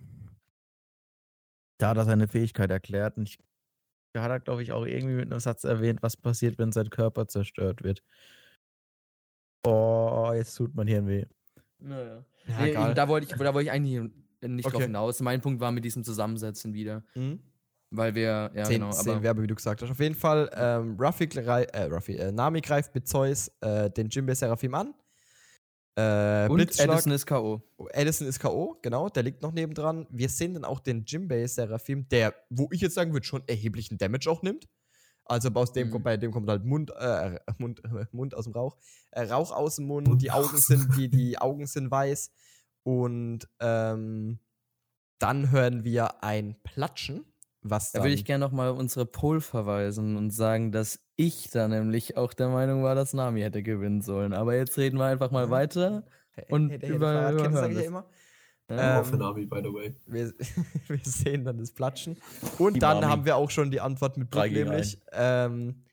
Da 1.81 1.91
hat 1.91 1.97
er 1.97 2.05
seine 2.05 2.29
Fähigkeit 2.29 2.71
erklärt 2.71 3.17
und 3.17 3.29
ich, 3.29 3.39
da 4.15 4.23
hat 4.23 4.31
er, 4.31 4.41
glaube 4.41 4.63
ich, 4.63 4.73
auch 4.73 4.85
irgendwie 4.85 5.15
mit 5.15 5.31
einem 5.31 5.41
Satz 5.41 5.65
erwähnt, 5.65 6.03
was 6.03 6.17
passiert, 6.17 6.59
wenn 6.59 6.73
sein 6.73 6.91
Körper 6.91 7.29
zerstört 7.29 7.83
wird. 7.85 8.03
Oh, 9.67 10.33
jetzt 10.35 10.55
tut 10.57 10.75
mein 10.75 10.87
Hirn 10.87 11.07
weh. 11.07 11.25
naja. 11.79 12.25
Ja, 12.47 12.61
Nee, 12.61 12.95
da 12.95 13.09
wollte 13.09 13.27
ich, 13.27 13.33
da 13.33 13.53
wollte 13.55 13.63
ich 13.69 13.71
eigentlich 13.71 14.11
nicht 14.41 14.65
drauf 14.65 14.75
Okay. 14.77 14.85
hinaus. 14.85 15.21
Mein 15.21 15.41
Punkt 15.41 15.61
war 15.61 15.71
mit 15.71 15.85
diesem 15.85 16.03
Zusammensetzen 16.03 16.73
wieder. 16.73 17.05
Hm? 17.13 17.41
Weil 17.91 18.15
wir, 18.15 18.51
ja, 18.55 18.65
sehen, 18.65 18.81
genau, 18.81 18.93
sehen 18.93 19.13
aber. 19.15 19.23
wir 19.23 19.31
aber, 19.31 19.43
wie 19.43 19.47
du 19.47 19.55
gesagt 19.55 19.83
hast. 19.83 19.91
Auf 19.91 20.01
jeden 20.01 20.15
Fall, 20.15 20.51
ähm, 20.55 20.97
Ruffy, 20.99 21.25
äh, 21.25 21.83
Ruffy 21.85 22.17
äh, 22.17 22.33
Nami 22.33 22.61
greift 22.61 22.95
mit 22.95 23.07
Zeus 23.09 23.51
äh, 23.61 23.91
den 23.91 24.09
Jimbe 24.09 24.35
Seraphim 24.35 24.75
an. 24.75 24.95
Äh, 25.99 26.49
und 26.49 26.61
Edison 26.61 27.11
ist 27.13 27.27
K.O. 27.27 27.61
Addison 27.93 28.29
ist 28.29 28.39
K.O., 28.39 28.79
genau, 28.83 29.09
der 29.09 29.25
liegt 29.25 29.43
noch 29.43 29.51
nebendran. 29.51 30.07
Wir 30.11 30.29
sehen 30.29 30.55
dann 30.55 30.65
auch 30.65 30.79
den 30.79 31.05
Jimbei 31.05 31.45
Seraphim, 31.49 32.09
der, 32.09 32.35
wo 32.51 32.69
ich 32.71 32.81
jetzt 32.81 32.95
sagen 32.95 33.13
würde, 33.13 33.27
schon 33.27 33.43
erheblichen 33.49 33.99
Damage 33.99 34.31
auch 34.31 34.43
nimmt. 34.43 34.69
Also 35.25 35.49
aus 35.51 35.73
dem 35.73 35.89
Mhm. 35.89 35.93
kommt, 35.93 36.05
bei 36.05 36.17
dem 36.17 36.31
kommt 36.31 36.49
halt 36.49 36.65
Mund, 36.65 36.93
äh, 36.97 37.41
Mund, 37.59 37.83
äh, 37.85 37.89
Mund 38.13 38.35
aus 38.35 38.45
dem 38.45 38.53
Rauch, 38.53 38.77
äh, 39.11 39.23
Rauch 39.23 39.51
aus 39.51 39.77
dem 39.77 39.87
Mund, 39.87 40.23
die 40.23 40.31
Augen 40.31 40.57
sind, 40.57 40.97
die, 40.97 41.11
die 41.11 41.37
Augen 41.39 41.67
sind 41.67 41.91
weiß. 41.91 42.31
Und 42.85 43.49
ähm, 43.59 44.39
dann 45.19 45.51
hören 45.51 45.83
wir 45.83 46.23
ein 46.23 46.63
Platschen, 46.63 47.25
was 47.71 47.93
Da 47.93 47.99
dann. 47.99 48.07
würde 48.07 48.15
ich 48.15 48.25
gerne 48.25 48.45
nochmal 48.45 48.69
auf 48.71 48.79
unsere 48.79 49.07
Poll 49.07 49.41
verweisen 49.41 50.17
und 50.17 50.31
sagen, 50.31 50.73
dass 50.73 51.01
ich 51.17 51.51
da 51.51 51.69
nämlich 51.69 52.17
auch 52.17 52.33
der 52.35 52.49
Meinung 52.49 52.83
war, 52.83 52.95
dass 52.95 53.13
Nami 53.15 53.41
hätte 53.43 53.63
gewinnen 53.63 54.03
sollen. 54.03 54.33
Aber 54.33 54.55
jetzt 54.57 54.77
reden 54.79 54.99
wir 54.99 55.07
einfach 55.07 55.31
mal 55.31 55.45
Ja. 55.47 55.51
weiter. 55.51 56.05
und 56.51 56.71
Hey, 56.71 56.79
der 56.79 56.91
über- 56.91 57.13
Fahrradkette, 57.13 57.43
sag 57.43 57.51
überhören 57.51 57.73
ich 57.73 57.79
ja 57.79 57.85
immer. 57.87 58.07
Für 58.69 59.13
Ähm, 59.13 59.19
Nami, 59.19 59.47
by 59.47 59.61
the 59.65 59.73
way. 59.73 59.97
Wir, 60.07 60.33
wir 60.89 61.01
sehen 61.03 61.45
dann 61.45 61.59
das 61.59 61.73
Platschen. 61.73 62.17
Und 62.59 62.75
Die 62.75 62.79
dann 62.81 63.01
Mami. 63.01 63.07
haben 63.11 63.25
wir 63.25 63.37
auch 63.37 63.51
schon 63.51 63.71
die 63.71 63.81
Antwort 63.81 64.17
mit 64.19 64.31
Brooke, 64.31 64.51
nämlich, 64.53 65.01
ähm, 65.13 65.85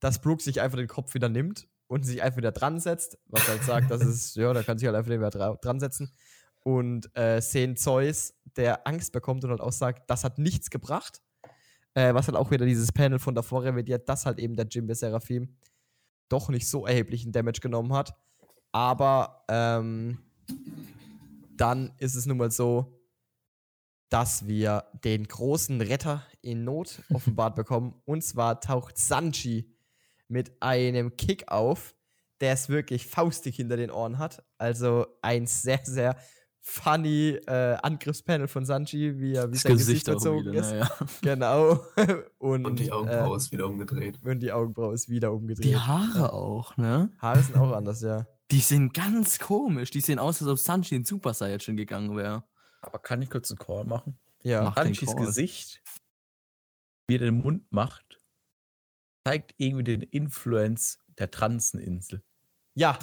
dass 0.00 0.20
Brooke 0.20 0.42
sich 0.42 0.60
einfach 0.60 0.78
den 0.78 0.86
Kopf 0.88 1.12
wieder 1.14 1.28
nimmt 1.28 1.68
und 1.88 2.04
sich 2.06 2.22
einfach 2.22 2.38
wieder 2.38 2.52
dran 2.52 2.80
setzt, 2.80 3.18
was 3.26 3.46
halt 3.48 3.64
sagt, 3.64 3.90
dass 3.90 4.02
es, 4.02 4.34
ja, 4.36 4.52
da 4.54 4.62
kann 4.62 4.78
sich 4.78 4.86
halt 4.86 4.96
einfach 4.96 5.10
wieder 5.12 5.28
dra 5.30 5.56
dran 5.60 5.78
setzen. 5.80 6.10
Und 6.64 7.14
äh, 7.16 7.40
sehen 7.40 7.76
Zeus, 7.76 8.34
der 8.56 8.86
Angst 8.86 9.12
bekommt 9.12 9.44
und 9.44 9.50
halt 9.50 9.60
auch 9.60 9.72
sagt, 9.72 10.08
das 10.08 10.24
hat 10.24 10.38
nichts 10.38 10.70
gebracht. 10.70 11.20
Äh, 11.94 12.14
was 12.14 12.26
halt 12.26 12.36
auch 12.36 12.50
wieder 12.50 12.64
dieses 12.64 12.92
Panel 12.92 13.18
von 13.18 13.34
davor 13.34 13.64
revidiert, 13.64 14.08
dass 14.08 14.24
halt 14.24 14.38
eben 14.38 14.56
der 14.56 14.66
Jimbe 14.66 14.94
Seraphim 14.94 15.56
doch 16.28 16.48
nicht 16.48 16.68
so 16.68 16.86
erheblichen 16.86 17.32
Damage 17.32 17.60
genommen 17.60 17.92
hat. 17.92 18.14
Aber 18.72 19.44
ähm, 19.48 20.18
dann 21.56 21.92
ist 21.98 22.14
es 22.14 22.24
nun 22.24 22.38
mal 22.38 22.50
so, 22.50 22.98
dass 24.08 24.46
wir 24.46 24.84
den 25.04 25.24
großen 25.24 25.80
Retter 25.80 26.26
in 26.40 26.64
Not 26.64 27.02
offenbart 27.12 27.56
bekommen. 27.56 28.00
Und 28.04 28.22
zwar 28.22 28.60
taucht 28.60 28.98
Sanji 28.98 29.74
mit 30.28 30.62
einem 30.62 31.16
Kick 31.16 31.48
auf, 31.48 31.94
der 32.40 32.54
es 32.54 32.68
wirklich 32.68 33.06
faustig 33.06 33.56
hinter 33.56 33.76
den 33.76 33.90
Ohren 33.90 34.18
hat. 34.18 34.42
Also 34.58 35.06
ein 35.20 35.46
sehr, 35.46 35.80
sehr 35.84 36.16
funny 36.64 37.30
äh, 37.46 37.76
Angriffspanel 37.82 38.46
von 38.46 38.64
Sanji, 38.64 39.18
wie 39.20 39.34
er 39.34 39.48
wie 39.48 39.52
Das 39.54 39.62
sein 39.62 39.72
Gesicht 39.72 40.06
Gesicht 40.06 40.06
verzogen 40.06 40.54
ist. 40.54 40.70
naja. 40.70 40.90
Genau. 41.20 41.80
Und, 42.38 42.64
Und 42.64 42.78
die 42.78 42.92
Augenbraue 42.92 43.34
Äh, 43.34 43.36
ist 43.36 43.52
wieder 43.52 43.66
umgedreht. 43.66 44.18
und 44.24 44.40
die 44.40 44.52
Augenbraue 44.52 44.94
ist 44.94 45.08
wieder 45.08 45.32
umgedreht. 45.32 45.64
Die 45.64 45.76
Haare 45.76 46.32
auch, 46.32 46.76
ne? 46.76 47.10
Haare 47.18 47.42
sind 47.42 47.56
auch 47.56 47.72
anders, 47.72 48.00
ja. 48.02 48.26
Die 48.50 48.60
sind 48.60 48.94
ganz 48.94 49.38
komisch. 49.38 49.90
Die 49.90 50.00
sehen 50.00 50.18
aus, 50.18 50.40
als 50.40 50.50
ob 50.50 50.58
Sanji 50.58 50.94
in 50.96 51.04
Super 51.04 51.34
Saiyajin 51.34 51.76
gegangen 51.76 52.16
wäre. 52.16 52.44
Aber 52.80 52.98
kann 52.98 53.22
ich 53.22 53.30
kurz 53.30 53.50
einen 53.50 53.58
Call 53.58 53.84
machen? 53.84 54.18
Ja. 54.42 54.62
Mach 54.64 54.74
Call. 54.74 54.90
Gesicht, 54.92 55.82
wie 57.08 57.16
er 57.16 57.20
den 57.20 57.38
Mund 57.42 57.70
macht, 57.72 58.18
zeigt 59.24 59.54
irgendwie 59.56 59.84
den 59.84 60.02
Influence 60.02 60.98
der 61.18 61.30
Transeninsel. 61.30 62.22
Ja, 62.74 62.98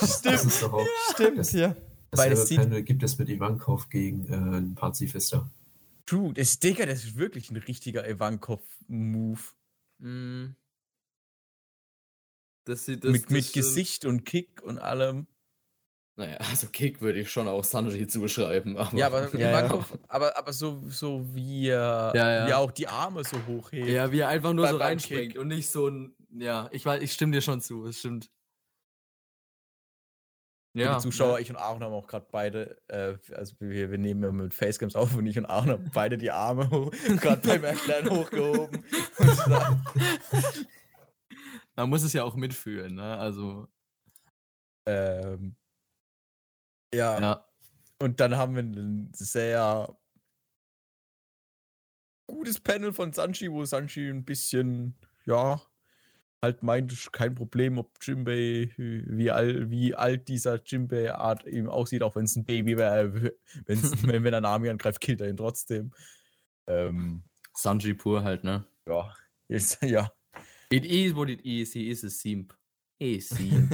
Das 0.00 0.18
stimmt. 0.18 0.34
ist 0.44 0.62
doch 0.62 0.72
auch. 0.72 0.86
Stimmt, 1.14 1.52
ja. 1.52 1.74
Weil 2.14 2.30
Dasselbe 2.30 2.42
es 2.42 2.48
sieht- 2.48 2.58
Panel 2.58 2.82
gibt 2.82 3.02
es 3.02 3.18
mit 3.18 3.28
Ivankov 3.30 3.88
gegen 3.88 4.28
äh, 4.28 4.34
einen 4.36 4.74
Pazifista. 4.74 5.50
True, 6.04 6.32
das 6.34 6.58
Digga, 6.58 6.84
das 6.84 7.04
ist 7.04 7.16
wirklich 7.16 7.50
ein 7.50 7.56
richtiger 7.56 8.06
Ivankov-Move. 8.08 9.40
Mm. 9.98 10.54
Das 12.64 12.84
sieht 12.84 13.02
Mit, 13.04 13.30
mit 13.30 13.52
Gesicht 13.52 14.04
und 14.04 14.24
Kick 14.24 14.62
und 14.62 14.78
allem. 14.78 15.26
Naja, 16.16 16.36
also 16.50 16.68
Kick 16.68 17.00
würde 17.00 17.20
ich 17.20 17.30
schon 17.30 17.48
auch 17.48 17.64
Sanji 17.64 18.06
zuschreiben. 18.06 18.76
Aber 18.76 18.96
Ja, 18.96 19.06
aber, 19.06 19.32
Ja, 19.38 19.50
ja. 19.50 19.58
Ivankov, 19.60 19.98
aber, 20.08 20.36
aber 20.36 20.52
so, 20.52 20.82
so 20.90 21.24
wie, 21.34 21.68
er, 21.68 22.12
Ja, 22.14 22.30
ja. 22.34 22.46
wie 22.48 22.52
auch 22.54 22.70
die 22.70 22.86
Arme 22.88 23.24
so 23.24 23.38
hochhebt. 23.46 23.88
Ja, 23.88 24.12
wie 24.12 24.18
er 24.20 24.28
einfach 24.28 24.52
nur 24.52 24.68
so 24.68 24.76
reinspringt 24.76 25.32
Kick. 25.32 25.40
und 25.40 25.48
nicht 25.48 25.70
so 25.70 25.88
ein. 25.88 26.14
Ja, 26.30 26.68
ich 26.72 26.84
weiß, 26.84 27.02
ich 27.02 27.12
stimme 27.12 27.32
dir 27.32 27.40
schon 27.40 27.60
zu, 27.62 27.86
es 27.86 27.98
stimmt. 27.98 28.30
Ja, 30.74 30.96
die 30.96 31.02
Zuschauer, 31.02 31.34
ja. 31.34 31.38
ich 31.38 31.50
und 31.50 31.56
Aaron 31.56 31.82
haben 31.82 31.92
auch 31.92 32.06
gerade 32.06 32.26
beide, 32.30 32.80
äh, 32.88 33.18
also 33.34 33.54
wir, 33.60 33.90
wir 33.90 33.98
nehmen 33.98 34.22
ja 34.22 34.32
mit 34.32 34.54
Facecams 34.54 34.96
auf 34.96 35.14
und 35.14 35.26
ich 35.26 35.36
und 35.36 35.44
Aaron 35.44 35.70
haben 35.70 35.90
beide 35.92 36.16
die 36.16 36.30
Arme 36.30 36.90
gerade 37.20 37.42
beim 37.46 37.64
Erklären 37.64 38.08
hochgehoben. 38.08 38.82
Man 41.76 41.90
muss 41.90 42.02
es 42.02 42.14
ja 42.14 42.24
auch 42.24 42.36
mitfühlen, 42.36 42.94
ne? 42.94 43.18
Also. 43.18 43.68
Ähm, 44.86 45.56
ja. 46.94 47.20
ja. 47.20 47.46
Und 47.98 48.20
dann 48.20 48.36
haben 48.36 48.54
wir 48.54 48.62
ein 48.62 49.10
sehr 49.14 49.94
gutes 52.26 52.60
Panel 52.60 52.92
von 52.92 53.12
Sanchi, 53.12 53.50
wo 53.50 53.64
Sanchi 53.64 54.08
ein 54.08 54.24
bisschen, 54.24 54.98
ja, 55.24 55.60
halt 56.42 56.62
meint, 56.62 57.12
kein 57.12 57.34
Problem, 57.34 57.78
ob 57.78 57.90
Jimbei, 58.02 58.70
wie, 58.76 59.30
all, 59.30 59.70
wie 59.70 59.94
alt 59.94 60.26
dieser 60.28 60.60
Jimbei-Art 60.62 61.46
eben 61.46 61.68
aussieht, 61.68 62.02
auch 62.02 62.16
wenn 62.16 62.24
es 62.24 62.36
ein 62.36 62.44
Baby 62.44 62.76
wäre, 62.76 63.14
wenn, 63.66 64.24
wenn 64.24 64.34
er 64.34 64.40
Nami 64.40 64.68
angreift, 64.68 65.00
killt 65.00 65.20
er 65.20 65.28
ihn 65.28 65.36
trotzdem. 65.36 65.92
Ähm, 66.66 67.22
Sanji 67.54 67.94
pur 67.94 68.24
halt, 68.24 68.44
ne? 68.44 68.66
Ja, 68.86 69.14
ist, 69.48 69.80
ja. 69.82 70.12
It 70.70 70.84
is 70.84 71.14
what 71.14 71.28
it 71.28 71.42
is, 71.42 71.72
he 71.72 71.88
is 71.88 72.04
a 72.04 72.08
simp. 72.08 72.54
He 72.98 73.16
is 73.16 73.28
simp. 73.28 73.70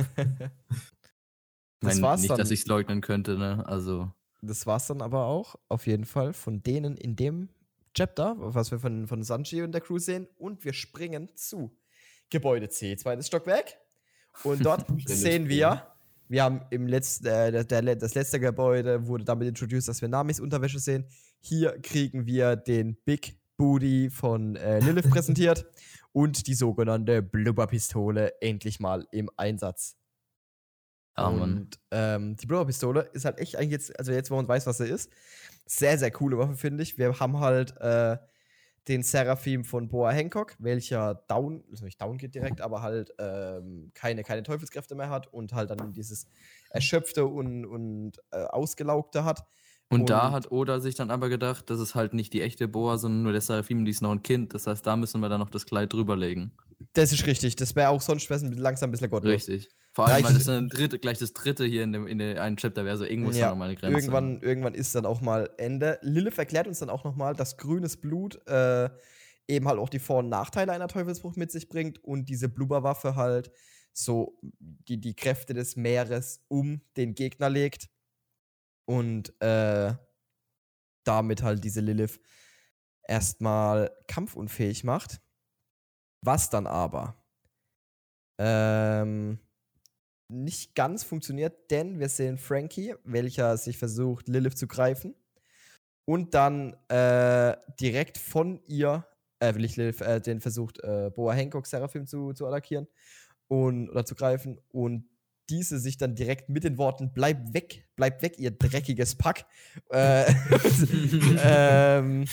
das 1.81 1.95
Nein, 1.95 2.03
war's 2.03 2.21
nicht, 2.21 2.31
dann. 2.31 2.39
dass 2.39 2.51
ich 2.51 2.61
es 2.61 2.67
leugnen 2.67 3.01
könnte, 3.01 3.39
ne? 3.39 3.67
Also. 3.67 4.13
Das 4.43 4.67
war's 4.67 4.87
dann 4.89 5.01
aber 5.01 5.25
auch, 5.25 5.57
auf 5.69 5.87
jeden 5.87 6.05
Fall, 6.05 6.33
von 6.33 6.63
denen 6.63 6.97
in 6.97 7.17
dem 7.17 7.49
Chapter, 7.95 8.37
was 8.39 8.71
wir 8.71 8.79
von, 8.79 9.07
von 9.07 9.23
Sanji 9.23 9.63
und 9.63 9.73
der 9.73 9.81
Crew 9.81 9.99
sehen. 9.99 10.29
Und 10.37 10.65
wir 10.65 10.73
springen 10.73 11.31
zu 11.35 11.77
Gebäude 12.31 12.69
C, 12.69 12.97
zweites 12.97 13.27
Stockwerk. 13.27 13.77
Und 14.45 14.65
dort 14.65 14.87
sehen 15.07 15.49
wir, 15.49 15.87
wir 16.29 16.43
haben 16.43 16.63
im 16.71 16.87
letzten, 16.87 17.27
äh, 17.27 17.65
der, 17.65 17.97
das 17.97 18.15
letzte 18.15 18.41
Gebäude 18.41 19.07
wurde 19.07 19.25
damit 19.25 19.49
introduced, 19.49 19.89
dass 19.89 20.01
wir 20.01 20.09
Namis 20.09 20.41
Unterwäsche 20.41 20.79
sehen. 20.79 21.07
Hier 21.41 21.79
kriegen 21.81 22.27
wir 22.27 22.57
den 22.57 22.97
Big 23.05 23.39
Booty 23.57 24.11
von 24.11 24.57
äh, 24.57 24.81
Lilith 24.81 25.11
präsentiert 25.11 25.67
und 26.13 26.47
die 26.47 26.55
sogenannte 26.55 27.23
Blubberpistole 27.23 28.41
endlich 28.41 28.81
mal 28.81 29.07
im 29.11 29.31
Einsatz. 29.37 29.97
Oh, 31.17 31.27
und 31.27 31.81
ähm, 31.91 32.37
die 32.37 32.47
Blubberpistole 32.47 33.11
ist 33.13 33.25
halt 33.25 33.39
echt 33.39 33.57
eigentlich 33.57 33.73
jetzt, 33.73 33.99
also 33.99 34.13
jetzt, 34.13 34.31
wo 34.31 34.37
man 34.37 34.47
weiß, 34.47 34.67
was 34.67 34.79
sie 34.79 34.87
ist, 34.87 35.11
sehr, 35.67 35.99
sehr 35.99 36.13
coole 36.13 36.39
Waffe, 36.39 36.55
finde 36.55 36.83
ich. 36.83 36.97
Wir 36.97 37.19
haben 37.19 37.41
halt 37.41 37.77
äh, 37.81 38.19
den 38.89 39.03
Seraphim 39.03 39.65
von 39.65 39.89
Boa 39.89 40.11
Hancock, 40.11 40.57
welcher 40.59 41.15
down, 41.29 41.63
also 41.71 41.85
nicht 41.85 42.01
down 42.01 42.19
geht 42.19 42.35
direkt, 42.35 42.61
aber 42.61 42.83
halt 42.83 43.13
ähm, 43.19 43.91
keine, 43.95 44.23
keine 44.25 44.43
Teufelskräfte 44.43 44.95
mehr 44.95 45.11
hat 45.11 45.33
und 45.33 45.53
halt 45.53 45.71
dann 45.71 45.93
dieses 45.93 46.27
Erschöpfte 46.71 47.27
und, 47.27 47.65
und 47.67 48.13
äh, 48.31 48.45
Ausgelaugte 48.45 49.25
hat. 49.25 49.45
Und, 49.91 50.01
und, 50.01 50.11
da 50.11 50.33
hat 50.33 50.51
Oda 50.51 50.81
sich 50.81 50.95
dann 50.95 51.11
aber 51.11 51.29
gedacht, 51.29 51.71
das 51.71 51.81
ist 51.81 51.95
halt 51.95 52.13
nicht 52.13 52.33
die 52.33 52.43
echte 52.43 52.69
Boa, 52.69 52.99
sondern 52.99 53.23
nur 53.23 53.33
der 53.33 53.41
Seraphim, 53.41 53.85
die 53.85 53.91
ist 53.91 54.03
noch 54.03 54.13
ein 54.13 54.23
Kind. 54.23 54.53
Das 54.53 54.67
heißt, 54.67 54.87
da 54.87 54.97
müssen 54.97 55.21
wir 55.21 55.29
dann 55.29 55.41
noch 55.41 55.51
das 55.51 55.65
Kleid 55.65 55.93
drüberlegen. 55.93 56.53
Das 56.93 57.13
ist 57.13 57.27
richtig. 57.27 57.57
Das 57.57 57.75
wäre 57.75 57.89
auch 57.89 58.01
sonst 58.01 58.29
langsam 58.29 58.89
ein 58.89 58.93
bisschen 58.93 59.11
gottlos. 59.11 59.33
Richtig. 59.33 59.69
Vor 59.99 60.07
allem, 60.07 60.25
weil 60.25 60.35
das 60.35 60.45
dann 60.45 60.69
dritte, 60.69 61.01
gleich 61.01 61.19
das 61.19 61.33
dritte 61.33 61.65
hier 61.65 61.83
in 61.83 61.93
dem, 61.93 62.07
in 62.07 62.19
dem 62.19 62.39
einen 62.39 62.57
Chapter 62.57 62.85
wäre, 62.85 62.97
so 62.97 63.05
irgendwo 63.05 63.31
ist 63.31 63.37
ja, 63.37 63.47
da 63.47 63.51
nochmal 63.51 63.71
eine 63.71 63.77
Grenze. 63.77 63.99
Irgendwann, 63.99 64.41
irgendwann 64.43 64.75
ist 64.75 64.95
dann 64.95 65.05
auch 65.05 65.21
mal 65.21 65.51
Ende. 65.59 65.99
Lilith 66.03 66.39
erklärt 66.39 66.69
uns 66.69 66.79
dann 66.79 66.89
auch 66.89 67.03
nochmal, 67.03 67.35
dass 67.35 67.57
grünes 67.57 67.97
Blut 67.97 68.41
äh, 68.47 68.91
eben 69.49 69.67
halt 69.67 69.81
auch 69.81 69.89
die 69.89 69.99
Vor- 69.99 70.21
und 70.21 70.29
Nachteile 70.29 70.71
einer 70.71 70.87
Teufelsfrucht 70.87 71.37
mit 71.37 71.51
sich 71.51 71.69
bringt 71.69 71.99
und 72.05 72.29
diese 72.29 72.49
Blubberwaffe 72.49 73.17
halt 73.17 73.51
so 73.93 74.39
die, 74.61 75.01
die 75.01 75.17
Kräfte 75.17 75.53
des 75.53 75.75
Meeres 75.75 76.45
um 76.47 76.81
den 76.97 77.17
Gegner 77.17 77.51
legt 77.51 77.89
und 78.85 79.35
äh, 79.43 79.95
damit 81.03 81.43
halt 81.43 81.65
diese 81.65 81.81
Lilith 81.81 82.21
erstmal 83.03 83.91
kampfunfähig 84.07 84.85
macht. 84.85 85.21
Was 86.21 86.51
dann 86.51 86.69
aber 86.69 87.21
ähm, 88.39 89.41
nicht 90.29 90.75
ganz 90.75 91.05
funktioniert, 91.05 91.71
denn 91.71 91.99
wir 91.99 92.09
sehen 92.09 92.39
Frankie, 92.39 92.95
welcher 93.05 93.57
sich 93.57 93.79
versucht, 93.79 94.29
Lilith 94.29 94.59
zu 94.59 94.67
greifen. 94.67 95.15
Und 96.05 96.35
dann 96.35 96.75
äh, 96.89 97.57
direkt 97.81 98.19
von 98.19 98.61
ihr, 98.67 99.07
äh, 99.41 99.55
will 99.55 99.65
ich 99.65 99.77
Lilith, 99.77 100.01
äh, 100.01 100.21
den 100.21 100.41
versucht, 100.41 100.83
äh, 100.83 101.11
Boa 101.15 101.33
Hancock 101.33 101.67
Seraphim 101.67 102.07
zu, 102.07 102.33
zu 102.33 102.47
attackieren 102.47 102.89
und, 103.49 103.91
oder 103.91 104.05
zu 104.05 104.15
greifen. 104.15 104.61
Und 104.71 105.09
diese 105.51 105.79
sich 105.79 105.97
dann 105.97 106.15
direkt 106.15 106.49
mit 106.49 106.65
den 106.65 106.79
Worten: 106.79 107.13
Bleib 107.13 107.55
weg, 107.55 107.87
bleib 107.97 108.23
weg, 108.23 108.39
ihr 108.39 108.51
dreckiges 108.51 109.17
Pack. 109.17 109.47
Äh, 109.91 110.33
ähm, 111.43 112.25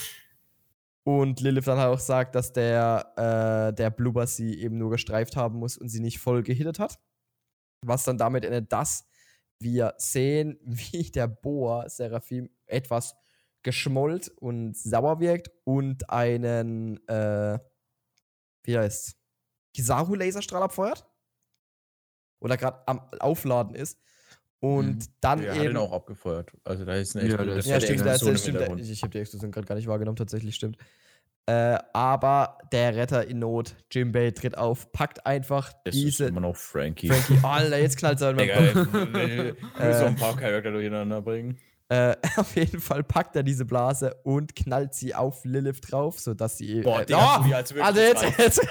und 1.03 1.39
Lilith 1.39 1.65
dann 1.65 1.77
halt 1.77 1.93
auch 1.93 1.99
sagt, 1.99 2.35
dass 2.35 2.51
der, 2.51 3.69
äh, 3.69 3.73
der 3.73 3.89
Blubber 3.89 4.25
sie 4.27 4.59
eben 4.59 4.77
nur 4.77 4.89
gestreift 4.89 5.35
haben 5.35 5.59
muss 5.59 5.77
und 5.77 5.89
sie 5.89 5.99
nicht 5.99 6.19
voll 6.19 6.43
gehittet 6.43 6.79
hat. 6.79 6.99
Was 7.87 8.03
dann 8.03 8.17
damit 8.17 8.45
endet, 8.45 8.71
dass 8.71 9.05
wir 9.59 9.93
sehen, 9.97 10.59
wie 10.63 11.11
der 11.11 11.27
Boa 11.27 11.89
Seraphim 11.89 12.49
etwas 12.65 13.15
geschmollt 13.63 14.29
und 14.29 14.77
sauer 14.77 15.19
wirkt 15.19 15.49
und 15.63 16.09
einen, 16.09 17.05
äh, 17.07 17.57
wie 18.63 18.77
heißt 18.77 19.15
Kizaru-Laserstrahl 19.73 20.63
abfeuert. 20.63 21.05
Oder 22.39 22.57
gerade 22.57 22.87
am 22.87 22.99
Aufladen 23.19 23.75
ist. 23.75 23.99
Und 24.59 24.95
mhm. 24.95 25.13
dann 25.19 25.43
ja, 25.43 25.53
eben. 25.53 25.59
Hat 25.59 25.69
ihn 25.71 25.77
auch 25.77 25.91
abgefeuert. 25.91 26.51
Also 26.63 26.85
da 26.85 26.95
ist 26.95 27.15
eine 27.15 27.29
ja, 27.29 27.37
das 27.37 27.65
ja, 27.65 27.81
stimmt, 27.81 28.05
das, 28.05 28.21
das 28.21 28.41
stimmt. 28.41 28.79
Ich, 28.79 28.89
ich 28.89 29.01
habe 29.01 29.11
die 29.11 29.19
Explosion 29.19 29.51
gerade 29.51 29.67
gar 29.67 29.75
nicht 29.75 29.87
wahrgenommen, 29.87 30.15
tatsächlich 30.15 30.55
stimmt. 30.55 30.77
Äh, 31.47 31.77
aber 31.93 32.57
der 32.71 32.95
Retter 32.95 33.27
in 33.27 33.39
Not, 33.39 33.75
Jim 33.91 34.11
Bay, 34.11 34.31
tritt 34.31 34.57
auf, 34.57 34.91
packt 34.91 35.25
einfach 35.27 35.71
es 35.83 35.93
diese. 35.93 36.23
Ist 36.23 36.29
immer 36.31 36.41
noch 36.41 36.55
Frankie. 36.55 37.09
Frankie, 37.09 37.39
oh, 37.43 37.47
Alter, 37.47 37.77
jetzt 37.77 37.97
knallt 37.97 38.19
es. 38.19 38.37
Egal, 38.37 39.55
äh, 39.77 39.93
so 39.93 40.05
ein 40.05 40.15
paar 40.15 40.35
Charakter 40.35 40.71
durcheinander 40.71 41.21
bringen. 41.21 41.59
Äh, 41.87 42.15
auf 42.37 42.55
jeden 42.55 42.79
Fall 42.79 43.03
packt 43.03 43.35
er 43.35 43.43
diese 43.43 43.65
Blase 43.65 44.15
und 44.23 44.55
knallt 44.55 44.95
sie 44.95 45.13
auf 45.13 45.45
Lilith 45.45 45.81
drauf, 45.91 46.19
sodass 46.19 46.57
sie. 46.57 46.81
Boah, 46.81 47.01
äh, 47.01 47.05
Digga, 47.05 47.45
oh, 47.47 47.53
als 47.53 47.73
also 47.77 47.99
jetzt, 47.99 48.23
jetzt. 48.39 48.61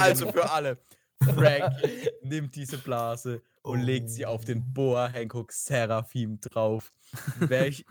also 0.00 0.32
für 0.32 0.50
alle. 0.50 0.78
Frank 1.22 1.76
nimmt 2.22 2.56
diese 2.56 2.78
Blase 2.78 3.42
und 3.62 3.80
oh. 3.80 3.84
legt 3.84 4.10
sie 4.10 4.26
auf 4.26 4.44
den 4.44 4.72
Boa 4.72 5.08
Hancock 5.08 5.52
Seraphim 5.52 6.40
drauf. 6.40 6.92
Welch, 7.38 7.84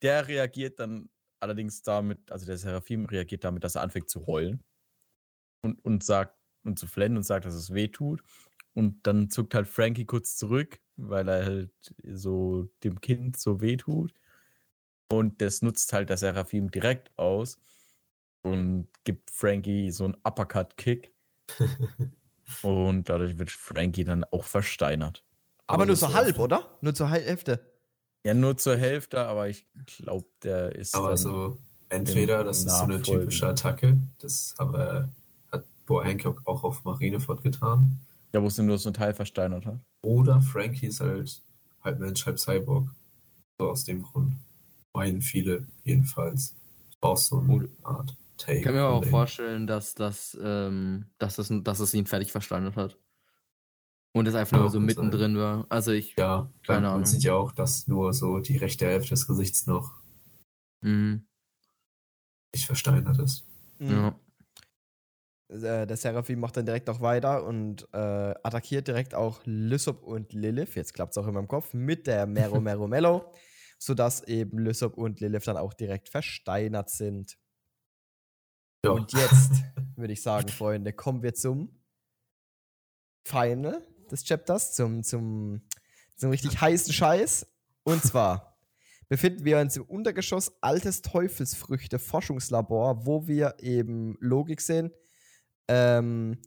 der 0.00 0.28
reagiert 0.28 0.78
dann 0.78 1.08
allerdings 1.40 1.82
damit, 1.82 2.30
also 2.30 2.46
der 2.46 2.58
Seraphim 2.58 3.06
reagiert 3.06 3.44
damit, 3.44 3.64
dass 3.64 3.74
er 3.74 3.82
anfängt 3.82 4.08
zu 4.08 4.26
heulen 4.26 4.62
und, 5.62 5.84
und 5.84 6.04
sagt 6.04 6.36
und 6.64 6.78
zu 6.78 6.86
flennen 6.86 7.16
und 7.16 7.22
sagt, 7.22 7.44
dass 7.44 7.54
es 7.54 7.72
weh 7.72 7.88
tut. 7.88 8.22
Und 8.74 9.06
dann 9.06 9.30
zuckt 9.30 9.54
halt 9.54 9.66
Frankie 9.66 10.04
kurz 10.04 10.36
zurück, 10.36 10.78
weil 10.96 11.28
er 11.28 11.44
halt 11.44 11.94
so 12.04 12.68
dem 12.84 13.00
Kind 13.00 13.36
so 13.36 13.60
weh 13.60 13.76
tut. 13.76 14.12
Und 15.10 15.40
das 15.40 15.62
nutzt 15.62 15.92
halt 15.92 16.10
der 16.10 16.16
Seraphim 16.16 16.70
direkt 16.70 17.10
aus 17.18 17.58
und 18.42 18.88
gibt 19.04 19.30
Frankie 19.30 19.90
so 19.90 20.04
einen 20.04 20.16
Uppercut-Kick. 20.22 21.12
und 22.62 23.08
dadurch 23.08 23.38
wird 23.38 23.50
Frankie 23.50 24.04
dann 24.04 24.24
auch 24.24 24.44
versteinert. 24.44 25.24
Aber, 25.66 25.82
aber 25.82 25.86
nur 25.86 25.96
so 25.96 26.12
halb, 26.12 26.38
oder? 26.38 26.78
Nur 26.80 26.94
zur 26.94 27.10
Hälfte. 27.10 27.60
Ja, 28.28 28.34
nur 28.34 28.58
zur 28.58 28.76
Hälfte, 28.76 29.20
aber 29.20 29.48
ich 29.48 29.64
glaube, 29.86 30.26
der 30.42 30.76
ist. 30.76 30.94
Aber 30.94 31.16
so, 31.16 31.56
entweder 31.88 32.44
das 32.44 32.58
ist 32.58 32.76
so 32.76 32.84
eine 32.84 33.00
typische 33.00 33.46
Attacke, 33.46 33.96
das 34.18 34.54
aber 34.58 35.08
hat 35.50 35.64
Bo 35.86 36.04
Hancock 36.04 36.42
auch 36.44 36.62
auf 36.62 36.84
Marineford 36.84 37.42
getan. 37.42 37.98
Ja, 38.34 38.42
wo 38.42 38.48
es 38.48 38.58
nur 38.58 38.76
so 38.76 38.90
ein 38.90 38.92
Teil 38.92 39.14
versteinert 39.14 39.64
hat. 39.64 39.80
Oder 40.02 40.42
Frankie 40.42 40.88
ist 40.88 41.00
halt 41.00 41.40
halb 41.82 42.00
Mensch, 42.00 42.26
halb 42.26 42.38
Cyborg. 42.38 42.90
So 43.58 43.70
aus 43.70 43.84
dem 43.84 44.02
Grund. 44.02 44.34
Meinen 44.92 45.22
viele 45.22 45.66
jedenfalls. 45.84 46.54
Auch 47.00 47.16
so 47.16 47.38
eine 47.38 47.66
Art 47.82 48.14
Take. 48.36 48.58
Ich 48.58 48.62
kann 48.62 48.74
mir 48.74 48.84
auch 48.84 49.06
vorstellen, 49.06 49.66
dass, 49.66 49.94
das, 49.94 50.36
ähm, 50.38 51.06
dass, 51.16 51.36
das, 51.36 51.50
dass 51.50 51.80
es 51.80 51.94
ihn 51.94 52.04
fertig 52.04 52.30
versteinert 52.30 52.76
hat. 52.76 52.98
Und 54.12 54.26
es 54.26 54.34
einfach 54.34 54.58
nur 54.58 54.70
so 54.70 54.80
mittendrin 54.80 55.34
sein. 55.34 55.36
war. 55.36 55.66
Also 55.68 55.92
ich. 55.92 56.16
Ja, 56.16 56.50
keine 56.66 56.88
Ahnung. 56.88 57.00
Man 57.00 57.06
sieht 57.06 57.22
ja 57.22 57.34
auch, 57.34 57.52
dass 57.52 57.86
nur 57.88 58.12
so 58.12 58.38
die 58.40 58.56
rechte 58.56 58.86
Hälfte 58.86 59.10
des 59.10 59.26
Gesichts 59.26 59.66
noch 59.66 59.94
mhm. 60.80 61.26
nicht 62.54 62.66
versteinert 62.66 63.18
ist. 63.18 63.46
Mhm. 63.78 63.90
Ja. 63.90 64.20
Äh, 65.48 65.86
der 65.86 65.96
Seraphim 65.96 66.40
macht 66.40 66.56
dann 66.56 66.66
direkt 66.66 66.90
auch 66.90 67.00
weiter 67.00 67.44
und 67.44 67.88
äh, 67.92 68.34
attackiert 68.42 68.86
direkt 68.86 69.14
auch 69.14 69.40
Lysop 69.44 70.02
und 70.02 70.32
Lilith. 70.32 70.74
Jetzt 70.74 70.92
klappt 70.92 71.12
es 71.12 71.18
auch 71.18 71.26
in 71.26 71.34
meinem 71.34 71.48
Kopf 71.48 71.72
mit 71.72 72.06
der 72.06 72.26
Mero 72.26 72.60
Mero 72.60 72.86
Mello, 72.86 73.32
sodass 73.78 74.22
eben 74.24 74.58
Lysop 74.58 74.96
und 74.96 75.20
Lilith 75.20 75.44
dann 75.44 75.56
auch 75.56 75.74
direkt 75.74 76.08
versteinert 76.08 76.90
sind. 76.90 77.38
Ja. 78.84 78.92
Und 78.92 79.12
jetzt 79.12 79.52
würde 79.96 80.12
ich 80.12 80.22
sagen, 80.22 80.48
Freunde, 80.48 80.92
kommen 80.92 81.22
wir 81.22 81.34
zum 81.34 81.82
Final 83.26 83.86
des 84.08 84.24
Chapters, 84.24 84.74
zum, 84.74 85.02
zum 85.02 85.62
einen 86.20 86.30
richtig 86.30 86.60
heißen 86.60 86.92
Scheiß. 86.92 87.46
Und 87.84 88.02
zwar 88.02 88.58
befinden 89.08 89.44
wir 89.44 89.58
uns 89.58 89.76
im 89.76 89.84
Untergeschoss 89.84 90.52
Altes 90.60 91.02
Teufelsfrüchte 91.02 91.98
Forschungslabor, 91.98 93.06
wo 93.06 93.26
wir 93.26 93.56
eben 93.60 94.16
Logik 94.20 94.60
sehen, 94.60 94.92
ähm, 95.68 96.38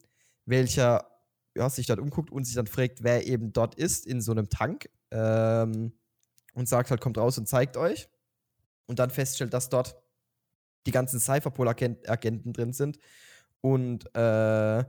welcher 0.45 1.07
ja, 1.55 1.70
sich 1.70 1.88
dort 1.88 1.99
umguckt 1.99 2.32
und 2.32 2.45
sich 2.45 2.55
dann 2.55 2.68
fragt, 2.68 3.03
wer 3.03 3.28
eben 3.28 3.53
dort 3.53 3.76
ist 3.76 4.05
in 4.05 4.22
so 4.22 4.32
einem 4.32 4.49
Tank 4.49 4.89
ähm, 5.12 5.93
und 6.53 6.70
sagt 6.70 6.89
halt, 6.89 7.01
kommt 7.01 7.18
raus 7.18 7.38
und 7.38 7.47
zeigt 7.47 7.78
euch. 7.78 8.09
Und 8.86 8.99
dann 8.99 9.09
feststellt, 9.09 9.53
dass 9.53 9.70
dort 9.70 9.95
die 10.86 10.91
ganzen 10.91 11.20
Cypherpol-Agenten 11.20 12.53
drin 12.53 12.74
sind 12.74 12.97
und 13.62 14.14
äh, 14.16 14.84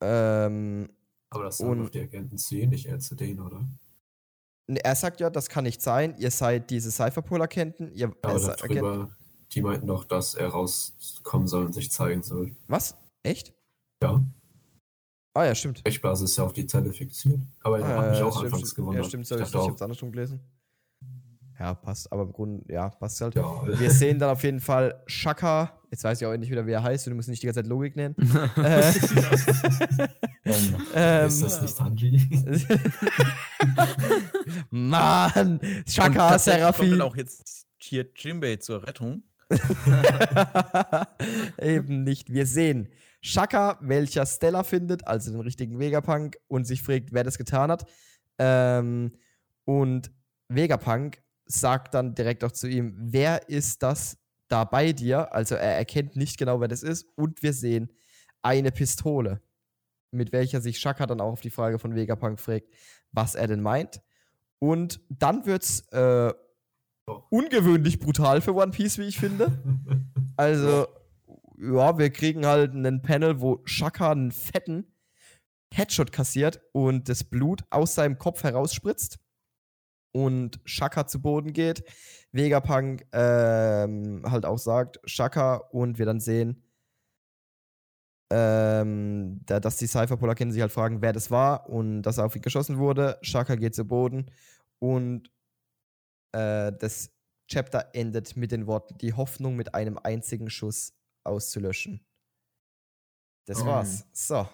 ähm, 0.00 0.88
Aber 1.30 1.44
das 1.44 1.60
Und- 1.60 1.78
doch 1.78 1.90
die 1.90 2.00
Agenten 2.00 2.38
C, 2.38 2.66
nicht 2.66 2.86
er 2.86 2.98
zu 2.98 3.14
denen, 3.14 3.40
oder? 3.40 3.64
er 4.66 4.94
sagt 4.94 5.20
ja, 5.20 5.28
das 5.30 5.48
kann 5.48 5.64
nicht 5.64 5.82
sein, 5.82 6.14
ihr 6.16 6.30
seid 6.30 6.70
diese 6.70 6.90
Cypherpol-Agenten, 6.90 7.90
ihr 7.92 8.08
Ja, 8.08 8.14
aber 8.22 8.34
Agenten- 8.34 8.56
darüber, 8.80 9.10
die 9.52 9.60
meinten 9.62 9.86
doch, 9.86 10.04
dass 10.04 10.34
er 10.34 10.48
rauskommen 10.48 11.46
soll 11.48 11.66
und 11.66 11.72
sich 11.74 11.90
zeigen 11.90 12.22
soll. 12.22 12.54
Was? 12.66 12.96
Echt? 13.22 13.52
Ja, 14.02 14.22
Ah 15.36 15.46
ja, 15.46 15.54
stimmt. 15.56 15.78
Sprechblase 15.80 16.26
ist 16.26 16.36
ja 16.36 16.44
auf 16.44 16.52
die 16.52 16.64
Zelle 16.64 16.92
fixiert. 16.92 17.40
Aber 17.64 17.80
er 17.80 17.88
hat 17.98 18.10
mich 18.12 18.20
Äh, 18.20 18.22
auch 18.22 18.30
stimmt, 18.36 18.44
anfangs 18.44 18.60
stimmt. 18.70 18.76
gewundert. 18.76 19.02
Ja, 19.04 19.08
stimmt, 19.08 19.22
ich 19.24 19.28
sorry, 19.28 19.42
ich, 19.42 19.48
ich 19.48 19.56
auch, 19.56 19.68
hab's 19.68 19.82
andersrum 19.82 20.12
gelesen. 20.12 20.40
Ja, 21.58 21.74
passt, 21.74 22.12
aber 22.12 22.22
im 22.22 22.32
Grunde, 22.32 22.72
ja, 22.72 22.88
passt 22.88 23.20
halt. 23.20 23.34
ja, 23.34 23.66
Wir 23.78 23.90
sehen 23.90 24.18
dann 24.20 24.30
auf 24.30 24.44
jeden 24.44 24.60
Fall 24.60 25.02
Shaka, 25.06 25.76
jetzt 25.94 26.02
weiß 26.02 26.20
ich 26.20 26.26
auch 26.26 26.36
nicht 26.36 26.50
wieder, 26.50 26.66
wie 26.66 26.72
er 26.72 26.82
heißt, 26.82 27.06
du 27.06 27.14
musst 27.14 27.28
nicht 27.28 27.40
die 27.42 27.46
ganze 27.46 27.62
Zeit 27.62 27.68
Logik 27.68 27.94
nennen. 27.94 28.16
äh, 28.56 28.92
Ähm, 30.46 30.76
ähm, 30.94 31.26
ist 31.28 31.42
das 31.42 31.62
nicht 31.62 31.80
Hanji? 31.80 32.20
Mann, 34.70 35.58
und 35.60 35.90
Shaka, 35.90 36.28
kommt 36.28 36.40
Seraphim. 36.40 36.90
dann 36.90 37.00
auch 37.00 37.16
jetzt 37.16 37.66
hier 37.78 38.06
Jimbei 38.14 38.56
zur 38.56 38.86
Rettung. 38.86 39.22
Eben 41.60 42.02
nicht. 42.04 42.30
Wir 42.30 42.44
sehen 42.46 42.88
Shaka, 43.22 43.78
welcher 43.80 44.26
Stella 44.26 44.64
findet, 44.64 45.06
also 45.06 45.30
den 45.30 45.40
richtigen 45.40 45.78
Vegapunk, 45.78 46.36
und 46.48 46.66
sich 46.66 46.82
fragt, 46.82 47.12
wer 47.12 47.24
das 47.24 47.38
getan 47.38 47.70
hat. 47.70 47.86
Ähm, 48.38 49.12
und 49.64 50.10
Vegapunk 50.48 51.22
sagt 51.46 51.94
dann 51.94 52.14
direkt 52.14 52.44
auch 52.44 52.52
zu 52.52 52.66
ihm, 52.68 52.94
wer 52.98 53.48
ist 53.48 53.82
das 53.82 54.18
da 54.48 54.64
bei 54.64 54.92
dir? 54.92 55.32
Also 55.32 55.54
er 55.54 55.76
erkennt 55.76 56.16
nicht 56.16 56.38
genau, 56.38 56.60
wer 56.60 56.68
das 56.68 56.82
ist. 56.82 57.06
Und 57.16 57.42
wir 57.42 57.52
sehen 57.52 57.90
eine 58.42 58.72
Pistole, 58.72 59.40
mit 60.10 60.32
welcher 60.32 60.60
sich 60.60 60.78
Shaka 60.78 61.06
dann 61.06 61.20
auch 61.20 61.32
auf 61.32 61.40
die 61.40 61.50
Frage 61.50 61.78
von 61.78 61.94
Vegapunk 61.94 62.40
fragt, 62.40 62.68
was 63.12 63.34
er 63.34 63.46
denn 63.46 63.60
meint. 63.60 64.02
Und 64.58 65.00
dann 65.08 65.46
wird's 65.46 65.80
äh, 65.92 66.32
ungewöhnlich 67.30 67.98
brutal 67.98 68.40
für 68.40 68.54
One 68.54 68.72
Piece, 68.72 68.98
wie 68.98 69.08
ich 69.08 69.18
finde. 69.18 69.52
Also, 70.36 70.88
ja, 71.58 71.96
wir 71.96 72.10
kriegen 72.10 72.44
halt 72.44 72.72
einen 72.72 73.02
Panel, 73.02 73.40
wo 73.40 73.62
Shaka 73.66 74.10
einen 74.10 74.32
fetten 74.32 74.92
Headshot 75.72 76.10
kassiert 76.10 76.60
und 76.72 77.08
das 77.08 77.22
Blut 77.22 77.62
aus 77.70 77.94
seinem 77.94 78.18
Kopf 78.18 78.42
herausspritzt 78.42 79.20
und 80.12 80.60
Shaka 80.64 81.06
zu 81.06 81.22
Boden 81.22 81.52
geht. 81.52 81.84
Vegapunk 82.34 83.06
ähm, 83.12 84.22
halt 84.28 84.44
auch 84.44 84.58
sagt, 84.58 85.00
Shaka 85.04 85.56
und 85.56 85.98
wir 85.98 86.06
dann 86.06 86.18
sehen, 86.20 86.62
ähm, 88.30 89.40
da, 89.46 89.60
dass 89.60 89.76
die 89.76 89.86
Cypherpolar 89.86 90.34
kennen 90.34 90.50
sich 90.50 90.60
halt 90.60 90.72
fragen, 90.72 91.00
wer 91.00 91.12
das 91.12 91.30
war 91.30 91.68
und 91.68 92.02
dass 92.02 92.18
er 92.18 92.26
auf 92.26 92.34
ihn 92.34 92.42
geschossen 92.42 92.78
wurde. 92.78 93.18
Shaka 93.22 93.54
geht 93.54 93.74
zu 93.76 93.84
Boden 93.84 94.30
und 94.80 95.30
äh, 96.32 96.72
das 96.72 97.10
Chapter 97.46 97.90
endet 97.92 98.36
mit 98.36 98.50
den 98.50 98.66
Worten, 98.66 98.98
die 98.98 99.12
Hoffnung 99.12 99.54
mit 99.54 99.74
einem 99.74 99.98
einzigen 99.98 100.50
Schuss 100.50 100.94
auszulöschen. 101.22 102.04
Das 103.46 103.62
Oh. 103.62 103.66
war's. 103.66 104.06
So. 104.12 104.48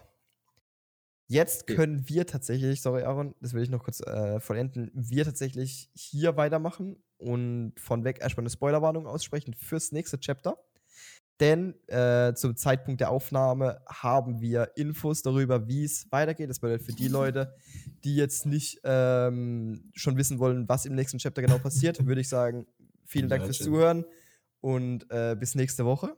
Jetzt 1.28 1.68
können 1.68 2.08
wir 2.08 2.26
tatsächlich, 2.26 2.82
sorry 2.82 3.04
Aaron, 3.04 3.36
das 3.40 3.54
will 3.54 3.62
ich 3.62 3.70
noch 3.70 3.84
kurz 3.84 4.00
äh, 4.00 4.40
vollenden, 4.40 4.90
wir 4.92 5.24
tatsächlich 5.24 5.90
hier 5.94 6.36
weitermachen 6.36 7.02
und 7.20 7.74
von 7.78 8.04
weg 8.04 8.18
erstmal 8.20 8.42
eine 8.42 8.50
Spoilerwarnung 8.50 9.06
aussprechen 9.06 9.54
fürs 9.54 9.92
nächste 9.92 10.18
Chapter. 10.18 10.56
Denn 11.38 11.74
äh, 11.86 12.34
zum 12.34 12.54
Zeitpunkt 12.54 13.00
der 13.00 13.10
Aufnahme 13.10 13.80
haben 13.88 14.40
wir 14.40 14.72
Infos 14.76 15.22
darüber, 15.22 15.66
wie 15.68 15.84
es 15.84 16.06
weitergeht. 16.10 16.50
Das 16.50 16.60
bedeutet 16.60 16.84
für 16.84 16.92
die 16.92 17.08
Leute, 17.08 17.54
die 18.04 18.14
jetzt 18.14 18.44
nicht 18.44 18.80
ähm, 18.84 19.90
schon 19.94 20.18
wissen 20.18 20.38
wollen, 20.38 20.68
was 20.68 20.84
im 20.84 20.94
nächsten 20.94 21.18
Chapter 21.18 21.40
genau 21.40 21.58
passiert, 21.58 22.04
würde 22.06 22.20
ich 22.20 22.28
sagen, 22.28 22.66
vielen 23.06 23.28
Dank 23.30 23.44
fürs. 23.44 23.58
Zuhören 23.58 24.04
und 24.60 25.10
äh, 25.10 25.34
bis 25.38 25.54
nächste 25.54 25.86
Woche. 25.86 26.14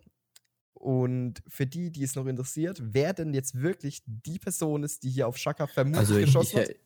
Und 0.74 1.44
für 1.46 1.66
die, 1.66 1.92
die 1.92 2.02
es 2.02 2.16
noch 2.16 2.26
interessiert, 2.26 2.82
wer 2.82 3.12
denn 3.12 3.32
jetzt 3.32 3.54
wirklich 3.54 4.02
die 4.04 4.40
Person 4.40 4.82
ist, 4.82 5.04
die 5.04 5.10
hier 5.10 5.28
auf 5.28 5.38
Shaka 5.38 5.68
vermutlich 5.68 6.00
Also 6.00 6.16
ich, 6.16 6.24
geschossen 6.24 6.58
ich, 6.58 6.68
hat. 6.68 6.76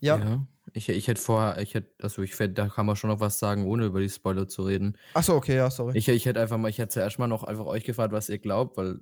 Ja. 0.00 0.18
ja. 0.18 0.46
Ich, 0.76 0.88
ich 0.88 1.06
hätte 1.06 1.20
vorher, 1.20 1.62
ich 1.62 1.74
hätte, 1.74 1.94
also 2.02 2.20
ich 2.22 2.36
da 2.36 2.68
kann 2.68 2.84
man 2.84 2.96
schon 2.96 3.08
noch 3.08 3.20
was 3.20 3.38
sagen, 3.38 3.64
ohne 3.64 3.86
über 3.86 4.00
die 4.00 4.08
Spoiler 4.08 4.48
zu 4.48 4.62
reden. 4.64 4.98
Achso, 5.14 5.36
okay, 5.36 5.54
ja, 5.56 5.70
sorry. 5.70 5.96
Ich, 5.96 6.08
ich 6.08 6.26
hätte 6.26 6.40
einfach 6.40 6.58
mal, 6.58 6.68
ich 6.68 6.78
hätte 6.78 6.88
zuerst 6.94 7.18
mal 7.20 7.28
noch 7.28 7.44
einfach 7.44 7.66
euch 7.66 7.84
gefragt, 7.84 8.12
was 8.12 8.28
ihr 8.28 8.38
glaubt, 8.38 8.76
weil 8.76 8.98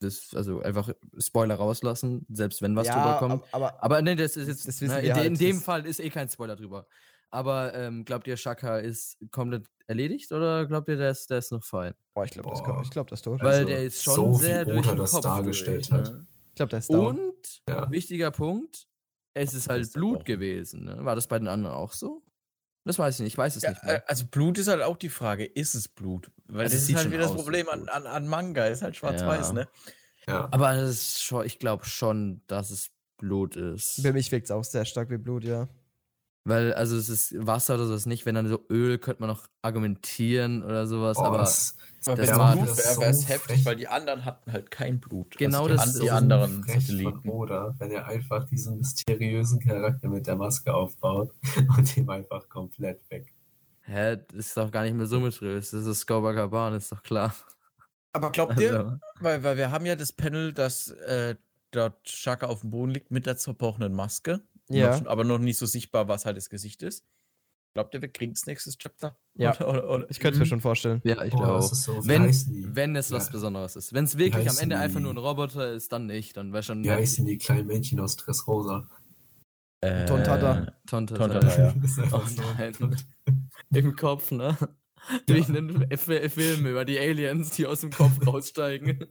das, 0.00 0.34
also 0.34 0.60
einfach 0.60 0.90
Spoiler 1.18 1.54
rauslassen, 1.54 2.26
selbst 2.28 2.60
wenn 2.60 2.76
was 2.76 2.88
drüber 2.88 3.16
kommt. 3.20 3.32
ab- 3.44 3.48
aber 3.52 3.82
Aber 3.82 4.02
nee, 4.02 4.16
das 4.16 4.36
ist 4.36 4.48
jetzt, 4.48 4.68
Das 4.68 4.80
na, 4.82 4.98
in, 4.98 5.14
halt, 5.14 5.26
in 5.26 5.34
dem 5.34 5.56
das- 5.56 5.64
Fall 5.64 5.86
ist 5.86 5.98
eh 5.98 6.10
kein 6.10 6.28
Spoiler 6.28 6.56
drüber. 6.56 6.86
Aber 7.30 7.72
ähm, 7.72 8.04
glaubt 8.04 8.26
ihr, 8.26 8.36
Shaka 8.36 8.76
ist 8.78 9.16
komplett 9.30 9.64
erledigt 9.86 10.30
oder 10.32 10.66
glaubt 10.66 10.88
ihr, 10.88 10.96
der 10.96 11.12
ist, 11.12 11.30
der 11.30 11.38
ist 11.38 11.50
noch 11.52 11.64
fein? 11.64 11.94
boah, 12.12 12.24
ich 12.26 12.32
glaube, 12.32 12.50
das, 12.50 12.60
ich 12.84 12.90
glaub, 12.90 13.06
das 13.08 13.20
ist 13.20 13.22
tot. 13.22 13.40
Weil 13.40 13.48
Also, 13.54 13.66
der 13.68 13.84
ist 13.84 14.02
schon 14.02 14.14
so 14.14 14.32
wie 14.34 14.44
sehr 14.44 14.64
durch 14.66 14.78
Oda 14.80 14.88
den 14.90 14.98
das 14.98 15.10
Kopf 15.12 15.22
dargestellt 15.22 15.90
durch, 15.90 15.92
hat. 15.92 16.12
Ne? 16.12 16.26
Ich 16.50 16.54
glaube, 16.56 16.68
der 16.70 16.78
ist 16.80 16.92
down. 16.92 17.18
Und, 17.18 17.62
Ja. 17.66 17.90
wichtiger 17.90 18.30
Punkt, 18.30 18.86
es 19.34 19.54
ist 19.54 19.68
halt 19.68 19.82
ist 19.82 19.94
Blut 19.94 20.20
auch- 20.20 20.24
gewesen. 20.24 20.84
Ne? 20.84 21.04
War 21.04 21.14
das 21.14 21.26
bei 21.26 21.38
den 21.38 21.48
anderen 21.48 21.74
auch 21.76 21.92
so? 21.92 22.22
Das 22.84 22.98
weiß 22.98 23.14
ich 23.16 23.20
nicht, 23.20 23.32
ich 23.34 23.38
weiß 23.38 23.54
es 23.56 23.62
Ja, 23.62 23.70
nicht 23.70 23.82
äh, 23.84 23.86
mehr. 23.86 24.08
also 24.10 24.26
Blut 24.26 24.58
ist 24.58 24.66
halt 24.68 24.82
auch 24.82 24.96
die 24.96 25.08
Frage, 25.08 25.44
ist 25.44 25.74
es 25.74 25.86
Blut? 25.88 26.30
Weil 26.46 26.62
Also 26.62 26.74
es 26.76 26.82
das 26.82 26.88
ist 26.90 26.94
halt 26.96 27.04
schon 27.04 27.12
wieder 27.12 27.22
das 27.22 27.34
Problem 27.34 27.68
an, 27.68 27.88
an, 27.88 28.06
an 28.06 28.26
Manga, 28.26 28.66
ist 28.66 28.82
halt 28.82 28.96
schwarz-weiß, 28.96 29.48
Ja. 29.48 29.52
ne? 29.52 29.68
Ja. 30.26 30.48
Aber 30.50 30.74
das 30.74 30.90
ist 30.90 31.22
schon, 31.22 31.46
ich 31.46 31.58
glaube 31.60 31.84
schon, 31.84 32.42
dass 32.48 32.70
es 32.70 32.90
Blut 33.18 33.54
ist. 33.56 34.00
Für 34.02 34.12
mich 34.12 34.32
wirkt 34.32 34.46
es 34.46 34.50
auch 34.50 34.64
sehr 34.64 34.84
stark 34.84 35.10
wie 35.10 35.18
Blut, 35.18 35.44
ja. 35.44 35.68
Weil, 36.44 36.74
also 36.74 36.96
es 36.96 37.08
ist 37.08 37.34
Wasser 37.46 37.76
oder 37.76 37.86
so 37.86 37.94
ist 37.94 38.06
nicht, 38.06 38.26
wenn 38.26 38.34
dann 38.34 38.48
so 38.48 38.64
Öl, 38.68 38.98
könnte 38.98 39.20
man 39.22 39.28
noch 39.30 39.46
argumentieren 39.62 40.64
oder 40.64 40.86
sowas, 40.88 41.16
Oh, 41.18 41.22
aber 41.24 41.38
das, 41.38 41.76
Aber 42.06 42.16
Das 42.16 42.36
war- 42.36 42.56
Blut 42.56 42.68
das 42.68 42.98
wäre, 43.00 43.14
so 43.14 43.26
heftig, 43.28 43.38
frech. 43.56 43.64
weil 43.66 43.76
die 43.76 43.88
anderen 43.88 44.24
hatten 44.24 44.52
halt 44.52 44.70
kein 44.70 44.98
Blut. 45.00 45.36
Genau 45.38 45.66
also 45.66 45.68
die, 45.68 45.76
das 45.76 45.92
die 45.94 46.06
so 46.08 46.12
anderen 46.12 46.62
Satelliten. 46.64 47.28
Oda, 47.28 47.74
wenn 47.78 47.90
er 47.90 48.06
einfach 48.06 48.44
diesen 48.44 48.78
mysteriösen 48.78 49.60
Charakter 49.60 50.08
mit 50.08 50.26
der 50.26 50.36
Maske 50.36 50.74
aufbaut 50.74 51.30
und 51.76 51.96
ihm 51.96 52.08
einfach 52.10 52.48
komplett 52.48 53.00
weg. 53.10 53.32
hä, 53.82 54.16
das 54.28 54.46
ist 54.46 54.56
doch 54.56 54.70
gar 54.70 54.82
nicht 54.84 54.94
mehr 54.94 55.06
so 55.06 55.20
mysteriös. 55.20 55.70
Das 55.70 55.86
ist 55.86 56.06
Copacabana, 56.06 56.76
ist 56.76 56.90
doch 56.92 57.02
klar. 57.02 57.34
Aber 58.12 58.30
glaubt 58.30 58.58
ihr, 58.60 58.78
Also, 58.78 58.96
weil, 59.20 59.42
weil 59.42 59.56
wir 59.56 59.70
haben 59.70 59.86
ja 59.86 59.96
das 59.96 60.12
Panel, 60.12 60.52
dass 60.52 60.88
äh, 60.88 61.34
dort 61.70 62.06
Shaka 62.08 62.46
auf 62.46 62.60
dem 62.60 62.70
Boden 62.70 62.90
liegt 62.92 63.10
mit 63.10 63.26
der 63.26 63.36
zerbrochenen 63.38 63.92
Maske. 63.94 64.40
Ja. 64.68 64.98
Noch, 64.98 65.06
aber 65.06 65.24
noch 65.24 65.38
nicht 65.38 65.58
so 65.58 65.66
sichtbar, 65.66 66.08
was 66.08 66.24
halt 66.26 66.36
das 66.36 66.50
Gesicht 66.50 66.82
ist. 66.82 67.04
Glaubt 67.74 67.94
ihr, 67.94 68.02
wir 68.02 68.08
kriegen 68.12 68.34
das 68.34 68.46
nächste 68.46 68.70
Chapter? 68.76 69.16
Ja. 69.34 69.54
Oder, 69.56 69.68
oder, 69.68 69.90
oder? 69.90 70.10
Ich 70.10 70.20
könnte 70.20 70.34
es 70.34 70.38
mir 70.40 70.44
Mhm. 70.44 70.48
schon 70.50 70.60
vorstellen. 70.60 71.00
ja, 71.04 71.24
ich 71.24 71.32
Boah, 71.32 71.44
glaube 71.44 71.62
so, 71.74 72.06
Wenn, 72.06 72.24
wenn 72.74 72.96
es 72.96 73.10
was 73.10 73.26
Ja. 73.26 73.32
Besonderes 73.32 73.76
ist. 73.76 73.92
Wenn 73.94 74.04
es 74.04 74.18
wirklich 74.18 74.48
am 74.50 74.58
Ende 74.58 74.76
einfach 74.78 74.98
die? 74.98 75.04
nur 75.04 75.12
ein 75.14 75.18
Roboter 75.18 75.72
ist, 75.72 75.90
dann 75.92 76.06
nicht. 76.06 76.36
Dann 76.36 76.52
wäre 76.52 76.62
schon 76.62 76.84
Wie 76.84 76.90
heißen 76.90 77.24
die 77.24 77.38
kleinen 77.38 77.66
Männchen 77.66 77.98
aus 78.00 78.16
Dressrosa? 78.16 78.86
Äh, 79.80 80.04
Tontada. 80.04 80.74
Tonta. 80.86 81.16
Tontada, 81.16 81.58
ja. 81.58 81.68
Einfach 82.02 82.12
Oh 82.12 82.42
nein. 82.58 82.96
Im 83.72 83.96
Kopf, 83.96 84.30
ne? 84.30 84.56
Durch 85.26 85.48
einen 85.48 85.90
F 85.90 86.04
Film 86.32 86.66
über 86.66 86.84
die 86.84 86.98
Aliens, 86.98 87.50
die 87.56 87.66
aus 87.66 87.80
dem 87.80 87.90
Kopf 87.90 88.24
raussteigen. 88.24 89.06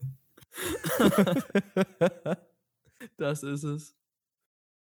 das 3.16 3.42
ist 3.42 3.64
es. 3.64 3.94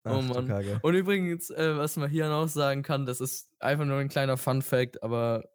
Oh 0.05 0.11
Ach, 0.11 0.19
du 0.21 0.41
Mann. 0.41 0.79
Und 0.81 0.95
übrigens, 0.95 1.49
äh, 1.49 1.77
was 1.77 1.97
man 1.97 2.09
hier 2.09 2.29
noch 2.29 2.47
sagen 2.47 2.83
kann, 2.83 3.05
das 3.05 3.19
ist 3.19 3.49
einfach 3.59 3.85
nur 3.85 3.97
ein 3.97 4.07
kleiner 4.07 4.37
Fun-Fact, 4.37 5.03
aber 5.03 5.49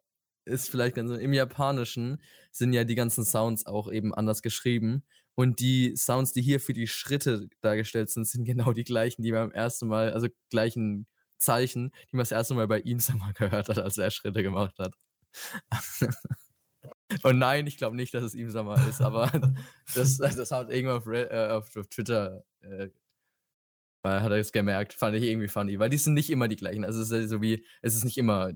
ist 0.45 0.69
vielleicht 0.69 0.95
ganz. 0.95 1.11
Im 1.11 1.33
Japanischen 1.33 2.21
sind 2.51 2.73
ja 2.73 2.83
die 2.83 2.95
ganzen 2.95 3.25
Sounds 3.25 3.65
auch 3.65 3.91
eben 3.91 4.13
anders 4.13 4.41
geschrieben. 4.41 5.03
Und 5.33 5.59
die 5.59 5.95
Sounds, 5.97 6.31
die 6.31 6.41
hier 6.41 6.59
für 6.59 6.73
die 6.73 6.87
Schritte 6.87 7.49
dargestellt 7.61 8.09
sind, 8.09 8.27
sind 8.27 8.45
genau 8.45 8.71
die 8.73 8.83
gleichen, 8.83 9.23
die 9.23 9.31
man 9.31 9.49
beim 9.49 9.55
ersten 9.55 9.87
Mal, 9.87 10.13
also 10.13 10.27
gleichen 10.49 11.07
Zeichen, 11.37 11.91
die 12.11 12.15
man 12.15 12.21
das 12.21 12.31
erste 12.31 12.53
Mal 12.53 12.67
bei 12.67 12.79
ihm 12.79 12.99
mal, 13.17 13.33
gehört 13.33 13.69
hat, 13.69 13.79
als 13.79 13.97
er 13.97 14.11
Schritte 14.11 14.43
gemacht 14.43 14.77
hat. 14.79 14.93
Und 17.23 17.39
nein, 17.39 17.67
ich 17.67 17.77
glaube 17.77 17.95
nicht, 17.95 18.13
dass 18.13 18.23
es 18.23 18.35
ihm 18.35 18.51
mal 18.51 18.87
ist, 18.87 19.01
aber 19.01 19.31
das, 19.95 20.17
das 20.17 20.51
hat 20.51 20.69
irgendwann 20.69 20.97
auf, 20.97 21.07
äh, 21.07 21.47
auf, 21.49 21.75
auf 21.75 21.87
Twitter 21.87 22.43
äh, 22.61 22.89
Weil 24.05 24.21
hat 24.21 24.31
er 24.31 24.37
es 24.37 24.51
gemerkt, 24.51 24.93
fand 24.93 25.15
ich 25.17 25.23
irgendwie 25.23 25.47
funny. 25.47 25.79
Weil 25.79 25.89
die 25.89 25.97
sind 25.97 26.13
nicht 26.13 26.29
immer 26.29 26.47
die 26.47 26.57
gleichen. 26.57 26.85
Also 26.85 27.01
es 27.01 27.09
ist 27.09 27.29
so 27.31 27.41
wie, 27.41 27.65
es 27.81 27.95
ist 27.95 28.05
nicht 28.05 28.19
immer, 28.19 28.51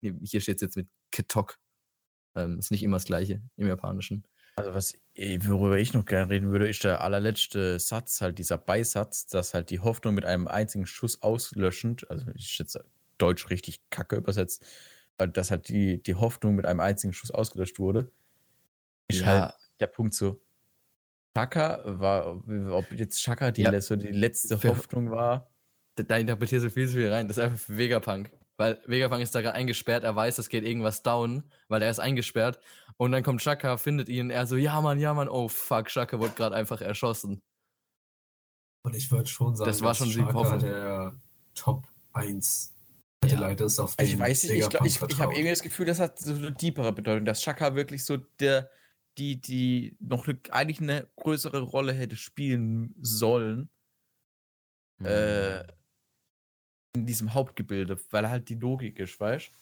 hier 0.00 0.40
steht 0.40 0.56
es 0.56 0.60
jetzt 0.62 0.76
mit 0.76 0.86
Ketok. 1.10 1.58
Ähm, 2.36 2.60
ist 2.60 2.70
nicht 2.70 2.84
immer 2.84 2.98
das 2.98 3.04
gleiche 3.04 3.42
im 3.56 3.66
Japanischen. 3.66 4.24
Also 4.54 4.72
was, 4.72 4.94
worüber 5.16 5.76
ich 5.76 5.92
noch 5.92 6.04
gerne 6.04 6.30
reden 6.30 6.52
würde, 6.52 6.68
ist 6.68 6.84
der 6.84 7.00
allerletzte 7.00 7.80
Satz, 7.80 8.20
halt 8.20 8.38
dieser 8.38 8.58
Beisatz, 8.58 9.26
dass 9.26 9.54
halt 9.54 9.70
die 9.70 9.80
Hoffnung 9.80 10.14
mit 10.14 10.24
einem 10.24 10.46
einzigen 10.46 10.86
Schuss 10.86 11.20
auslöschend, 11.20 12.08
also 12.08 12.26
ich 12.36 12.46
schätze 12.46 12.84
Deutsch 13.18 13.50
richtig 13.50 13.80
kacke 13.90 14.14
übersetzt, 14.14 14.64
dass 15.18 15.50
halt 15.50 15.68
die, 15.68 16.00
die 16.00 16.14
Hoffnung 16.14 16.54
mit 16.54 16.64
einem 16.64 16.78
einzigen 16.78 17.12
Schuss 17.12 17.32
ausgelöscht 17.32 17.80
wurde. 17.80 18.12
Ist 19.08 19.22
ja. 19.22 19.26
halt 19.26 19.54
der 19.80 19.88
Punkt 19.88 20.14
so, 20.14 20.40
Chaka 21.36 21.82
war, 21.84 22.42
ob 22.72 22.90
jetzt 22.92 23.22
Chaka 23.22 23.50
die, 23.50 23.62
ja. 23.62 23.70
letzte, 23.70 23.96
die 23.96 24.08
letzte 24.08 24.58
Für, 24.58 24.70
Hoffnung 24.70 25.10
war. 25.10 25.50
Da 25.94 26.16
interpretierst 26.16 26.64
du 26.66 26.70
viel 26.70 26.88
zu 26.88 26.94
viel 26.94 27.12
rein. 27.12 27.28
Das 27.28 27.36
ist 27.36 27.42
einfach 27.42 27.58
für 27.58 27.76
Vegapunk. 27.76 28.30
Weil 28.56 28.80
Vegapunk 28.86 29.22
ist 29.22 29.34
da 29.34 29.40
gerade 29.40 29.54
eingesperrt, 29.54 30.04
er 30.04 30.14
weiß, 30.14 30.38
es 30.38 30.48
geht 30.48 30.64
irgendwas 30.64 31.02
down, 31.02 31.44
weil 31.68 31.82
er 31.82 31.90
ist 31.90 31.98
eingesperrt. 31.98 32.60
Und 32.96 33.12
dann 33.12 33.22
kommt 33.22 33.40
Chaka, 33.40 33.78
findet 33.78 34.08
ihn, 34.08 34.30
er 34.30 34.46
so, 34.46 34.56
ja 34.56 34.80
Mann, 34.80 34.98
ja 34.98 35.14
Mann, 35.14 35.28
oh 35.28 35.48
fuck, 35.48 35.86
Chaka 35.86 36.18
wurde 36.18 36.34
gerade 36.34 36.56
einfach 36.56 36.80
erschossen. 36.80 37.40
Und 38.82 38.96
ich 38.96 39.10
würde 39.10 39.28
schon 39.28 39.56
sagen, 39.56 39.70
das 39.70 39.80
war 39.82 39.94
schon 39.94 40.10
Chaka 40.10 40.56
der 40.58 41.20
Top 41.54 41.86
1 42.12 42.74
ja. 43.26 43.38
Leute 43.38 43.64
ist 43.64 43.78
auf 43.78 43.94
also 43.98 44.12
ich 44.12 44.18
weiß 44.18 44.44
nicht, 44.44 44.52
ich, 44.52 44.80
ich, 44.84 45.02
ich 45.02 45.20
habe 45.20 45.32
irgendwie 45.34 45.50
das 45.50 45.62
Gefühl, 45.62 45.86
das 45.86 46.00
hat 46.00 46.18
so 46.18 46.34
eine 46.34 46.54
tiefere 46.54 46.92
Bedeutung, 46.92 47.26
dass 47.26 47.40
Chaka 47.42 47.74
wirklich 47.74 48.04
so 48.04 48.16
der 48.16 48.70
die, 49.20 49.40
die 49.40 49.96
noch 50.00 50.26
eine, 50.26 50.38
eigentlich 50.50 50.80
eine 50.80 51.06
größere 51.16 51.60
Rolle 51.60 51.92
hätte 51.92 52.16
spielen 52.16 52.94
sollen. 53.00 53.68
Mhm. 54.98 55.06
Äh, 55.06 55.60
in 56.96 57.06
diesem 57.06 57.34
Hauptgebilde, 57.34 57.98
weil 58.10 58.24
er 58.24 58.30
halt 58.30 58.48
die 58.48 58.56
Logik 58.56 58.98
ist, 58.98 59.20
weißt 59.20 59.52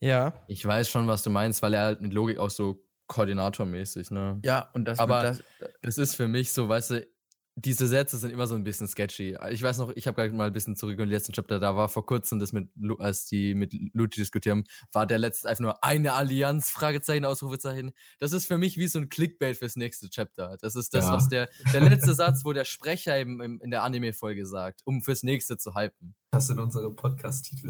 Ja. 0.00 0.44
Ich 0.46 0.64
weiß 0.64 0.88
schon, 0.88 1.08
was 1.08 1.22
du 1.22 1.30
meinst, 1.30 1.60
weil 1.62 1.74
er 1.74 1.84
halt 1.84 2.00
mit 2.00 2.12
Logik 2.12 2.38
auch 2.38 2.50
so 2.50 2.84
koordinatormäßig, 3.08 4.10
ne? 4.10 4.40
Ja, 4.44 4.70
und 4.74 4.84
das, 4.84 4.98
aber 4.98 5.22
das, 5.22 5.42
das 5.82 5.98
ist 5.98 6.14
für 6.14 6.28
mich 6.28 6.52
so, 6.52 6.68
weißt 6.68 6.92
du, 6.92 7.06
diese 7.54 7.86
Sätze 7.86 8.16
sind 8.16 8.30
immer 8.30 8.46
so 8.46 8.54
ein 8.54 8.64
bisschen 8.64 8.88
sketchy. 8.88 9.36
Ich 9.50 9.62
weiß 9.62 9.78
noch, 9.78 9.92
ich 9.94 10.06
habe 10.06 10.16
gerade 10.16 10.34
mal 10.34 10.46
ein 10.46 10.52
bisschen 10.52 10.74
zurück 10.74 10.94
in 10.94 10.98
den 11.00 11.10
letzten 11.10 11.32
Chapter, 11.32 11.60
da 11.60 11.76
war 11.76 11.88
vor 11.88 12.06
kurzem 12.06 12.38
das 12.38 12.52
mit, 12.52 12.68
als 12.98 13.26
die 13.26 13.54
mit 13.54 13.74
Luigi 13.92 14.20
diskutiert 14.20 14.52
haben, 14.52 14.64
war 14.92 15.06
der 15.06 15.18
letzte 15.18 15.48
einfach 15.48 15.62
nur 15.62 15.84
eine 15.84 16.14
Allianz, 16.14 16.70
Fragezeichen, 16.70 17.24
Ausrufezeichen. 17.24 17.92
Das 18.20 18.32
ist 18.32 18.46
für 18.46 18.56
mich 18.56 18.78
wie 18.78 18.88
so 18.88 18.98
ein 18.98 19.10
Clickbait 19.10 19.58
fürs 19.58 19.76
nächste 19.76 20.08
Chapter. 20.08 20.56
Das 20.60 20.76
ist 20.76 20.94
das, 20.94 21.04
ja. 21.04 21.12
was 21.12 21.28
der, 21.28 21.50
der 21.72 21.80
letzte 21.82 22.14
Satz, 22.14 22.44
wo 22.44 22.52
der 22.52 22.64
Sprecher 22.64 23.18
im 23.20 23.40
in 23.60 23.70
der 23.70 23.82
Anime-Folge 23.82 24.46
sagt, 24.46 24.80
um 24.84 25.02
fürs 25.02 25.22
nächste 25.22 25.58
zu 25.58 25.74
hypen. 25.74 26.14
Das 26.32 26.46
sind 26.46 26.58
unsere 26.58 26.90
Podcast-Titel. 26.90 27.68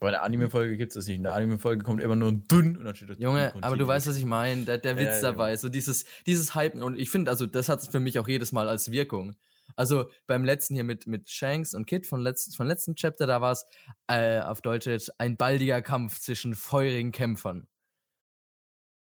Aber 0.00 0.08
in 0.08 0.12
der 0.14 0.24
Anime-Folge 0.24 0.76
gibt 0.76 0.90
es 0.90 0.94
das 0.94 1.06
nicht. 1.06 1.18
In 1.18 1.22
der 1.22 1.32
Anime-Folge 1.32 1.84
kommt 1.84 2.02
immer 2.02 2.16
nur 2.16 2.32
ein 2.32 2.48
dünn 2.48 2.76
und 2.76 2.84
dann 2.84 2.96
steht 2.96 3.10
da 3.10 3.14
Junge, 3.14 3.54
aber 3.60 3.76
du 3.76 3.86
weißt, 3.86 4.08
was 4.08 4.16
ich 4.16 4.24
meine. 4.24 4.64
Der, 4.64 4.78
der 4.78 4.96
Witz 4.96 5.22
ja, 5.22 5.30
dabei, 5.30 5.56
so 5.56 5.68
dieses, 5.68 6.04
dieses 6.26 6.56
Hypen. 6.56 6.82
Und 6.82 6.98
ich 6.98 7.08
finde, 7.08 7.30
also, 7.30 7.46
das 7.46 7.68
hat 7.68 7.78
es 7.78 7.86
für 7.86 8.00
mich 8.00 8.18
auch 8.18 8.26
jedes 8.26 8.50
Mal 8.50 8.68
als 8.68 8.90
Wirkung. 8.90 9.36
Also 9.76 10.10
beim 10.26 10.44
letzten 10.44 10.74
hier 10.74 10.82
mit, 10.82 11.06
mit 11.06 11.30
Shanks 11.30 11.72
und 11.72 11.86
Kid 11.86 12.04
von, 12.04 12.20
letzt, 12.20 12.56
von 12.56 12.66
letzten 12.66 12.96
Chapter, 12.96 13.28
da 13.28 13.40
war 13.40 13.52
es 13.52 13.64
äh, 14.08 14.40
auf 14.40 14.60
Deutsch 14.60 14.86
jetzt 14.86 15.20
ein 15.20 15.36
baldiger 15.36 15.80
Kampf 15.80 16.18
zwischen 16.18 16.56
feurigen 16.56 17.12
Kämpfern. 17.12 17.68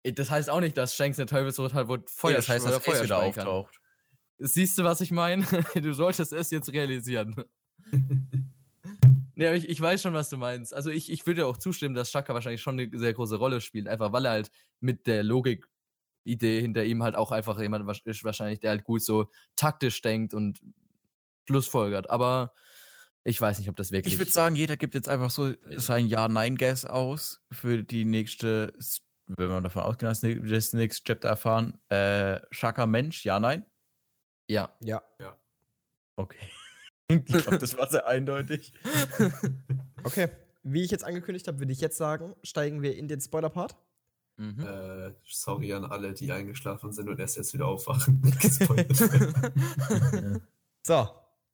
Das 0.03 0.29
heißt 0.29 0.51
auch 0.51 0.61
nicht, 0.61 0.77
dass 0.77 0.97
Shanks 0.97 1.21
eine 1.21 1.27
Teufelsrot 1.27 1.73
hat, 1.73 1.87
wo 1.87 1.99
Feuer, 2.07 2.35
das 2.35 2.49
heißt, 2.49 2.67
dass 2.67 2.85
Feuer 2.85 3.05
wieder 3.05 3.23
auftaucht. 3.23 3.79
Siehst 4.39 4.77
du, 4.77 4.83
was 4.83 5.01
ich 5.01 5.13
meine? 5.13 5.47
du 5.75 5.93
solltest 5.95 6.33
es 6.33 6.51
jetzt 6.51 6.73
realisieren. 6.73 7.45
Ja, 9.39 9.55
ich, 9.55 9.69
ich 9.69 9.81
weiß 9.81 10.03
schon, 10.03 10.15
was 10.15 10.31
du 10.31 10.37
meinst. 10.37 10.75
Also 10.75 10.91
ich, 10.91 11.13
ich 11.13 11.25
würde 11.25 11.47
auch 11.47 11.57
zustimmen, 11.57 11.95
dass 11.95 12.11
Shaka 12.11 12.35
wahrscheinlich 12.35 12.61
schon 12.61 12.81
eine 12.81 12.99
sehr 12.99 13.15
große 13.15 13.37
Rolle 13.37 13.61
spielt, 13.61 13.87
einfach 13.87 14.13
weil 14.13 14.25
er 14.25 14.33
halt 14.33 14.51
mit 14.81 15.07
der 15.07 15.23
Logik-Idee 15.23 16.61
hinter 16.61 16.85
ihm 16.85 17.05
halt 17.05 17.15
auch 17.15 17.31
einfach 17.31 17.61
jemand 17.61 17.89
ist 18.05 18.25
wahrscheinlich, 18.25 18.59
der 18.59 18.71
halt 18.71 18.83
gut 18.83 19.01
so 19.05 19.31
taktisch 19.55 20.03
denkt 20.03 20.35
und 20.35 20.61
Schlussfolgert. 21.47 22.11
Aber 22.11 22.53
ich 23.23 23.41
weiß 23.41 23.61
nicht, 23.61 23.69
ob 23.69 23.77
das 23.77 23.93
wirklich. 23.93 24.13
Ich 24.13 24.19
würde 24.19 24.33
sagen, 24.33 24.57
jeder 24.57 24.77
gibt 24.77 24.97
jetzt 24.97 25.09
einfach 25.09 25.31
so 25.31 25.55
sein 25.77 26.09
Ja-Nein-Guess 26.09 26.85
aus 26.87 27.41
für 27.53 27.85
die 27.85 28.05
nächste, 28.05 28.75
wenn 29.29 29.51
man 29.51 29.63
davon 29.63 29.83
ausgeht, 29.83 30.09
dass 30.09 30.21
das 30.21 30.73
nächste 30.73 31.05
Chapter 31.05 31.29
erfahren. 31.29 31.81
Äh, 31.91 32.41
Shaka 32.51 32.87
Mensch, 32.87 33.25
ja, 33.25 33.39
nein? 33.39 33.65
Ja. 34.49 34.77
Ja. 34.81 35.01
Ja. 35.21 35.39
Okay. 36.17 36.51
Ich 37.09 37.25
glaube, 37.25 37.59
das 37.59 37.77
war 37.77 37.89
sehr 37.89 38.07
eindeutig. 38.07 38.73
okay, 40.05 40.29
wie 40.63 40.83
ich 40.83 40.91
jetzt 40.91 41.05
angekündigt 41.05 41.49
habe, 41.49 41.59
würde 41.59 41.73
ich 41.73 41.81
jetzt 41.81 41.97
sagen, 41.97 42.35
steigen 42.43 42.83
wir 42.83 42.97
in 42.97 43.09
den 43.09 43.21
Spoiler-Part. 43.21 43.77
Mhm. 44.37 44.61
Äh, 44.61 45.13
sorry 45.25 45.73
an 45.73 45.87
alle, 45.87 46.13
die 46.13 46.31
eingeschlafen 46.31 46.93
sind 46.93 47.09
und 47.09 47.19
erst 47.19 47.37
jetzt 47.37 47.55
wieder 47.55 47.67
aufwachen. 47.67 48.23
so, 50.83 51.09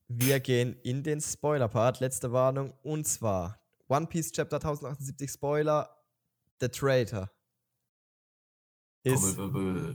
wir 0.08 0.40
gehen 0.40 0.76
in 0.82 1.02
den 1.02 1.20
Spoiler-Part. 1.20 2.00
Letzte 2.00 2.32
Warnung. 2.32 2.74
Und 2.82 3.06
zwar 3.06 3.60
One 3.88 4.06
Piece 4.06 4.32
Chapter 4.32 4.56
1078 4.56 5.30
Spoiler: 5.30 5.88
The 6.60 6.68
Traitor. 6.68 7.30
Ist. 9.02 9.38
Uh, 9.38 9.94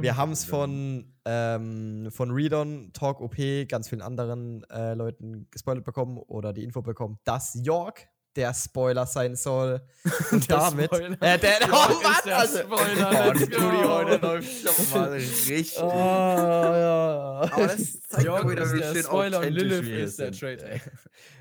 wir 0.00 0.16
haben 0.16 0.32
es 0.32 0.44
von 0.44 1.15
ähm, 1.26 2.08
von 2.10 2.30
Redon, 2.30 2.90
Talk 2.92 3.20
OP, 3.20 3.36
ganz 3.68 3.88
vielen 3.88 4.02
anderen 4.02 4.64
äh, 4.70 4.94
Leuten 4.94 5.48
gespoilert 5.50 5.84
bekommen 5.84 6.18
oder 6.18 6.52
die 6.52 6.62
Info 6.62 6.82
bekommen, 6.82 7.18
dass 7.24 7.58
York 7.62 8.08
der 8.36 8.54
Spoiler 8.54 9.06
sein 9.06 9.34
soll. 9.34 9.80
Und 10.30 10.50
damit. 10.50 10.86
Spoiler. 10.86 11.20
Äh, 11.20 11.38
der, 11.38 11.58
oh 11.64 12.02
Mann, 12.02 12.14
der 12.24 12.38
also, 12.38 12.58
Spoiler. 12.58 13.26
Oh, 13.28 13.32
die 13.32 13.46
Turi 13.46 13.84
heute 13.84 14.16
läuft 14.16 14.68
schon 14.68 14.90
mal 15.00 15.08
richtig. 15.10 15.74
Oh, 15.78 15.88
ja. 15.88 17.40
Aber 17.50 17.66
das 17.66 18.00
zeigt 18.02 18.26
York 18.26 18.50
wieder, 18.50 18.72
wie 18.72 18.82
schön 18.82 19.02
Spoiler 19.02 19.40
und 19.40 19.50
Lilith 19.50 19.88
ist 19.88 20.18
der 20.20 20.32
Trade. 20.32 20.80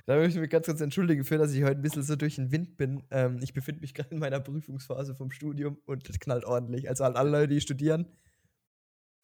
Da 0.08 0.18
möchte 0.18 0.36
ich 0.36 0.42
mich 0.42 0.52
ganz 0.52 0.68
kurz 0.68 0.82
entschuldigen 0.82 1.24
für, 1.24 1.40
dass 1.40 1.52
ich 1.52 1.64
heute 1.64 1.80
ein 1.80 1.82
bisschen 1.82 2.04
so 2.04 2.16
durch 2.16 2.36
den 2.36 2.52
Wind 2.52 2.78
bin. 2.78 3.02
Ähm, 3.10 3.40
ich 3.42 3.56
befinde 3.56 3.82
mich 3.82 3.96
gerade 3.96 4.12
in 4.12 4.20
meiner 4.20 4.40
Prüfungsphase 4.40 5.16
vom 5.16 5.32
Studium 5.32 5.80
und 5.88 6.08
das 6.08 6.20
knallt 6.20 6.46
ordentlich. 6.46 6.88
Also 6.88 7.06
alle 7.06 7.32
Leute, 7.32 7.56
die 7.56 7.60
studieren, 7.60 8.06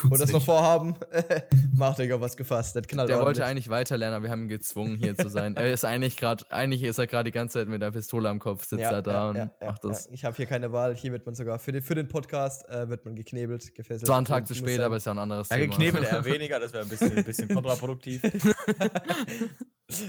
und 0.04 0.20
das 0.20 0.32
noch 0.32 0.44
vorhaben, 0.44 0.96
macht 1.76 2.00
Digga 2.00 2.20
was 2.20 2.38
gefasst. 2.38 2.76
Das 2.76 2.88
knallt 2.88 3.10
Der 3.10 3.18
ordentlich. 3.18 3.40
wollte 3.40 3.50
eigentlich 3.50 3.70
weiterlernen, 3.70 4.16
aber 4.16 4.24
wir 4.24 4.32
haben 4.32 4.44
ihn 4.44 4.50
gezwungen, 4.50 4.98
hier 4.98 5.16
zu 5.16 5.30
sein. 5.30 5.56
Er 5.56 5.72
ist 5.72 5.86
eigentlich 5.86 6.18
gerade, 6.18 6.46
eigentlich 6.50 6.84
ist 6.84 6.98
er 6.98 7.08
gerade 7.08 7.26
die 7.26 7.32
ganze 7.32 7.60
Zeit 7.60 7.68
mit 7.68 7.82
der 7.82 7.92
Pistole 7.92 8.30
am 8.30 8.40
Kopf, 8.40 8.66
sitzt 8.66 8.82
ja, 8.82 8.92
er 8.92 9.02
da 9.02 9.12
ja, 9.12 9.30
und 9.30 9.36
ja, 9.36 9.52
macht 9.66 9.84
das. 9.84 10.08
Ich 10.12 10.26
habe 10.26 10.36
hier 10.36 10.46
keine 10.46 10.72
Wahl. 10.72 10.96
Hier 10.96 11.12
wird 11.12 11.26
man 11.26 11.36
sogar 11.36 11.60
für 11.60 11.72
den, 11.72 11.82
für 11.82 11.96
den 11.96 12.08
Podcast 12.08 12.68
äh, 12.70 12.90
wird 12.90 13.06
man 13.06 13.16
geknebelt, 13.16 13.76
gefesselt. 13.76 14.08
Zwar 14.08 14.18
einen 14.18 14.26
Tag 14.26 14.48
zu 14.48 14.56
spät, 14.56 14.80
aber 14.80 14.98
ist 14.98 15.06
ja 15.06 15.14
ein 15.14 15.20
anderes 15.20 15.50
ja, 15.50 15.58
Thema. 15.58 15.72
Geknebelt 15.72 16.12
eher 16.12 16.26
weniger, 16.32 16.60
das 16.60 16.74
wäre 16.74 16.84
ein 16.84 16.90
bisschen, 16.90 17.18
ein 17.18 17.24
bisschen 17.24 17.48
kontraproduktiv. 17.50 18.22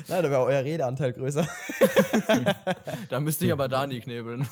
Na, 0.09 0.23
da 0.23 0.31
wäre 0.31 0.43
euer 0.43 0.63
Redeanteil 0.63 1.13
größer. 1.13 1.47
da 3.09 3.21
müsste 3.21 3.47
ich 3.47 3.53
aber 3.53 3.69
Dani 3.69 4.01
knebeln. 4.01 4.47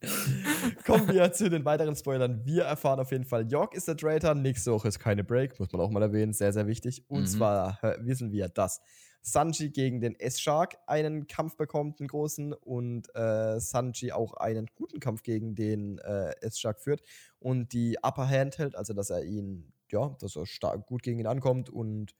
Kommen 0.86 1.08
wir 1.08 1.32
zu 1.32 1.50
den 1.50 1.64
weiteren 1.64 1.96
Spoilern. 1.96 2.44
Wir 2.44 2.64
erfahren 2.64 3.00
auf 3.00 3.10
jeden 3.10 3.24
Fall, 3.24 3.50
York 3.50 3.74
ist 3.74 3.88
der 3.88 3.96
Traitor. 3.96 4.34
Nächste 4.34 4.72
Woche 4.72 4.88
ist 4.88 4.98
keine 4.98 5.24
Break, 5.24 5.58
muss 5.58 5.72
man 5.72 5.80
auch 5.80 5.90
mal 5.90 6.02
erwähnen. 6.02 6.32
Sehr, 6.32 6.52
sehr 6.52 6.66
wichtig. 6.66 7.04
Und 7.08 7.22
mhm. 7.22 7.26
zwar 7.26 7.78
wissen 8.00 8.30
wir, 8.32 8.48
dass 8.48 8.80
Sanji 9.22 9.70
gegen 9.70 10.00
den 10.00 10.18
S-Shark 10.18 10.78
einen 10.86 11.26
Kampf 11.26 11.56
bekommt, 11.56 12.00
einen 12.00 12.08
großen, 12.08 12.52
und 12.52 13.14
äh, 13.14 13.58
Sanji 13.60 14.12
auch 14.12 14.34
einen 14.34 14.66
guten 14.74 15.00
Kampf 15.00 15.22
gegen 15.22 15.54
den 15.54 15.98
äh, 15.98 16.34
S-Shark 16.40 16.80
führt 16.80 17.02
und 17.38 17.72
die 17.72 17.98
Upper 18.02 18.28
Hand 18.28 18.58
hält, 18.58 18.76
also 18.76 18.94
dass 18.94 19.10
er 19.10 19.24
ihn, 19.24 19.72
ja, 19.90 20.16
dass 20.20 20.36
er 20.36 20.46
stark 20.46 20.86
gut 20.86 21.02
gegen 21.02 21.18
ihn 21.18 21.26
ankommt 21.26 21.68
und 21.68 22.14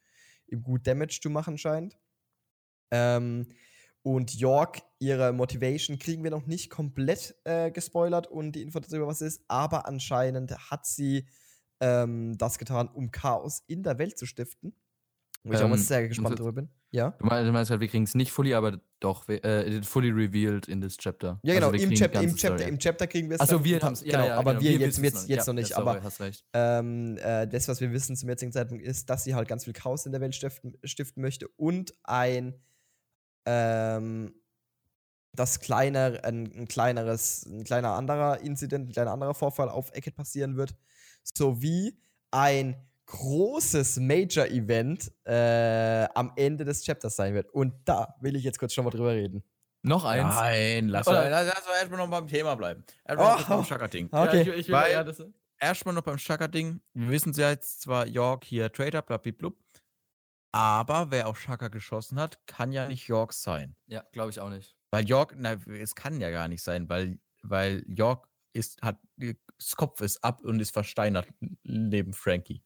ihm 0.49 0.63
gut 0.63 0.87
Damage 0.87 1.21
zu 1.23 1.31
machen 1.31 1.59
scheint. 1.59 1.97
Ähm, 2.91 3.47
und 4.03 4.35
York, 4.35 4.81
ihre 4.99 5.33
Motivation 5.33 5.99
kriegen 5.99 6.25
wir 6.25 6.31
noch 6.31 6.47
nicht 6.47 6.71
komplett 6.71 7.37
äh, 7.45 7.71
gespoilert 7.71 8.27
und 8.27 8.53
die 8.53 8.63
Info 8.63 8.81
darüber, 8.81 9.07
was 9.07 9.21
ist, 9.21 9.43
aber 9.49 9.87
anscheinend 9.87 10.57
hat 10.71 10.87
sie 10.87 11.27
ähm, 11.81 12.37
das 12.39 12.59
getan, 12.59 12.89
um 12.89 13.11
Chaos 13.11 13.63
in 13.67 13.83
der 13.83 13.99
Welt 13.99 14.19
zu 14.19 14.27
stiften. 14.27 14.75
Wo 15.45 15.53
ich 15.53 15.61
ähm, 15.61 15.67
auch 15.67 15.71
mal 15.71 15.79
sehr 15.79 16.09
gespannt 16.09 16.39
drüber 16.39 16.53
bin. 16.53 16.69
Ja. 16.91 17.11
Du 17.19 17.27
meinst 17.27 17.71
halt, 17.71 17.81
wir 17.81 17.89
kriegen 17.89 18.05
es 18.05 18.15
nicht 18.15 18.33
fully, 18.33 18.55
aber 18.55 18.81
doch, 18.99 19.29
äh, 19.29 19.83
fully 19.83 20.11
revealed 20.11 20.67
in 20.67 20.81
this 20.81 20.97
chapter. 20.97 21.39
Ja, 21.43 21.55
genau, 21.55 21.71
also 21.71 21.85
im, 21.85 21.95
Chap 21.95 22.15
im, 22.21 22.35
Chapter, 22.35 22.67
im 22.67 22.79
Chapter 22.79 23.07
kriegen 23.07 23.29
wir 23.29 23.37
es. 23.37 23.41
Achso, 23.43 23.63
wir 23.63 23.81
haben 23.81 23.93
es. 23.93 24.01
Ja, 24.01 24.13
genau, 24.13 24.27
ja, 24.27 24.37
aber 24.37 24.55
genau, 24.55 24.65
wir, 24.65 24.79
wir 24.81 24.87
jetzt, 24.87 24.99
jetzt, 24.99 25.29
jetzt 25.29 25.47
noch 25.47 25.55
nicht. 25.55 25.71
Ja, 25.71 25.77
sorry, 25.77 25.91
aber 25.91 26.03
hast 26.03 26.21
recht. 26.21 26.45
Ähm, 26.55 27.19
äh, 27.19 27.47
das, 27.47 27.69
was 27.69 27.81
wir 27.81 27.93
wissen 27.93 28.17
zum 28.17 28.29
jetzigen 28.29 28.53
Zeitpunkt, 28.53 28.83
ist, 28.83 29.09
dass 29.11 29.25
sie 29.25 29.35
halt 29.35 29.47
ganz 29.47 29.65
viel 29.65 29.75
Chaos 29.75 30.07
in 30.07 30.13
der 30.13 30.21
Welt 30.21 30.35
stiften, 30.35 30.77
stiften 30.83 31.23
möchte 31.23 31.47
und 31.57 31.95
ein 32.05 32.55
ähm, 33.45 34.35
dass 35.39 35.61
kleiner, 35.61 36.19
ein, 36.25 36.53
ein, 36.53 36.69
kleineres, 36.69 37.47
ein 37.47 37.65
kleiner 37.65 37.93
anderer 37.93 38.41
Incident, 38.41 38.89
ein 38.89 38.93
kleiner 38.93 39.13
anderer 39.13 39.35
Vorfall 39.35 39.69
auf 39.69 39.91
Eckett 39.93 40.17
passieren 40.17 40.57
wird, 40.57 40.75
sowie 41.23 41.97
ein 42.31 42.77
großes 43.07 43.99
Major-Event 44.01 45.11
äh, 45.25 46.07
am 46.15 46.33
Ende 46.37 46.65
des 46.65 46.85
Chapters 46.85 47.17
sein 47.17 47.35
wird. 47.35 47.49
Und 47.51 47.75
da 47.85 48.15
will 48.21 48.37
ich 48.37 48.45
jetzt 48.45 48.59
kurz 48.59 48.75
schon 48.75 48.85
mal 48.85 48.91
drüber 48.91 49.13
reden. 49.13 49.43
Noch 49.83 50.05
eins. 50.05 50.35
Nein, 50.35 50.89
lass, 50.89 51.07
Oder- 51.07 51.31
lass, 51.31 51.47
lass 51.47 51.65
erstmal 51.81 51.99
noch 51.99 52.11
beim 52.11 52.27
Thema 52.27 52.55
bleiben. 52.57 52.85
Erstmal 53.05 53.37
noch 53.37 53.45
Oh. 53.49 53.55
beim 53.57 53.65
Shaka-Ding. 53.65 54.09
Okay. 54.11 54.37
Ja, 54.43 54.53
ich, 54.53 54.59
ich 54.61 54.69
will, 54.69 54.75
Weil- 54.75 54.93
ja, 54.93 55.05
das, 55.05 55.23
Erstmal 55.61 55.95
noch 55.95 56.03
beim 56.03 56.19
Shaka-Ding. 56.19 56.81
Wir 56.95 57.09
wissen 57.11 57.33
ja 57.33 57.51
jetzt 57.51 57.81
zwar, 57.83 58.07
York 58.07 58.45
hier 58.45 58.71
Trader, 58.73 59.03
blablablub. 59.03 59.57
Aber 60.53 61.11
wer 61.11 61.29
auf 61.29 61.39
Shaka 61.41 61.69
geschossen 61.69 62.19
hat, 62.21 62.39
kann 62.47 62.73
ja 62.73 62.89
nicht 62.89 63.07
York 63.09 63.33
sein. 63.33 63.75
ja 63.87 64.03
glaube 64.13 64.31
ich 64.31 64.41
auch 64.41 64.51
nicht. 64.51 64.77
Weil 64.91 65.09
York, 65.09 65.35
na, 65.37 65.55
es 65.79 65.95
kann 65.95 66.21
ja 66.21 66.31
gar 66.31 66.49
nicht 66.49 66.63
sein, 66.63 66.89
weil, 66.89 67.19
weil 67.43 67.85
York 67.89 68.29
ist, 68.55 68.81
hat, 68.83 68.99
das 69.17 69.77
Kopf 69.77 70.01
ist 70.01 70.23
ab 70.25 70.41
und 70.43 70.61
ist 70.61 70.73
versteinert 70.73 71.27
neben 71.63 72.13
Frankie. 72.15 72.63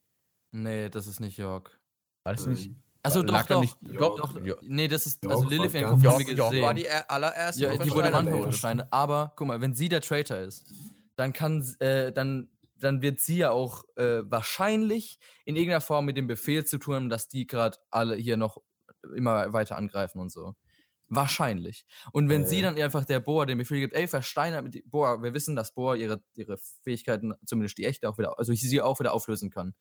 Nee, 0.52 0.88
das 0.88 1.06
ist 1.06 1.20
nicht 1.20 1.36
York. 1.38 1.78
War 2.24 2.34
das 2.34 2.46
nicht? 2.46 2.70
Also 3.02 3.22
doch, 3.24 3.32
lag 3.32 3.46
da 3.46 3.54
doch. 3.54 3.60
nicht- 3.62 3.76
York- 3.82 4.16
doch, 4.18 4.40
York- 4.44 4.62
Nee, 4.62 4.86
das 4.86 5.06
ist, 5.06 5.24
York 5.24 5.34
also 5.34 5.48
Lilith 5.48 5.72
ganz- 5.72 5.86
haben 5.86 6.02
wir 6.02 6.10
York, 6.10 6.18
gesehen. 6.20 6.36
York 6.36 6.60
war 6.62 6.74
die 6.74 6.86
er- 6.86 7.10
allererste. 7.10 7.62
Ja, 7.64 7.76
die 7.76 7.90
wurde 7.90 8.14
am 8.14 8.28
Anfang. 8.28 8.82
Aber 8.92 9.32
guck 9.34 9.48
mal, 9.48 9.60
wenn 9.60 9.74
sie 9.74 9.88
der 9.88 10.00
Traitor 10.02 10.36
ist, 10.38 10.72
dann 11.16 11.32
kann, 11.32 11.62
äh, 11.80 12.12
dann, 12.12 12.48
dann 12.76 13.02
wird 13.02 13.18
sie 13.20 13.38
ja 13.38 13.50
auch 13.50 13.82
äh, 13.96 14.22
wahrscheinlich 14.30 15.18
in 15.44 15.56
irgendeiner 15.56 15.80
Form 15.80 16.04
mit 16.04 16.16
dem 16.16 16.28
Befehl 16.28 16.64
zu 16.64 16.78
tun 16.78 16.94
haben, 16.94 17.08
dass 17.08 17.28
die 17.28 17.46
gerade 17.48 17.78
alle 17.90 18.14
hier 18.14 18.36
noch 18.36 18.58
immer 19.16 19.52
weiter 19.52 19.76
angreifen 19.76 20.20
und 20.20 20.30
so. 20.30 20.54
Wahrscheinlich. 21.14 21.84
Und 22.12 22.28
wenn 22.30 22.46
sie 22.46 22.60
Äh. 22.60 22.62
dann 22.62 22.78
einfach 22.78 23.04
der 23.04 23.20
Boa 23.20 23.44
den 23.44 23.58
Befehl 23.58 23.80
gibt, 23.80 23.94
ey, 23.94 24.08
versteinert 24.08 24.64
mit 24.64 24.90
Boa, 24.90 25.22
wir 25.22 25.34
wissen, 25.34 25.54
dass 25.54 25.74
Boa 25.74 25.94
ihre, 25.94 26.22
ihre 26.34 26.58
Fähigkeiten, 26.82 27.34
zumindest 27.44 27.76
die 27.76 27.84
echte, 27.84 28.08
auch 28.08 28.16
wieder, 28.16 28.38
also 28.38 28.52
sie 28.54 28.80
auch 28.80 28.98
wieder 28.98 29.12
auflösen 29.12 29.50
kann. 29.50 29.74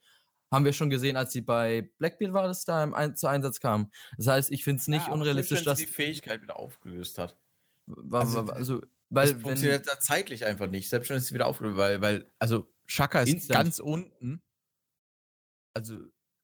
Haben 0.52 0.66
wir 0.66 0.74
schon 0.74 0.90
gesehen, 0.90 1.16
als 1.16 1.32
sie 1.32 1.40
bei 1.40 1.90
Blackbeard 1.98 2.34
war, 2.34 2.44
das 2.48 2.66
da 2.66 2.84
im 2.84 2.94
Ein 2.94 3.16
zu 3.16 3.28
Einsatz 3.28 3.62
kam. 3.62 3.92
Das 4.18 4.28
heißt, 4.28 4.52
ich 4.52 4.66
finde 4.66 4.82
es 4.82 4.88
nicht 4.90 5.08
Ja, 5.08 5.14
unrealistisch, 5.14 5.60
wenn 5.60 5.66
dass. 5.66 5.80
sie 5.80 5.86
die 5.86 5.92
Fähigkeit 5.92 6.42
wieder 6.42 6.58
aufgelöst 6.60 7.18
hat. 7.18 7.38
wa- 7.88 8.20
also, 8.20 8.48
wa- 8.48 8.52
also, 8.54 8.82
Weil 9.10 9.28
das 9.28 9.36
wenn, 9.36 9.42
funktioniert 9.42 9.88
da 9.88 10.00
zeitlich 10.02 10.44
einfach 10.46 10.68
nicht, 10.68 10.90
selbst 10.90 11.10
wenn 11.10 11.18
es 11.18 11.28
sie 11.28 11.34
wieder 11.34 11.48
aufgelöst 11.48 11.78
weil, 11.78 12.02
weil, 12.02 12.30
also 12.40 12.70
Shaka 12.88 13.22
ist 13.22 13.30
Instant. 13.30 13.58
ganz 13.58 13.80
unten. 13.80 14.42
Also, 15.74 15.98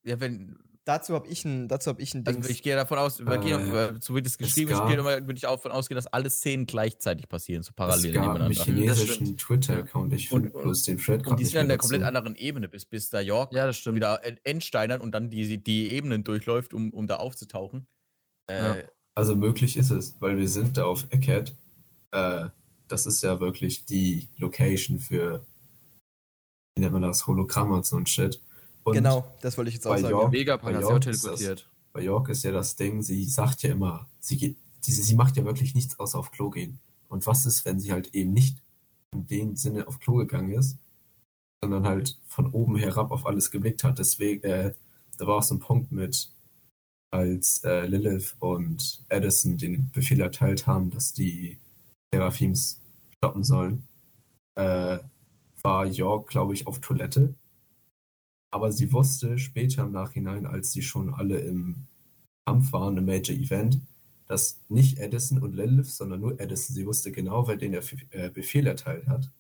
ja, 0.04 0.20
wenn, 0.22 0.58
Dazu 0.88 1.14
habe 1.16 1.28
ich 1.28 1.44
ein, 1.44 1.68
dazu 1.68 1.90
hab 1.90 2.00
ich 2.00 2.14
ein 2.14 2.24
Ding. 2.24 2.38
also 2.38 2.50
ich 2.50 2.64
gehe 2.64 2.74
davon 2.76 2.98
aus, 2.98 3.20
wir 3.20 3.38
gehen 3.40 3.56
auf, 3.56 3.74
Äh, 3.74 3.88
äh, 3.88 4.00
so 4.02 4.16
wie 4.16 4.22
das 4.22 4.32
es 4.34 4.38
geschrieben 4.38 4.72
ist, 4.72 4.78
gab- 4.78 4.88
gehe 4.88 5.04
würde 5.04 5.34
ich 5.34 5.46
auch 5.46 5.58
davon 5.58 5.74
ausgehen, 5.74 5.98
dass 5.98 6.08
alle 6.08 6.30
Szenen 6.30 6.66
gleichzeitig 6.66 7.28
passieren, 7.28 7.62
so 7.62 7.74
parallel 7.76 8.06
Es 8.06 8.14
gab 8.16 8.24
einen 8.24 8.48
nebeneinander. 8.48 8.64
chinesischen 8.64 9.38
Twitter-Account, 9.38 10.14
ich 10.14 10.32
Und- 10.32 10.44
finde 10.44 10.60
bloß 10.62 10.84
den 10.84 10.98
Thread 10.98 11.28
Und 11.28 11.40
die 11.42 11.44
sind 11.46 11.58
an 11.60 11.68
der 11.68 11.78
komplett 11.78 12.04
anderen 12.04 12.36
Ebene, 12.36 12.70
bis, 12.70 12.86
bis 12.86 13.10
da 13.10 13.20
York 13.20 13.52
ja, 13.52 13.66
das 13.68 13.76
stimmt. 13.78 13.98
wieder 13.98 14.24
en- 14.24 14.40
entsteinern 14.46 15.02
und 15.02 15.12
dann 15.12 15.30
die, 15.30 15.58
die 15.62 15.92
Ebenen 15.92 16.24
durchläuft, 16.24 16.74
um, 16.74 16.92
um 16.94 17.06
da 17.06 17.18
aufzutauchen. 17.18 17.86
Äh, 18.50 18.84
Also 19.14 19.36
möglich 19.36 19.76
ist 19.76 19.90
es, 19.92 20.16
weil 20.22 20.38
wir 20.38 20.48
sind 20.48 20.78
da 20.78 20.86
auf 20.86 21.06
Eckhead. 21.10 21.54
Äh, 22.12 22.46
das 22.88 23.06
ist 23.06 23.22
ja 23.24 23.42
wirklich 23.42 23.84
die 23.84 24.30
Location 24.38 25.00
für, 25.00 25.46
wie 26.76 26.82
nennt 26.82 26.94
man 26.94 27.02
das, 27.02 27.28
Hologramme 27.28 27.74
und 27.76 27.86
so 27.86 27.98
ein 27.98 28.06
Shit. 28.06 28.42
Und 28.88 28.94
genau, 28.94 29.26
das 29.42 29.58
wollte 29.58 29.70
ich 29.70 29.76
jetzt 29.76 29.86
auch 29.88 29.98
sagen. 29.98 30.10
York- 30.12 30.32
Vegapunk 30.32 30.74
bei 30.74 30.80
York 30.82 31.06
ist 31.08 31.24
das- 31.26 31.40
teleportiert. 31.40 31.70
bei 31.94 32.02
York 32.04 32.30
ist 32.30 32.44
ja 32.44 32.52
das 32.52 32.76
Ding, 32.76 33.02
sie 33.02 33.26
sagt 33.26 33.64
ja 33.64 33.72
immer, 33.72 34.08
sie, 34.20 34.38
geht, 34.38 34.58
sie, 34.82 34.92
sie 34.94 35.16
macht 35.16 35.36
ja 35.38 35.44
wirklich 35.46 35.76
nichts 35.76 36.00
außer 36.00 36.18
auf 36.18 36.32
Klo 36.32 36.50
gehen. 36.50 36.80
Und 37.10 37.26
was 37.28 37.46
ist, 37.46 37.66
wenn 37.66 37.80
sie 37.80 37.92
halt 37.92 38.14
eben 38.16 38.34
nicht 38.34 38.62
in 39.14 39.28
dem 39.28 39.56
Sinne 39.56 39.88
auf 39.88 40.00
Klo 40.00 40.16
gegangen 40.16 40.52
ist, 40.52 40.78
sondern 41.64 41.86
halt 41.88 42.18
von 42.28 42.52
oben 42.54 42.76
herab 42.78 43.12
auf 43.12 43.26
alles 43.26 43.50
geblickt 43.52 43.84
hat. 43.84 44.00
Deswegen, 44.00 44.44
äh, 44.44 44.74
da 45.18 45.28
war 45.28 45.38
auch 45.38 45.44
so 45.44 45.56
ein 45.56 45.60
Punkt 45.60 45.92
mit, 45.92 46.30
als 47.12 47.64
äh, 47.64 47.86
Lilith 47.88 48.36
und 48.40 49.04
Addison 49.10 49.58
den 49.58 49.90
Befehl 49.92 50.20
erteilt 50.22 50.68
haben, 50.68 50.90
dass 50.92 51.14
die 51.14 51.58
Seraphims 52.14 52.80
stoppen 53.18 53.44
sollen, 53.44 53.88
äh, 54.56 55.00
war 55.64 55.86
York, 55.86 56.30
glaube 56.30 56.54
ich, 56.54 56.68
auf 56.68 56.80
Toilette. 56.80 57.34
Aber 58.52 58.72
sie 58.72 58.92
wusste 58.94 59.38
später 59.38 59.84
im 59.84 59.92
Nachhinein, 59.92 60.46
als 60.46 60.72
sie 60.72 60.82
schon 60.82 61.14
alle 61.14 61.40
im 61.40 61.88
Kampf 62.46 62.72
waren, 62.72 62.98
im 62.98 63.06
Major 63.06 63.36
Event, 63.36 63.82
dass 64.28 64.60
nicht 64.70 65.00
Edison 65.00 65.42
und 65.42 65.56
Lilith, 65.56 65.88
sondern 65.88 66.22
nur 66.22 66.40
Edison, 66.40 66.76
sie 66.76 66.86
wusste 66.86 67.12
genau, 67.12 67.48
wer 67.48 67.58
den 67.58 67.74
äh, 67.74 68.30
Befehl 68.34 68.68
erteilt 68.68 69.08
hat. 69.08 69.32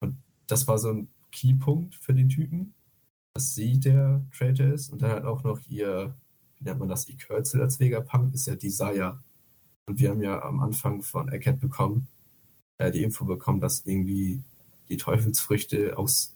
Und 0.00 0.16
das 0.46 0.68
war 0.68 0.78
so 0.78 0.90
ein 0.90 1.08
Keypunkt 1.32 1.94
für 1.94 2.14
den 2.14 2.28
Typen, 2.28 2.74
dass 3.34 3.54
sie 3.54 3.78
der 3.78 4.24
Traitor 4.36 4.66
ist. 4.68 4.90
Und 4.90 5.02
dann 5.02 5.10
halt 5.10 5.24
auch 5.24 5.44
noch 5.44 5.60
ihr, 5.68 6.14
wie 6.58 6.64
nennt 6.64 6.78
man 6.78 6.88
das, 6.88 7.08
ihr 7.08 7.16
Kürzel 7.16 7.60
als 7.62 7.80
Vegapunk, 7.80 8.34
ist 8.34 8.46
ja 8.46 8.54
Desire. 8.54 9.18
Und 9.86 10.00
wir 10.00 10.10
haben 10.10 10.22
ja 10.22 10.42
am 10.42 10.60
Anfang 10.60 11.02
von 11.02 11.28
Eckhead 11.28 11.60
bekommen, 11.60 12.08
äh, 12.78 12.90
die 12.90 13.02
Info 13.02 13.24
bekommen, 13.24 13.60
dass 13.60 13.84
irgendwie 13.84 14.42
die 14.88 14.96
Teufelsfrüchte 14.96 15.96
aus 15.98 16.35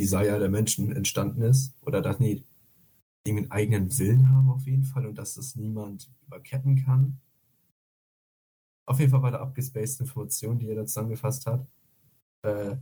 Desire 0.00 0.38
der 0.38 0.48
Menschen 0.48 0.90
entstanden 0.92 1.42
ist. 1.42 1.74
Oder 1.82 2.00
dass 2.00 2.18
irgendwie 2.20 2.44
einen 3.26 3.50
eigenen 3.50 3.98
Willen 3.98 4.28
haben 4.30 4.50
auf 4.50 4.66
jeden 4.66 4.84
Fall 4.84 5.06
und 5.06 5.16
dass 5.16 5.34
das 5.34 5.56
niemand 5.56 6.10
überketten 6.26 6.84
kann. 6.84 7.20
Auf 8.86 8.98
jeden 8.98 9.10
Fall 9.10 9.22
war 9.22 9.30
da 9.30 9.40
abgespaced 9.40 10.00
Information, 10.00 10.58
die 10.58 10.68
er 10.68 10.76
da 10.76 10.86
zusammengefasst 10.86 11.46
hat. 11.46 11.66
Äh, 12.42 12.76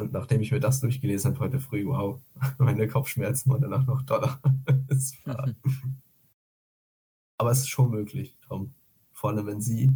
und 0.00 0.12
nachdem 0.12 0.40
ich 0.40 0.50
mir 0.52 0.60
das 0.60 0.80
durchgelesen 0.80 1.32
habe 1.32 1.44
heute 1.44 1.60
früh, 1.60 1.84
wow, 1.86 2.20
meine 2.58 2.88
Kopfschmerzen 2.88 3.50
waren 3.50 3.62
danach 3.62 3.86
noch 3.86 4.02
doller. 4.02 4.40
aber 7.38 7.50
es 7.50 7.58
ist 7.58 7.68
schon 7.68 7.90
möglich, 7.90 8.38
Tom. 8.46 8.74
Vor 9.12 9.30
allem, 9.30 9.46
wenn 9.46 9.60
sie 9.60 9.90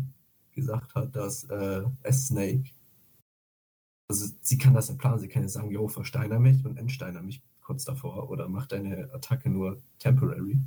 gesagt 0.53 0.95
hat, 0.95 1.15
dass 1.15 1.45
äh, 1.45 1.83
es 2.03 2.27
Snake, 2.27 2.71
also 4.11 4.27
sie 4.41 4.59
kann 4.59 4.75
das 4.75 4.89
ja 4.89 4.95
planen, 4.95 5.19
sie 5.19 5.29
kann 5.29 5.43
ja 5.43 5.49
sagen, 5.49 5.71
jo, 5.71 5.87
versteiner 5.89 6.39
mich 6.39 6.65
und 6.65 6.79
entsteiner 6.79 7.23
mich 7.23 7.43
kurz 7.61 7.85
davor 7.85 8.31
oder 8.31 8.49
mach 8.49 8.67
deine 8.67 9.13
Attacke 9.13 9.51
nur 9.51 9.81
temporary. 9.99 10.59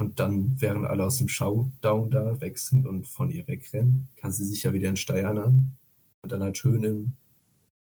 Und 0.00 0.18
dann, 0.18 0.60
während 0.60 0.86
alle 0.86 1.04
aus 1.04 1.18
dem 1.18 1.28
Showdown 1.28 2.10
da 2.10 2.40
weg 2.40 2.58
sind 2.58 2.86
und 2.86 3.06
von 3.06 3.30
ihr 3.30 3.46
wegrennen, 3.46 4.08
kann 4.16 4.32
sie 4.32 4.44
sich 4.44 4.62
ja 4.62 4.72
wieder 4.72 4.88
entsteinern 4.88 5.76
und 6.22 6.32
dann 6.32 6.42
halt 6.42 6.56
schön 6.56 6.82
im 6.82 7.12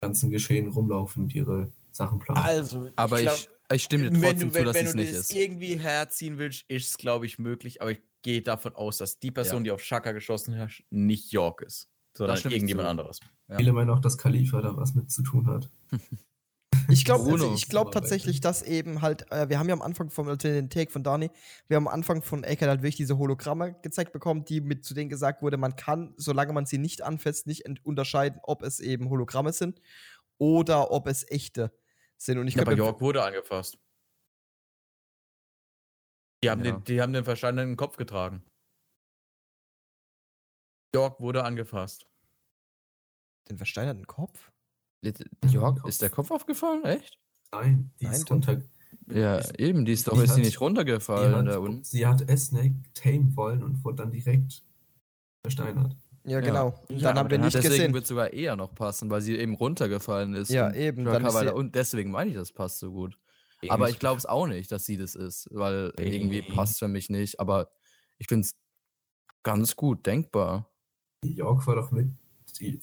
ganzen 0.04 0.32
Geschehen 0.32 0.70
rumlaufen 0.70 1.24
und 1.24 1.36
ihre 1.36 1.72
Sachen 1.92 2.20
planen. 2.20 2.42
also, 2.44 2.90
Aber 2.96 3.20
ich, 3.20 3.28
glaub, 3.28 3.40
ich, 3.72 3.84
stimme 3.84 4.10
dir 4.10 4.14
wenn 4.14 4.22
trotzdem 4.22 4.50
du, 4.50 4.54
zu, 4.54 4.60
wenn, 4.60 4.66
dass 4.66 4.76
wenn 4.76 4.86
es 4.88 4.92
du 4.94 4.98
nicht 4.98 5.14
das 5.14 5.20
ist. 5.20 5.36
irgendwie 5.36 5.80
herziehen 5.80 6.38
willst, 6.40 6.66
ist 6.70 6.90
es, 6.90 6.98
glaube 6.98 7.28
ich, 7.28 7.38
möglich, 7.38 7.82
aber 7.82 7.92
ich 7.92 8.02
gehe 8.24 8.42
davon 8.42 8.74
aus, 8.76 8.98
dass 8.98 9.20
die 9.20 9.32
Person, 9.32 9.60
Ja. 9.60 9.64
die 9.66 9.72
auf 9.72 9.84
Shaka 9.84 10.12
geschossen 10.12 10.58
hat, 10.58 10.72
nicht 10.90 11.32
York 11.32 11.62
ist, 11.62 11.91
sondern 12.18 12.38
ich 12.38 12.46
irgendjemand 12.46 12.86
zu. 12.88 12.90
anderes. 12.92 13.20
Ja. 13.48 13.58
Viele 13.58 13.74
meinen 13.74 13.90
auch, 13.90 14.00
dass 14.00 14.18
Khalifa 14.18 14.62
da 14.62 14.76
was 14.78 14.96
mit 14.96 15.12
zu 15.12 15.24
tun 15.24 15.48
hat. 15.48 15.70
Ich 16.90 17.06
glaube 17.06 17.24
also 17.32 17.54
ich 17.54 17.70
glaub 17.70 17.88
Aber 17.88 17.92
tatsächlich, 18.00 18.42
dass 18.42 18.62
eben 18.64 19.02
halt, 19.02 19.32
äh, 19.32 19.50
wir 19.50 19.60
haben 19.60 19.68
ja 19.70 19.74
am 19.74 19.82
Anfang 19.82 20.10
von 20.10 20.28
also 20.28 20.38
den 20.38 20.70
Take 20.70 20.92
von 20.92 21.04
Dani, 21.04 21.30
wir 21.68 21.78
haben 21.78 21.88
am 21.88 21.94
Anfang 21.94 22.22
von 22.22 22.44
Eckert 22.44 22.70
halt 22.70 22.82
wirklich 22.82 22.96
diese 22.98 23.18
Hologramme 23.18 23.76
gezeigt 23.82 24.14
bekommen, 24.14 24.46
die 24.46 24.62
mit 24.62 24.84
zu 24.84 24.94
denen 24.94 25.10
gesagt 25.10 25.42
wurde, 25.42 25.58
man 25.58 25.76
kann, 25.76 26.14
solange 26.18 26.54
man 26.54 26.66
sie 26.66 26.78
nicht 26.78 27.02
anfasst, 27.02 27.48
nicht 27.48 27.66
unterscheiden, 27.84 28.40
ob 28.44 28.64
es 28.64 28.80
eben 28.80 29.10
Hologramme 29.10 29.54
sind 29.54 29.82
oder 30.38 30.92
ob 30.92 31.08
es 31.08 31.30
echte 31.30 31.72
sind. 32.18 32.38
Und 32.40 32.48
ich 32.48 32.56
Ja, 32.56 32.62
aber 32.62 32.76
glaube, 32.76 32.90
York 32.90 33.02
wurde 33.02 33.24
angefasst. 33.24 33.78
Die 36.44 36.50
haben, 36.50 36.64
Ja. 36.66 36.72
den, 36.72 36.84
die 36.86 37.02
haben 37.02 37.14
den 37.14 37.24
verstandenen 37.24 37.78
Kopf 37.78 37.98
getragen. 37.98 38.44
York 40.94 41.20
wurde 41.20 41.44
angefasst. 41.44 42.06
den 43.50 43.58
versteinerten 43.58 44.08
Kopf? 44.08 44.52
Jörg, 45.50 45.84
ist 45.86 46.02
der 46.02 46.10
Kopf 46.10 46.32
aufgefallen? 46.32 46.86
Echt? 46.86 47.20
Nein, 47.52 47.92
die 48.00 48.06
Nein, 48.06 48.14
ist 48.14 48.30
runter. 48.32 48.62
Ja, 49.08 49.40
Ich- 49.40 49.60
eben, 49.60 49.84
die 49.84 49.94
ist 49.94 50.08
doch, 50.08 50.22
ist 50.22 50.36
die 50.36 50.42
nicht 50.42 50.62
runtergefallen 50.62 51.46
da 51.46 51.54
hat, 51.54 51.60
unten. 51.60 51.84
sie 51.84 52.06
hat 52.06 52.22
Esnake 52.30 52.76
tamen 52.94 53.36
wollen 53.36 53.64
und 53.64 53.84
wurde 53.84 53.98
dann 54.04 54.12
direkt 54.12 54.64
versteinert. 55.44 55.98
Ja, 56.24 56.40
genau. 56.40 56.80
Und 56.88 56.98
Ja, 56.98 57.08
dann 57.10 57.18
aber 57.18 57.20
haben 57.22 57.32
wir 57.32 57.38
nicht 57.40 57.56
Deswegen 57.56 57.74
gesehen. 57.74 57.94
wird 57.96 58.06
sogar 58.08 58.32
eher 58.32 58.56
noch 58.56 58.76
passen, 58.76 59.10
weil 59.10 59.22
sie 59.22 59.38
eben 59.38 59.56
runtergefallen 59.56 60.36
ist. 60.36 60.50
Ja, 60.52 60.68
und 60.68 60.76
eben, 60.76 61.04
Jörg 61.04 61.14
dann 61.18 61.26
ist 61.26 61.40
sie- 61.40 61.54
unten. 61.54 61.72
Deswegen 61.72 62.12
meine 62.12 62.30
ich, 62.30 62.36
das 62.38 62.54
passt 62.54 62.80
so 62.80 62.92
gut. 62.92 63.18
Aber 63.70 63.90
ich 63.90 64.00
glaube 64.00 64.18
es 64.20 64.26
auch 64.26 64.48
nicht, 64.48 64.72
dass 64.72 64.86
sie 64.86 64.98
das 64.98 65.16
ist, 65.16 65.48
weil 65.52 65.92
irgendwie 65.98 66.42
passt 66.42 66.80
für 66.80 66.88
mich 66.88 67.10
nicht. 67.10 67.40
Aber 67.40 67.72
ich 68.18 68.28
finde 68.28 68.46
es 68.46 68.56
ganz 69.44 69.76
gut 69.76 70.06
denkbar. 70.06 70.71
York 71.24 71.66
war 71.68 71.76
doch 71.76 71.92
mit, 71.92 72.10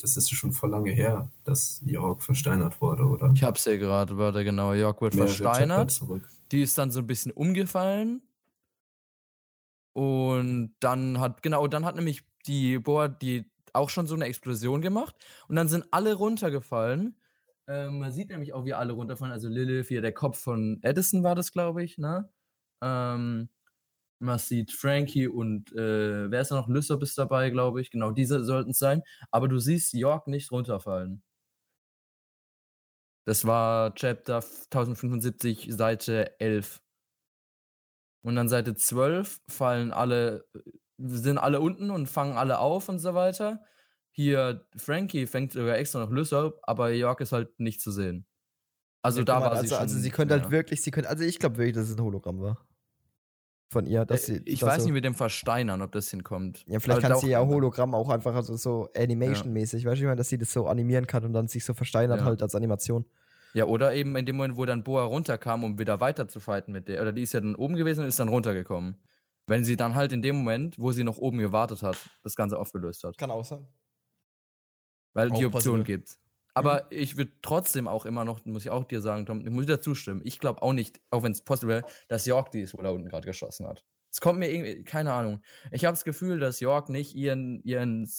das 0.01 0.16
ist 0.16 0.30
schon 0.30 0.53
vor 0.53 0.68
lange 0.68 0.91
her, 0.91 1.30
dass 1.45 1.82
York 1.84 2.22
versteinert 2.22 2.80
wurde, 2.80 3.05
oder? 3.05 3.30
Ich 3.34 3.43
hab's 3.43 3.64
hier 3.64 3.78
gerade, 3.78 4.16
warte 4.16 4.45
genau. 4.45 4.72
Jörg 4.72 5.01
wird 5.01 5.14
Chapter 5.14 5.28
versteinert. 5.28 6.01
Die 6.51 6.62
ist 6.62 6.78
dann 6.78 6.91
so 6.91 7.01
ein 7.01 7.07
bisschen 7.07 7.32
umgefallen. 7.32 8.22
Und 9.93 10.74
dann 10.80 11.18
hat, 11.20 11.43
genau, 11.43 11.66
dann 11.66 11.84
hat 11.84 11.97
nämlich 11.97 12.24
die 12.47 12.78
Boa 12.78 13.09
die 13.09 13.51
auch 13.72 13.91
schon 13.91 14.07
so 14.07 14.14
eine 14.14 14.24
Explosion 14.24 14.80
gemacht. 14.80 15.14
Und 15.49 15.57
dann 15.57 15.68
sind 15.68 15.86
alle 15.91 16.14
runtergefallen. 16.14 17.16
Ähm, 17.66 17.99
man 17.99 18.12
sieht 18.12 18.30
nämlich 18.30 18.55
auch, 18.55 18.64
wie 18.64 18.74
alle 18.74 18.93
runterfallen. 18.93 19.32
Also 19.32 19.49
Lilith, 19.49 19.89
hier 19.89 20.01
der 20.01 20.12
Kopf 20.12 20.39
von 20.39 20.78
Edison 20.82 21.22
war 21.22 21.34
das, 21.34 21.53
glaube 21.53 21.82
ich, 21.84 21.99
ne? 21.99 22.30
Ähm, 22.80 23.49
man 24.18 24.38
sieht 24.38 24.72
Frankie 24.72 25.28
und 25.28 25.72
äh, 25.72 26.30
wer 26.30 26.40
ist 26.40 26.50
da 26.50 26.56
noch? 26.56 26.68
Lysop 26.68 27.02
ist 27.02 27.18
dabei, 27.18 27.50
glaube 27.50 27.80
ich. 27.80 27.90
Genau, 27.90 28.10
diese 28.10 28.44
sollten 28.44 28.70
es 28.70 28.78
sein. 28.78 29.02
Aber 29.30 29.48
du 29.48 29.58
siehst 29.58 29.92
York 29.94 30.26
nicht 30.28 30.50
runterfallen. 30.52 31.22
Das 33.26 33.44
war 33.44 33.94
Chapter 33.94 34.42
1075, 34.70 35.68
Seite 35.70 36.40
11. 36.40 36.80
Und 38.22 38.36
dann 38.36 38.48
Seite 38.48 38.74
12 38.74 39.40
fallen 39.48 39.92
alle, 39.92 40.46
sind 40.98 41.38
alle 41.38 41.60
unten 41.60 41.90
und 41.90 42.06
fangen 42.08 42.36
alle 42.36 42.58
auf 42.58 42.88
und 42.88 42.98
so 42.98 43.14
weiter. 43.14 43.64
Hier, 44.12 44.66
Frankie 44.76 45.26
fängt 45.26 45.52
sogar 45.52 45.76
extra 45.78 46.00
noch 46.00 46.10
Lysop, 46.10 46.60
aber 46.62 46.90
York 46.90 47.20
ist 47.20 47.32
halt 47.32 47.60
nicht 47.60 47.80
zu 47.80 47.92
sehen. 47.92 48.26
Also 49.02 49.22
Ja, 49.22 49.24
da 49.24 49.40
mal, 49.40 49.46
war 49.46 49.56
sie 49.56 49.60
also, 49.62 49.76
schon. 49.76 49.82
also 49.82 49.98
sie 49.98 50.10
könnte 50.10 50.36
ja. 50.36 50.42
halt 50.42 50.50
wirklich, 50.52 50.82
sie 50.82 50.90
könnte, 50.90 51.08
also 51.10 51.24
ich 51.24 51.38
glaube 51.38 51.58
wirklich, 51.58 51.76
dass 51.76 51.88
es 51.88 51.96
ein 51.96 52.02
Hologramm 52.04 52.40
war. 52.40 52.67
Von 53.70 53.86
ihr, 53.86 54.06
dass 54.06 54.26
sie. 54.26 54.36
Äh, 54.36 54.42
ich 54.46 54.60
dass 54.60 54.68
weiß 54.70 54.82
so, 54.82 54.86
nicht 54.86 54.94
mit 54.94 55.04
dem 55.04 55.14
Versteinern, 55.14 55.82
ob 55.82 55.92
das 55.92 56.08
hinkommt. 56.10 56.64
Ja, 56.66 56.80
vielleicht 56.80 57.04
Aber 57.04 57.14
kann 57.14 57.20
sie 57.20 57.30
ja 57.30 57.44
Hologramm 57.46 57.94
auch 57.94 58.08
einfach 58.08 58.34
also 58.34 58.56
so 58.56 58.88
Animation-mäßig, 58.96 59.84
weißt 59.84 59.96
du, 59.96 60.04
ich 60.04 60.06
meine, 60.06 60.16
dass 60.16 60.30
sie 60.30 60.38
das 60.38 60.52
so 60.52 60.66
animieren 60.66 61.06
kann 61.06 61.24
und 61.24 61.34
dann 61.34 61.48
sich 61.48 61.64
so 61.64 61.74
versteinert 61.74 62.20
Ja. 62.20 62.24
halt 62.24 62.42
als 62.42 62.54
Animation. 62.54 63.04
Ja, 63.54 63.64
oder 63.66 63.94
eben 63.94 64.16
in 64.16 64.24
dem 64.24 64.36
Moment, 64.36 64.56
wo 64.56 64.64
dann 64.64 64.84
Boa 64.84 65.04
runterkam, 65.04 65.64
um 65.64 65.78
wieder 65.78 66.00
weiter 66.00 66.28
zu 66.28 66.40
fighten 66.40 66.72
mit 66.72 66.88
der. 66.88 67.02
Oder 67.02 67.12
die 67.12 67.22
ist 67.22 67.32
ja 67.32 67.40
dann 67.40 67.54
oben 67.56 67.76
gewesen 67.76 68.00
und 68.00 68.06
ist 68.06 68.18
dann 68.18 68.28
runtergekommen. 68.28 68.96
Wenn 69.46 69.64
sie 69.64 69.76
dann 69.76 69.94
halt 69.94 70.12
in 70.12 70.22
dem 70.22 70.36
Moment, 70.36 70.78
wo 70.78 70.92
sie 70.92 71.04
noch 71.04 71.18
oben 71.18 71.38
gewartet 71.38 71.82
hat, 71.82 71.96
das 72.22 72.36
Ganze 72.36 72.58
aufgelöst 72.58 73.04
hat. 73.04 73.16
Kann 73.18 73.30
auch 73.30 73.44
sein. 73.44 73.66
Weil 75.14 75.30
die 75.30 75.44
Auch 75.46 75.54
Option 75.54 75.80
possible. 75.80 75.84
gibt. 75.84 76.16
Aber 76.59 76.90
ich 76.90 77.16
würde 77.16 77.32
trotzdem 77.42 77.88
auch 77.88 78.04
immer 78.06 78.24
noch, 78.24 78.44
muss 78.44 78.64
ich 78.64 78.70
auch 78.70 78.84
dir 78.84 79.00
sagen, 79.00 79.26
Tom, 79.26 79.40
ich 79.40 79.50
muss 79.50 79.66
dir 79.66 79.80
zustimmen. 79.80 80.20
Ich 80.24 80.38
glaube 80.38 80.62
auch 80.62 80.72
nicht, 80.72 81.00
auch 81.11 81.22
wenn 81.22 81.32
es 81.32 81.42
possible 81.42 81.68
wäre, 81.76 81.86
dass 82.09 82.26
York 82.26 82.50
die 82.50 82.66
wo 82.72 82.82
da 82.82 82.90
unten 82.90 83.09
gerade 83.09 83.26
geschossen 83.26 83.66
hat. 83.66 83.84
Es 84.11 84.20
kommt 84.20 84.38
mir 84.38 84.50
irgendwie, 84.50 84.84
keine 84.84 85.12
Ahnung. 85.12 85.42
Ich 85.70 85.84
habe 85.84 85.92
das 85.94 86.04
Gefühl, 86.04 86.40
dass 86.40 86.61
York 86.61 86.88
nicht 86.88 87.14
ihren, 87.14 87.62
ihren, 87.62 88.11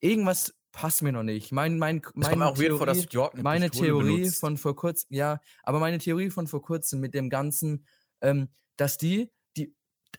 irgendwas 0.00 0.54
passt 0.72 1.02
mir 1.02 1.12
noch 1.12 1.22
nicht. 1.22 1.52
Mein, 1.52 1.78
mein, 1.78 1.98
Es 1.98 2.12
meine 2.14 2.40
weird 2.56 2.78
vor, 2.78 2.86
dass 2.86 2.98
Theorie- 3.00 3.14
York 3.14 3.34
eine 3.34 3.42
meine 3.42 3.70
Theorie 3.70 4.16
benutzt. 4.18 4.40
von 4.40 4.56
vor 4.56 4.76
kurzem, 4.76 5.08
ja, 5.14 5.40
aber 5.62 5.78
meine 5.80 5.98
Theorie 5.98 6.30
von 6.30 6.46
vor 6.46 6.62
kurzem 6.62 7.00
mit 7.00 7.12
dem 7.14 7.28
Ganzen, 7.28 7.86
ähm, 8.20 8.48
dass 8.76 8.96
die, 8.96 9.30
die 9.56 9.74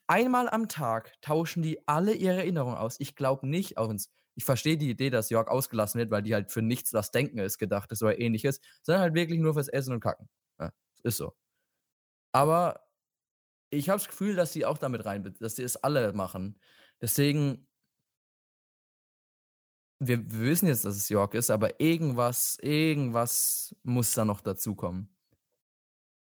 einmal 0.08 0.50
am 0.50 0.68
Tag 0.68 1.14
tauschen 1.22 1.64
die 1.64 1.88
alle 1.88 2.14
ihre 2.14 2.38
Erinnerungen 2.38 2.78
aus. 2.78 2.98
Ich 3.00 3.16
glaube 3.16 3.48
nicht, 3.48 3.78
auch 3.78 3.90
wenn's, 3.90 4.12
ich 4.36 4.46
verstehe 4.46 4.78
die 4.78 4.90
Idee, 4.90 5.10
dass 5.10 5.30
Jörg 5.30 5.48
ausgelassen 5.48 6.00
wird, 6.00 6.12
weil 6.12 6.22
die 6.24 6.34
halt 6.34 6.52
für 6.52 6.62
nichts 6.62 6.92
das 6.92 7.12
Denken 7.12 7.40
ist 7.40 7.58
gedacht 7.58 7.92
ist 7.92 8.02
oder 8.04 8.20
ähnliches, 8.20 8.62
sondern 8.82 9.02
halt 9.04 9.14
wirklich 9.14 9.40
nur 9.40 9.54
fürs 9.54 9.68
Essen 9.68 9.94
und 9.94 10.00
Kacken. 10.00 10.30
Ja, 10.60 10.72
ist 11.04 11.18
so. 11.18 11.36
Aber 12.34 12.88
ich 13.72 13.90
habe 13.90 14.00
das 14.00 14.08
Gefühl, 14.10 14.36
dass 14.36 14.54
sie 14.54 14.66
auch 14.66 14.78
damit 14.78 15.06
rein, 15.06 15.36
dass 15.40 15.56
sie 15.56 15.64
es 15.64 15.78
alle 15.78 16.14
machen. 16.14 16.60
Deswegen, 17.02 17.68
wir, 20.00 20.20
wir 20.32 20.40
wissen 20.42 20.68
jetzt, 20.68 20.86
dass 20.86 20.96
es 20.96 21.10
Jörg 21.10 21.34
ist, 21.34 21.50
aber 21.52 21.80
irgendwas, 21.80 22.58
irgendwas 22.62 23.76
muss 23.84 24.14
da 24.14 24.26
noch 24.26 24.42
dazukommen. 24.42 25.10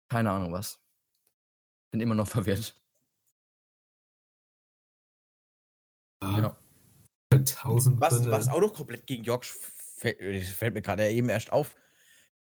Keine 0.10 0.32
Ahnung 0.32 0.54
was. 0.54 0.80
Bin 1.92 2.02
immer 2.02 2.16
noch 2.16 2.28
verwirrt. 2.28 2.80
Ah. 6.22 6.36
Genau. 6.36 6.67
1000 7.56 8.02
was, 8.02 8.26
was 8.30 8.48
auch 8.48 8.62
noch 8.62 8.74
komplett 8.74 9.06
gegen 9.06 9.24
York 9.24 9.46
äh, 10.02 10.42
fällt, 10.42 10.74
mir 10.74 10.82
gerade 10.82 11.10
eben 11.10 11.30
erst 11.30 11.52
auf. 11.52 11.76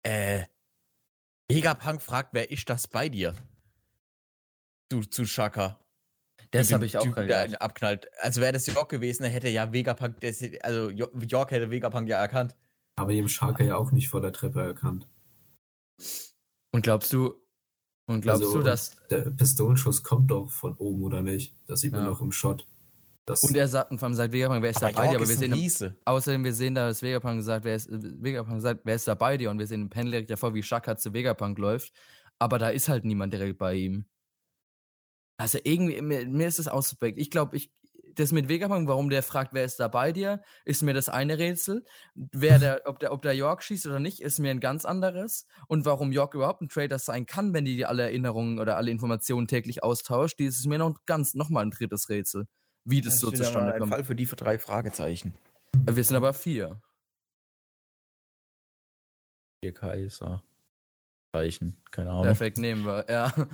Äh, 0.04 0.43
Megapunk 1.52 2.02
fragt, 2.02 2.34
wer 2.34 2.52
ist 2.52 2.70
das 2.70 2.88
bei 2.88 3.10
dir? 3.10 3.36
Du, 4.89 5.02
zu 5.02 5.26
Shaka. 5.26 5.80
Das 6.52 6.74
habe 6.74 6.86
ich 6.86 6.97
auch 6.97 7.04
gerade 7.04 7.62
abknallt. 7.62 8.08
Also 8.22 8.41
wäre 8.41 8.54
das 8.54 8.66
York 8.66 8.89
gewesen, 8.89 9.24
hätte 9.26 9.50
ja 9.50 9.72
Vegapunk, 9.72 10.18
also 10.64 10.89
York 10.89 11.52
hätte 11.52 11.70
Vegapunk 11.70 12.08
ja 12.08 12.20
erkannt. 12.20 12.56
Aber 12.95 13.12
eben 13.12 13.30
Shaka 13.30 13.64
ja 13.64 13.76
auch 13.76 13.91
nicht 13.91 14.10
vor 14.10 14.22
der 14.22 14.34
Treppe 14.34 14.62
erkannt. 14.62 15.08
Und 16.72 16.82
glaubst 16.82 17.14
du, 17.14 17.36
und 18.10 18.22
glaubst 18.22 18.43
also, 18.43 18.58
du, 18.58 18.64
dass. 18.64 18.95
Der 19.12 19.30
Pistolenschuss 19.30 20.02
kommt 20.02 20.32
doch 20.32 20.50
von 20.50 20.76
oben, 20.78 21.04
oder 21.04 21.22
nicht? 21.22 21.54
Das 21.68 21.82
sieht 21.82 21.91
man 21.91 22.06
ja. 22.06 22.18
im 22.20 22.32
Shot. 22.32 22.68
Das, 23.30 23.43
Und 23.43 23.55
er 23.55 23.67
sagt, 23.67 23.91
und 23.91 23.99
vor 23.99 24.07
allem 24.07 24.15
sagt 24.15 24.34
Vegapunk, 24.34 24.63
wer 24.63 24.71
ist 24.71 24.82
dabei 24.82 25.07
dir? 25.07 25.17
Aber 25.17 25.30
wir 25.30 25.38
sehen 25.38 25.53
Riese. 25.53 25.95
außerdem, 26.03 26.43
wir 26.43 26.53
sehen 26.53 26.73
da, 26.73 26.88
dass 26.88 27.03
Vegapunk 27.03 27.43
sagt, 27.43 27.63
wer 27.63 27.75
ist, 27.75 27.88
Vegapunk 27.91 28.59
sagt, 28.59 28.82
wer 28.86 28.95
ist 28.95 29.07
da 29.07 29.13
bei 29.13 29.38
dir? 29.38 29.51
Und 29.51 29.59
wir 29.59 29.67
sehen 29.67 29.84
im 29.84 29.89
Panel 29.91 30.09
direkt 30.09 30.32
davor, 30.32 30.55
wie 30.55 30.63
Shaka 30.63 30.97
zu 30.97 31.13
Vegapunk 31.13 31.59
läuft. 31.59 31.93
Aber 32.39 32.57
da 32.57 32.69
ist 32.69 32.89
halt 32.89 33.05
niemand 33.05 33.32
direkt 33.32 33.59
bei 33.59 33.75
ihm. 33.75 34.05
Also 35.38 35.59
irgendwie, 35.63 36.01
mir, 36.01 36.25
mir 36.25 36.47
ist 36.47 36.57
das 36.57 36.67
ausgeprägt. 36.67 37.19
Ich 37.19 37.30
glaube, 37.30 37.55
ich, 37.55 37.71
das 38.15 38.32
mit 38.32 38.49
Vegapunk, 38.49 38.88
warum 38.88 39.11
der 39.11 39.21
fragt, 39.21 39.53
wer 39.53 39.63
ist 39.63 39.80
da 39.80 39.88
bei 39.89 40.11
dir, 40.11 40.41
ist 40.65 40.82
mir 40.82 40.95
das 40.95 41.07
eine 41.07 41.38
Rätsel. 41.38 41.86
Wer 42.15 42.57
der, 42.57 42.82
ob 42.86 42.97
der, 42.97 43.11
ob 43.11 43.21
der 43.21 43.34
York 43.34 43.61
schießt 43.61 43.86
oder 43.86 43.99
nicht, 43.99 44.21
ist 44.21 44.39
mir 44.39 44.49
ein 44.49 44.59
ganz 44.59 44.86
anderes. 44.86 45.45
Und 45.67 45.86
warum 45.86 46.11
York 46.11 46.34
überhaupt 46.34 46.63
ein 46.63 46.69
Trader 46.69 46.97
sein 46.97 47.27
kann, 47.27 47.53
wenn 47.53 47.65
die 47.65 47.86
alle 47.86 48.01
Erinnerungen 48.01 48.57
oder 48.57 48.75
alle 48.75 48.89
Informationen 48.89 49.45
täglich 49.45 49.84
austauscht, 49.84 50.39
die 50.39 50.45
ist 50.45 50.65
mir 50.65 50.80
noch 50.80 50.95
ganz, 51.05 51.36
noch 51.36 51.49
mal 51.49 51.61
ein 51.61 51.69
drittes 51.69 52.09
Rätsel. 52.09 52.47
Wie 52.86 53.01
das, 53.01 53.19
so 53.19 53.30
zustande 53.32 53.73
ein 53.73 53.80
kommt. 53.80 53.91
Fall 53.93 54.03
für 54.03 54.15
die 54.15 54.25
für 54.25 54.36
drei 54.36 54.57
Fragezeichen. 54.59 55.34
Wir 55.86 56.03
sind 56.03 56.15
aber 56.15 56.34
vier. 56.34 56.82
Hier 59.63 59.73
Kaiser. 59.73 60.43
Zeichen, 61.36 61.77
keine 61.91 62.09
Ahnung. 62.11 62.23
Perfekt, 62.23 62.57
nehmen 62.57 62.86
wir. 62.86 63.05
Ja. 63.09 63.34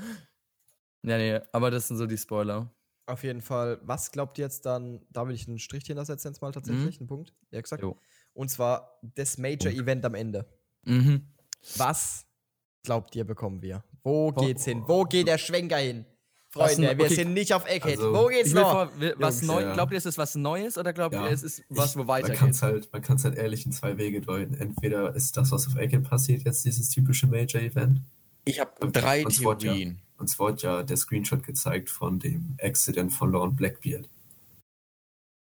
Ja, 1.08 1.20
nee, 1.20 1.40
aber 1.52 1.70
das 1.70 1.88
sind 1.88 1.98
so 1.98 2.08
die 2.08 2.18
Spoiler. 2.18 2.68
Auf 3.06 3.24
jeden 3.24 3.42
Fall, 3.42 3.80
was 3.84 4.12
glaubt 4.12 4.40
ihr 4.40 4.46
jetzt 4.46 4.66
dann, 4.66 5.06
da 5.12 5.28
will 5.28 5.36
ich 5.36 5.48
einen 5.48 5.60
Strich 5.60 5.86
hinter 5.86 6.04
setzen 6.04 6.30
jetzt 6.30 6.42
mal 6.42 6.52
tatsächlich, 6.52 7.00
einen 7.00 7.06
Punkt, 7.06 7.32
ja 7.52 7.62
gesagt. 7.62 7.84
Jo. 7.84 7.96
Und 8.34 8.50
zwar 8.50 8.98
das 9.04 9.38
Major 9.38 9.70
Punkt. 9.72 9.84
Event 9.84 10.04
am 10.04 10.16
Ende. 10.16 10.48
Mhm. 10.84 11.28
Was 11.78 12.26
glaubt 12.82 13.16
ihr, 13.16 13.24
bekommen 13.24 13.62
wir? 13.62 13.84
Wo 14.02 14.32
Wo- 14.36 14.42
geht's 14.42 14.66
hin? 14.66 14.82
Wo 14.88 15.04
geht 15.04 15.28
der 15.28 15.38
Schwenker 15.38 15.78
hin? 15.78 16.08
Freunde, 16.56 16.88
denn? 16.88 16.98
wir 16.98 17.06
Okay. 17.06 17.16
sind 17.16 17.34
nicht 17.34 17.54
auf 17.54 17.66
Egghead. 17.68 17.98
Also, 17.98 18.14
Wo 18.14 18.28
geht's 18.28 18.54
noch? 18.54 18.72
vor, 18.72 18.92
was 19.18 19.42
Jungs, 19.42 19.48
neu, 19.48 19.62
ja. 19.62 19.74
glaubt 19.74 19.92
ihr, 19.92 19.98
es 19.98 20.06
ist 20.06 20.18
was 20.18 20.36
Neues 20.36 20.78
oder 20.78 20.94
glaubt 20.94 21.14
Ja. 21.14 21.26
ihr, 21.28 21.32
es 21.32 21.44
ist 21.44 21.64
was, 21.70 21.92
Ich- 21.92 21.96
wo 21.98 22.04
Man 22.04 22.22
kann 22.22 22.30
weitergeht? 22.30 22.56
es 22.56 22.62
halt, 22.62 22.94
man 22.94 23.02
kann's 23.02 23.24
halt 23.24 23.36
ehrlich 23.36 23.66
in 23.66 23.72
zwei 23.72 23.98
Wege 23.98 24.22
deuten. 24.22 24.54
Entweder 24.56 25.14
ist 25.16 25.36
das, 25.38 25.52
was 25.52 25.68
auf 25.68 25.76
Egghead 25.76 26.04
passiert, 26.04 26.44
jetzt 26.44 26.66
dieses 26.66 26.90
typische 26.90 27.28
Major-Event. 27.28 28.02
Ich 28.46 28.60
habe 28.60 28.92
drei 28.92 29.26
Und 29.26 29.32
Sword, 29.32 29.64
ja. 29.64 29.72
Theorien. 29.74 30.00
Uns 30.18 30.40
wurde 30.40 30.62
ja 30.62 30.84
der 30.84 30.96
Screenshot 30.98 31.44
gezeigt 31.44 31.90
von 31.90 32.20
dem 32.20 32.56
Accident 32.62 33.12
von 33.12 33.32
Lauren 33.32 33.56
Blackbeard. 33.56 34.08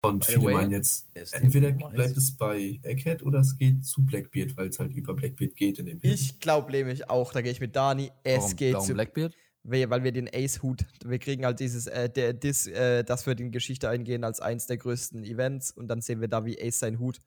Und 0.04 0.24
viele 0.24 0.44
way, 0.44 0.54
meinen 0.54 0.72
jetzt, 0.72 1.08
entweder 1.32 1.72
bleibt 1.72 2.16
es 2.16 2.32
bei 2.38 2.80
Egghead 2.84 3.24
oder 3.24 3.40
es 3.40 3.58
geht 3.58 3.84
zu 3.86 4.06
Blackbeard, 4.06 4.56
weil 4.56 4.68
es 4.68 4.78
halt 4.78 4.92
über 4.92 5.16
Blackbeard 5.16 5.56
geht 5.56 5.80
in 5.80 5.88
dem. 5.88 6.00
Ich 6.04 6.40
glaube 6.40 6.72
nämlich 6.72 7.10
auch, 7.10 7.32
da 7.34 7.42
gehe 7.42 7.52
ich 7.52 7.60
mit 7.60 7.76
Dani, 7.76 8.12
es 8.24 8.38
Warum- 8.44 8.56
geht 8.56 8.74
warum 8.76 8.86
zu 8.88 8.94
Blackbeard? 8.94 9.34
Weil 9.66 10.04
wir 10.04 10.12
den 10.12 10.30
Ace-Hut, 10.32 10.86
wir 11.04 11.20
kriegen 11.20 11.46
halt 11.46 11.60
dieses, 11.60 11.88
äh, 11.88 12.10
der, 12.10 12.34
dis, 12.34 12.68
äh, 12.68 13.04
das 13.04 13.26
wird 13.26 13.40
in 13.40 13.52
Geschichte 13.52 13.90
eingehen 13.90 14.24
als 14.24 14.40
eins 14.40 14.68
der 14.68 14.78
größten 14.78 15.24
Events 15.24 15.72
und 15.72 15.88
dann 15.88 16.02
sehen 16.02 16.22
wir 16.22 16.28
da, 16.28 16.46
wie 16.46 16.62
Ace 16.62 16.80
sein 16.80 17.00
Hut 17.00 17.20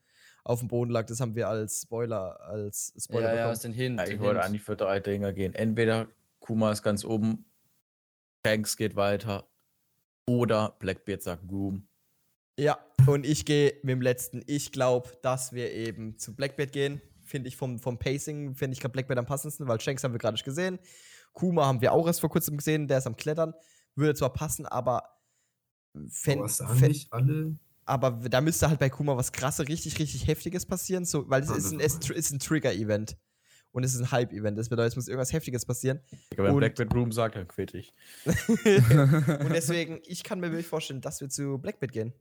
auf 0.45 0.61
dem 0.61 0.69
Boden 0.69 0.91
lag. 0.91 1.07
Das 1.07 1.21
haben 1.21 1.35
wir 1.35 1.49
als 1.49 1.83
Spoiler, 1.83 2.41
als 2.41 2.95
Spoiler 2.99 3.35
bekommen. 3.35 3.59
den 3.63 3.73
Hint. 3.73 3.99
Ja, 4.01 4.07
ich 4.07 4.21
wollte 4.21 4.43
eigentlich 4.43 4.63
für 4.63 4.77
drei 4.77 5.01
Dinger 5.01 5.33
gehen. 5.33 5.55
Entweder 5.55 6.09
Kuma 6.41 6.71
ist 6.73 6.83
ganz 6.83 7.05
oben, 7.05 7.45
Shanks 8.47 8.77
geht 8.77 8.97
weiter 8.97 9.49
oder 10.27 10.77
Blackbeard 10.79 11.23
sagt 11.23 11.49
Groom. 11.49 11.87
Ja, 12.59 12.79
und 13.07 13.27
ich 13.27 13.45
gehe 13.45 13.75
mit 13.83 13.93
dem 13.93 14.01
letzten. 14.01 14.43
Ich 14.47 14.73
glaube, 14.73 15.11
dass 15.23 15.53
wir 15.53 15.73
eben 15.73 16.19
zu 16.19 16.35
Blackbeard 16.35 16.73
gehen. 16.73 17.01
Finde 17.25 17.49
ich 17.49 17.57
vom, 17.57 17.79
vom 17.79 17.99
Pacing, 17.99 18.55
finde 18.55 18.75
ich 18.75 18.81
gerade 18.81 18.93
Blackbeard 18.93 19.19
am 19.19 19.27
passendsten, 19.27 19.69
weil 19.69 19.81
Shanks 19.81 20.03
haben 20.03 20.13
wir 20.13 20.19
gerade 20.19 20.43
gesehen. 20.43 20.79
Kuma 21.39 21.67
haben 21.67 21.81
wir 21.81 21.93
auch 21.93 22.07
erst 22.07 22.21
vor 22.21 22.31
kurzem 22.31 22.57
gesehen, 22.57 22.89
der 22.89 22.99
ist 22.99 23.07
am 23.07 23.17
Klettern. 23.17 23.55
Würde 23.95 24.15
zwar 24.15 24.33
passen, 24.33 24.67
aber. 24.67 25.05
Fänd, 26.09 26.39
Aber 26.41 26.49
sagen 26.49 26.79
fänd- 26.79 26.89
nicht 26.89 27.13
alle? 27.13 27.57
aber 27.85 28.11
da 28.29 28.41
müsste 28.41 28.69
halt 28.69 28.79
bei 28.81 28.91
Kuma 28.91 29.17
was 29.17 29.33
krasse, 29.33 29.67
richtig, 29.69 29.99
richtig 29.99 30.27
heftiges 30.27 30.67
passieren, 30.67 31.05
so, 31.05 31.29
weil 31.31 31.43
es 31.43 31.51
ist 31.51 31.73
ein, 31.73 31.81
es 31.81 31.95
ist 32.11 32.31
ein 32.33 32.39
Trigger-Event. 32.39 33.17
Und 33.71 33.85
es 33.85 33.95
ist 33.95 34.01
ein 34.01 34.11
Hype-Event. 34.11 34.59
Das 34.59 34.69
bedeutet, 34.71 34.93
es 34.93 34.97
muss 34.97 35.09
irgendwas 35.09 35.33
Heftiges 35.33 35.65
passieren. 35.67 36.01
Wenn 36.35 36.47
Und- 36.53 36.57
Blackbeard 36.59 36.91
Groom 36.91 37.13
sagt, 37.13 37.37
dann 37.37 37.47
quitt 37.47 37.75
ich. 37.75 37.93
Und 38.27 39.51
deswegen, 39.53 40.01
ich 40.07 40.25
kann 40.25 40.41
mir 40.41 40.51
wirklich 40.51 40.67
vorstellen, 40.67 41.01
dass 41.03 41.21
wir 41.21 41.29
zu 41.29 41.59
Blackbeard 41.59 41.93
gehen. 41.93 42.13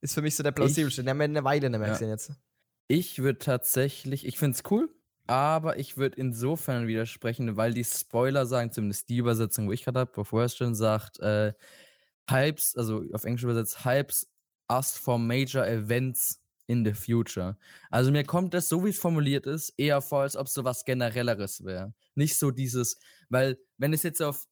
Ist 0.00 0.14
für 0.14 0.22
mich 0.22 0.34
so 0.36 0.42
der 0.42 0.52
plausibelste. 0.52 1.02
Den 1.02 1.10
haben 1.10 1.18
wir 1.18 1.24
eine 1.24 1.44
Weile 1.44 1.68
nicht 1.70 1.78
mehr 1.78 1.88
Ja. 1.88 1.94
gesehen 1.94 2.08
jetzt. 2.10 2.32
Ich 2.88 3.18
würde 3.20 3.38
tatsächlich, 3.38 4.26
ich 4.26 4.38
finde 4.38 4.56
es 4.56 4.70
cool, 4.70 4.88
aber 5.26 5.78
ich 5.78 5.96
würde 5.96 6.16
insofern 6.18 6.86
widersprechen, 6.86 7.56
weil 7.56 7.74
die 7.74 7.84
Spoiler 7.84 8.46
sagen, 8.46 8.72
zumindest 8.72 9.08
die 9.08 9.18
Übersetzung, 9.18 9.68
wo 9.68 9.72
ich 9.72 9.84
gerade 9.84 10.00
habe, 10.00 10.12
bevor 10.14 10.44
es 10.44 10.56
schon 10.56 10.74
sagt, 10.74 11.20
äh, 11.20 11.52
Hypes, 12.28 12.76
also 12.76 13.04
auf 13.12 13.24
Englisch 13.24 13.44
übersetzt, 13.44 13.84
Hypes 13.84 14.28
asked 14.68 14.98
for 15.02 15.18
major 15.18 15.66
events 15.66 16.40
in 16.66 16.84
the 16.84 16.92
future. 16.92 17.56
Also 17.90 18.10
mir 18.10 18.24
kommt 18.24 18.54
das, 18.54 18.68
so 18.68 18.84
wie 18.84 18.90
es 18.90 18.98
formuliert 18.98 19.46
ist, 19.46 19.72
eher 19.76 20.00
vor, 20.00 20.22
als 20.22 20.36
ob 20.36 20.46
es 20.46 20.54
so 20.54 20.64
was 20.64 20.84
Generelleres 20.84 21.64
wäre. 21.64 21.92
Nicht 22.14 22.36
so 22.36 22.50
dieses, 22.50 22.98
weil 23.28 23.58
wenn 23.78 23.92
es 23.92 24.02
jetzt 24.02 24.22
auf, 24.22 24.46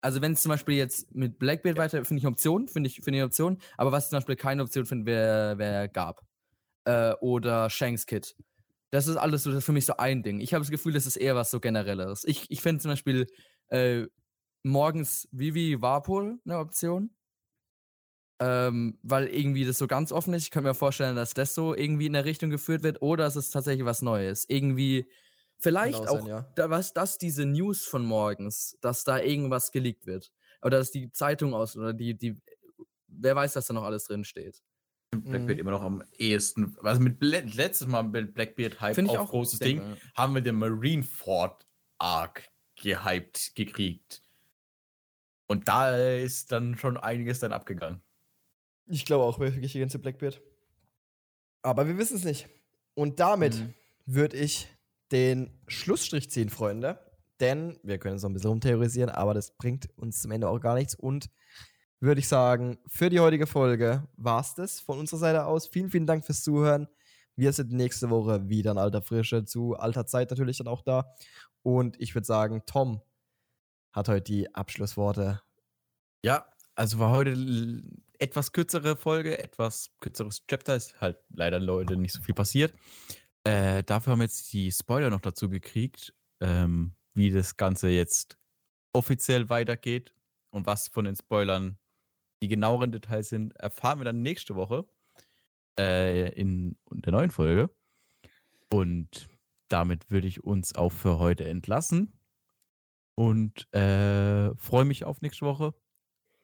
also 0.00 0.20
wenn 0.22 0.32
es 0.32 0.42
zum 0.42 0.50
Beispiel 0.50 0.76
jetzt 0.76 1.14
mit 1.14 1.38
Blackbeard 1.38 1.78
weiter, 1.78 2.04
finde 2.04 2.20
ich 2.20 2.26
Option, 2.26 2.68
finde 2.68 2.88
ich, 2.88 3.00
finde 3.02 3.18
ich 3.18 3.24
Option, 3.24 3.58
aber 3.76 3.92
was 3.92 4.04
ich 4.04 4.10
zum 4.10 4.18
Beispiel 4.18 4.36
keine 4.36 4.62
Option 4.62 4.86
finde, 4.86 5.06
wäre 5.06 5.58
wär 5.58 5.88
Gab. 5.88 6.22
Äh, 6.84 7.14
oder 7.20 7.68
Shanks 7.70 8.06
Kid. 8.06 8.36
Das 8.90 9.08
ist 9.08 9.16
alles 9.16 9.42
so 9.42 9.60
für 9.60 9.72
mich 9.72 9.86
so 9.86 9.96
ein 9.96 10.22
Ding. 10.22 10.40
Ich 10.40 10.54
habe 10.54 10.62
das 10.62 10.70
Gefühl, 10.70 10.92
das 10.92 11.06
ist 11.06 11.16
eher 11.16 11.34
was 11.34 11.50
so 11.50 11.60
Generelleres. 11.60 12.24
Ich, 12.24 12.50
ich 12.50 12.60
finde 12.60 12.82
zum 12.82 12.92
Beispiel 12.92 13.26
äh, 13.68 14.06
morgens 14.62 15.28
Vivi 15.32 15.80
Warpol 15.80 16.38
eine 16.44 16.58
Option. 16.58 17.10
Ähm, 18.38 18.98
weil 19.02 19.28
irgendwie 19.28 19.64
das 19.64 19.78
so 19.78 19.86
ganz 19.86 20.12
offen 20.12 20.34
ist. 20.34 20.42
Ich 20.42 20.50
könnte 20.50 20.68
mir 20.68 20.74
vorstellen, 20.74 21.16
dass 21.16 21.32
das 21.32 21.54
so 21.54 21.74
irgendwie 21.74 22.04
in 22.04 22.12
der 22.12 22.26
Richtung 22.26 22.50
geführt 22.50 22.82
wird 22.82 23.00
oder 23.00 23.26
es 23.26 23.34
ist 23.34 23.50
tatsächlich 23.50 23.86
was 23.86 24.02
Neues. 24.02 24.44
Irgendwie, 24.48 25.10
vielleicht 25.58 26.00
Kann 26.00 26.08
auch, 26.08 26.16
auch 26.16 26.20
sein, 26.20 26.28
ja. 26.28 26.52
da, 26.54 26.68
was, 26.68 26.92
dass 26.92 27.16
diese 27.16 27.46
News 27.46 27.86
von 27.86 28.04
morgens, 28.04 28.76
dass 28.82 29.04
da 29.04 29.20
irgendwas 29.20 29.72
geleakt 29.72 30.04
wird. 30.06 30.32
Oder 30.60 30.78
dass 30.78 30.90
die 30.90 31.10
Zeitung 31.12 31.54
aus, 31.54 31.76
oder 31.76 31.94
die, 31.94 32.14
die, 32.14 32.38
wer 33.06 33.34
weiß, 33.34 33.54
dass 33.54 33.68
da 33.68 33.74
noch 33.74 33.84
alles 33.84 34.04
drin 34.04 34.24
steht. 34.24 34.62
Blackbeard 35.22 35.56
Mhm. 35.56 35.60
immer 35.60 35.70
noch 35.72 35.82
am 35.82 36.02
ehesten. 36.18 36.76
Also 36.82 37.00
mit 37.00 37.22
letztes 37.22 37.86
Mal 37.86 38.02
mit 38.02 38.34
Blackbeard 38.34 38.80
Hype 38.80 38.98
auf 39.08 39.18
auch 39.18 39.30
großes 39.30 39.58
Ding, 39.58 39.82
haben 40.14 40.34
wir 40.34 40.40
den 40.42 40.56
Marineford 40.56 41.66
Arc 41.98 42.48
gehypt 42.76 43.54
gekriegt. 43.54 44.22
Und 45.46 45.68
da 45.68 45.96
ist 46.16 46.50
dann 46.52 46.76
schon 46.76 46.96
einiges 46.96 47.40
dann 47.40 47.52
abgegangen. 47.52 48.00
Ich 48.86 49.04
glaube 49.04 49.24
auch 49.24 49.38
wirklich 49.38 49.72
gehen 49.72 49.88
zu 49.90 49.98
Blackbeard. 49.98 50.40
Aber 51.62 51.86
wir 51.86 51.98
wissen 51.98 52.16
es 52.16 52.24
nicht. 52.24 52.48
Und 52.94 53.18
damit 53.20 53.54
Mhm. 53.56 53.74
würde 54.06 54.36
ich 54.36 54.68
den 55.12 55.50
Schlussstrich 55.68 56.30
ziehen, 56.30 56.48
Freunde. 56.50 56.98
Denn 57.40 57.78
wir 57.82 57.98
können 57.98 58.18
so 58.18 58.28
ein 58.28 58.32
bisschen 58.32 58.50
rumtheorisieren, 58.50 59.10
aber 59.10 59.34
das 59.34 59.56
bringt 59.56 59.88
uns 59.98 60.20
zum 60.22 60.30
Ende 60.30 60.48
auch 60.48 60.58
gar 60.58 60.74
nichts. 60.74 60.94
Und 60.94 61.28
würde 62.00 62.20
ich 62.20 62.28
sagen, 62.28 62.78
für 62.86 63.10
die 63.10 63.20
heutige 63.20 63.46
Folge 63.46 64.06
war 64.16 64.40
es 64.40 64.54
das 64.54 64.80
von 64.80 64.98
unserer 64.98 65.18
Seite 65.18 65.46
aus. 65.46 65.66
Vielen, 65.66 65.90
vielen 65.90 66.06
Dank 66.06 66.24
fürs 66.24 66.42
Zuhören. 66.42 66.88
Wir 67.36 67.52
sind 67.52 67.72
nächste 67.72 68.10
Woche 68.10 68.48
wieder 68.48 68.72
in 68.72 68.78
alter 68.78 69.02
Frische, 69.02 69.44
zu 69.44 69.76
alter 69.76 70.06
Zeit 70.06 70.30
natürlich 70.30 70.58
dann 70.58 70.68
auch 70.68 70.82
da. 70.82 71.14
Und 71.62 72.00
ich 72.00 72.14
würde 72.14 72.26
sagen, 72.26 72.62
Tom 72.66 73.02
hat 73.92 74.08
heute 74.08 74.22
die 74.22 74.54
Abschlussworte. 74.54 75.42
Ja, 76.22 76.46
also 76.74 76.98
war 76.98 77.10
heute 77.10 77.82
etwas 78.18 78.52
kürzere 78.52 78.96
Folge, 78.96 79.38
etwas 79.38 79.90
kürzeres 80.00 80.46
Chapter. 80.46 80.76
Ist 80.76 81.00
halt 81.00 81.18
leider 81.30 81.58
Leute 81.58 81.96
nicht 81.96 82.12
so 82.12 82.22
viel 82.22 82.34
passiert. 82.34 82.74
Äh, 83.44 83.82
dafür 83.84 84.12
haben 84.12 84.20
wir 84.20 84.24
jetzt 84.24 84.52
die 84.52 84.72
Spoiler 84.72 85.10
noch 85.10 85.20
dazu 85.20 85.48
gekriegt, 85.48 86.14
ähm, 86.40 86.94
wie 87.14 87.30
das 87.30 87.56
Ganze 87.56 87.88
jetzt 87.88 88.38
offiziell 88.92 89.48
weitergeht 89.48 90.14
und 90.50 90.66
was 90.66 90.88
von 90.88 91.04
den 91.04 91.16
Spoilern 91.16 91.78
die 92.42 92.48
genaueren 92.48 92.92
Details 92.92 93.28
sind, 93.28 93.54
erfahren 93.56 94.00
wir 94.00 94.04
dann 94.04 94.22
nächste 94.22 94.56
Woche 94.56 94.84
äh, 95.78 96.30
in 96.32 96.76
der 96.90 97.12
neuen 97.12 97.30
Folge. 97.30 97.70
Und 98.70 99.28
damit 99.68 100.10
würde 100.10 100.26
ich 100.28 100.44
uns 100.44 100.74
auch 100.74 100.92
für 100.92 101.18
heute 101.18 101.44
entlassen 101.48 102.12
und 103.14 103.72
äh, 103.74 104.54
freue 104.56 104.84
mich 104.84 105.04
auf 105.04 105.20
nächste 105.22 105.46
Woche. 105.46 105.74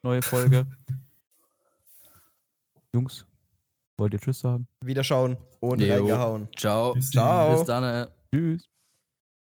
Neue 0.03 0.23
Folge. 0.23 0.67
Jungs, 2.95 3.27
wollt 3.97 4.13
ihr 4.15 4.21
Tschüss 4.21 4.41
sagen? 4.41 4.67
Wiederschauen 4.85 5.37
und 5.61 5.81
Jo. 5.81 5.95
reingehauen. 5.95 6.49
Ciao. 6.57 6.95
Bis 6.95 7.11
Ciao. 7.11 7.57
Bis 7.57 7.67
dann. 7.67 7.85
äh. 7.85 8.09
Tschüss. 8.35 8.72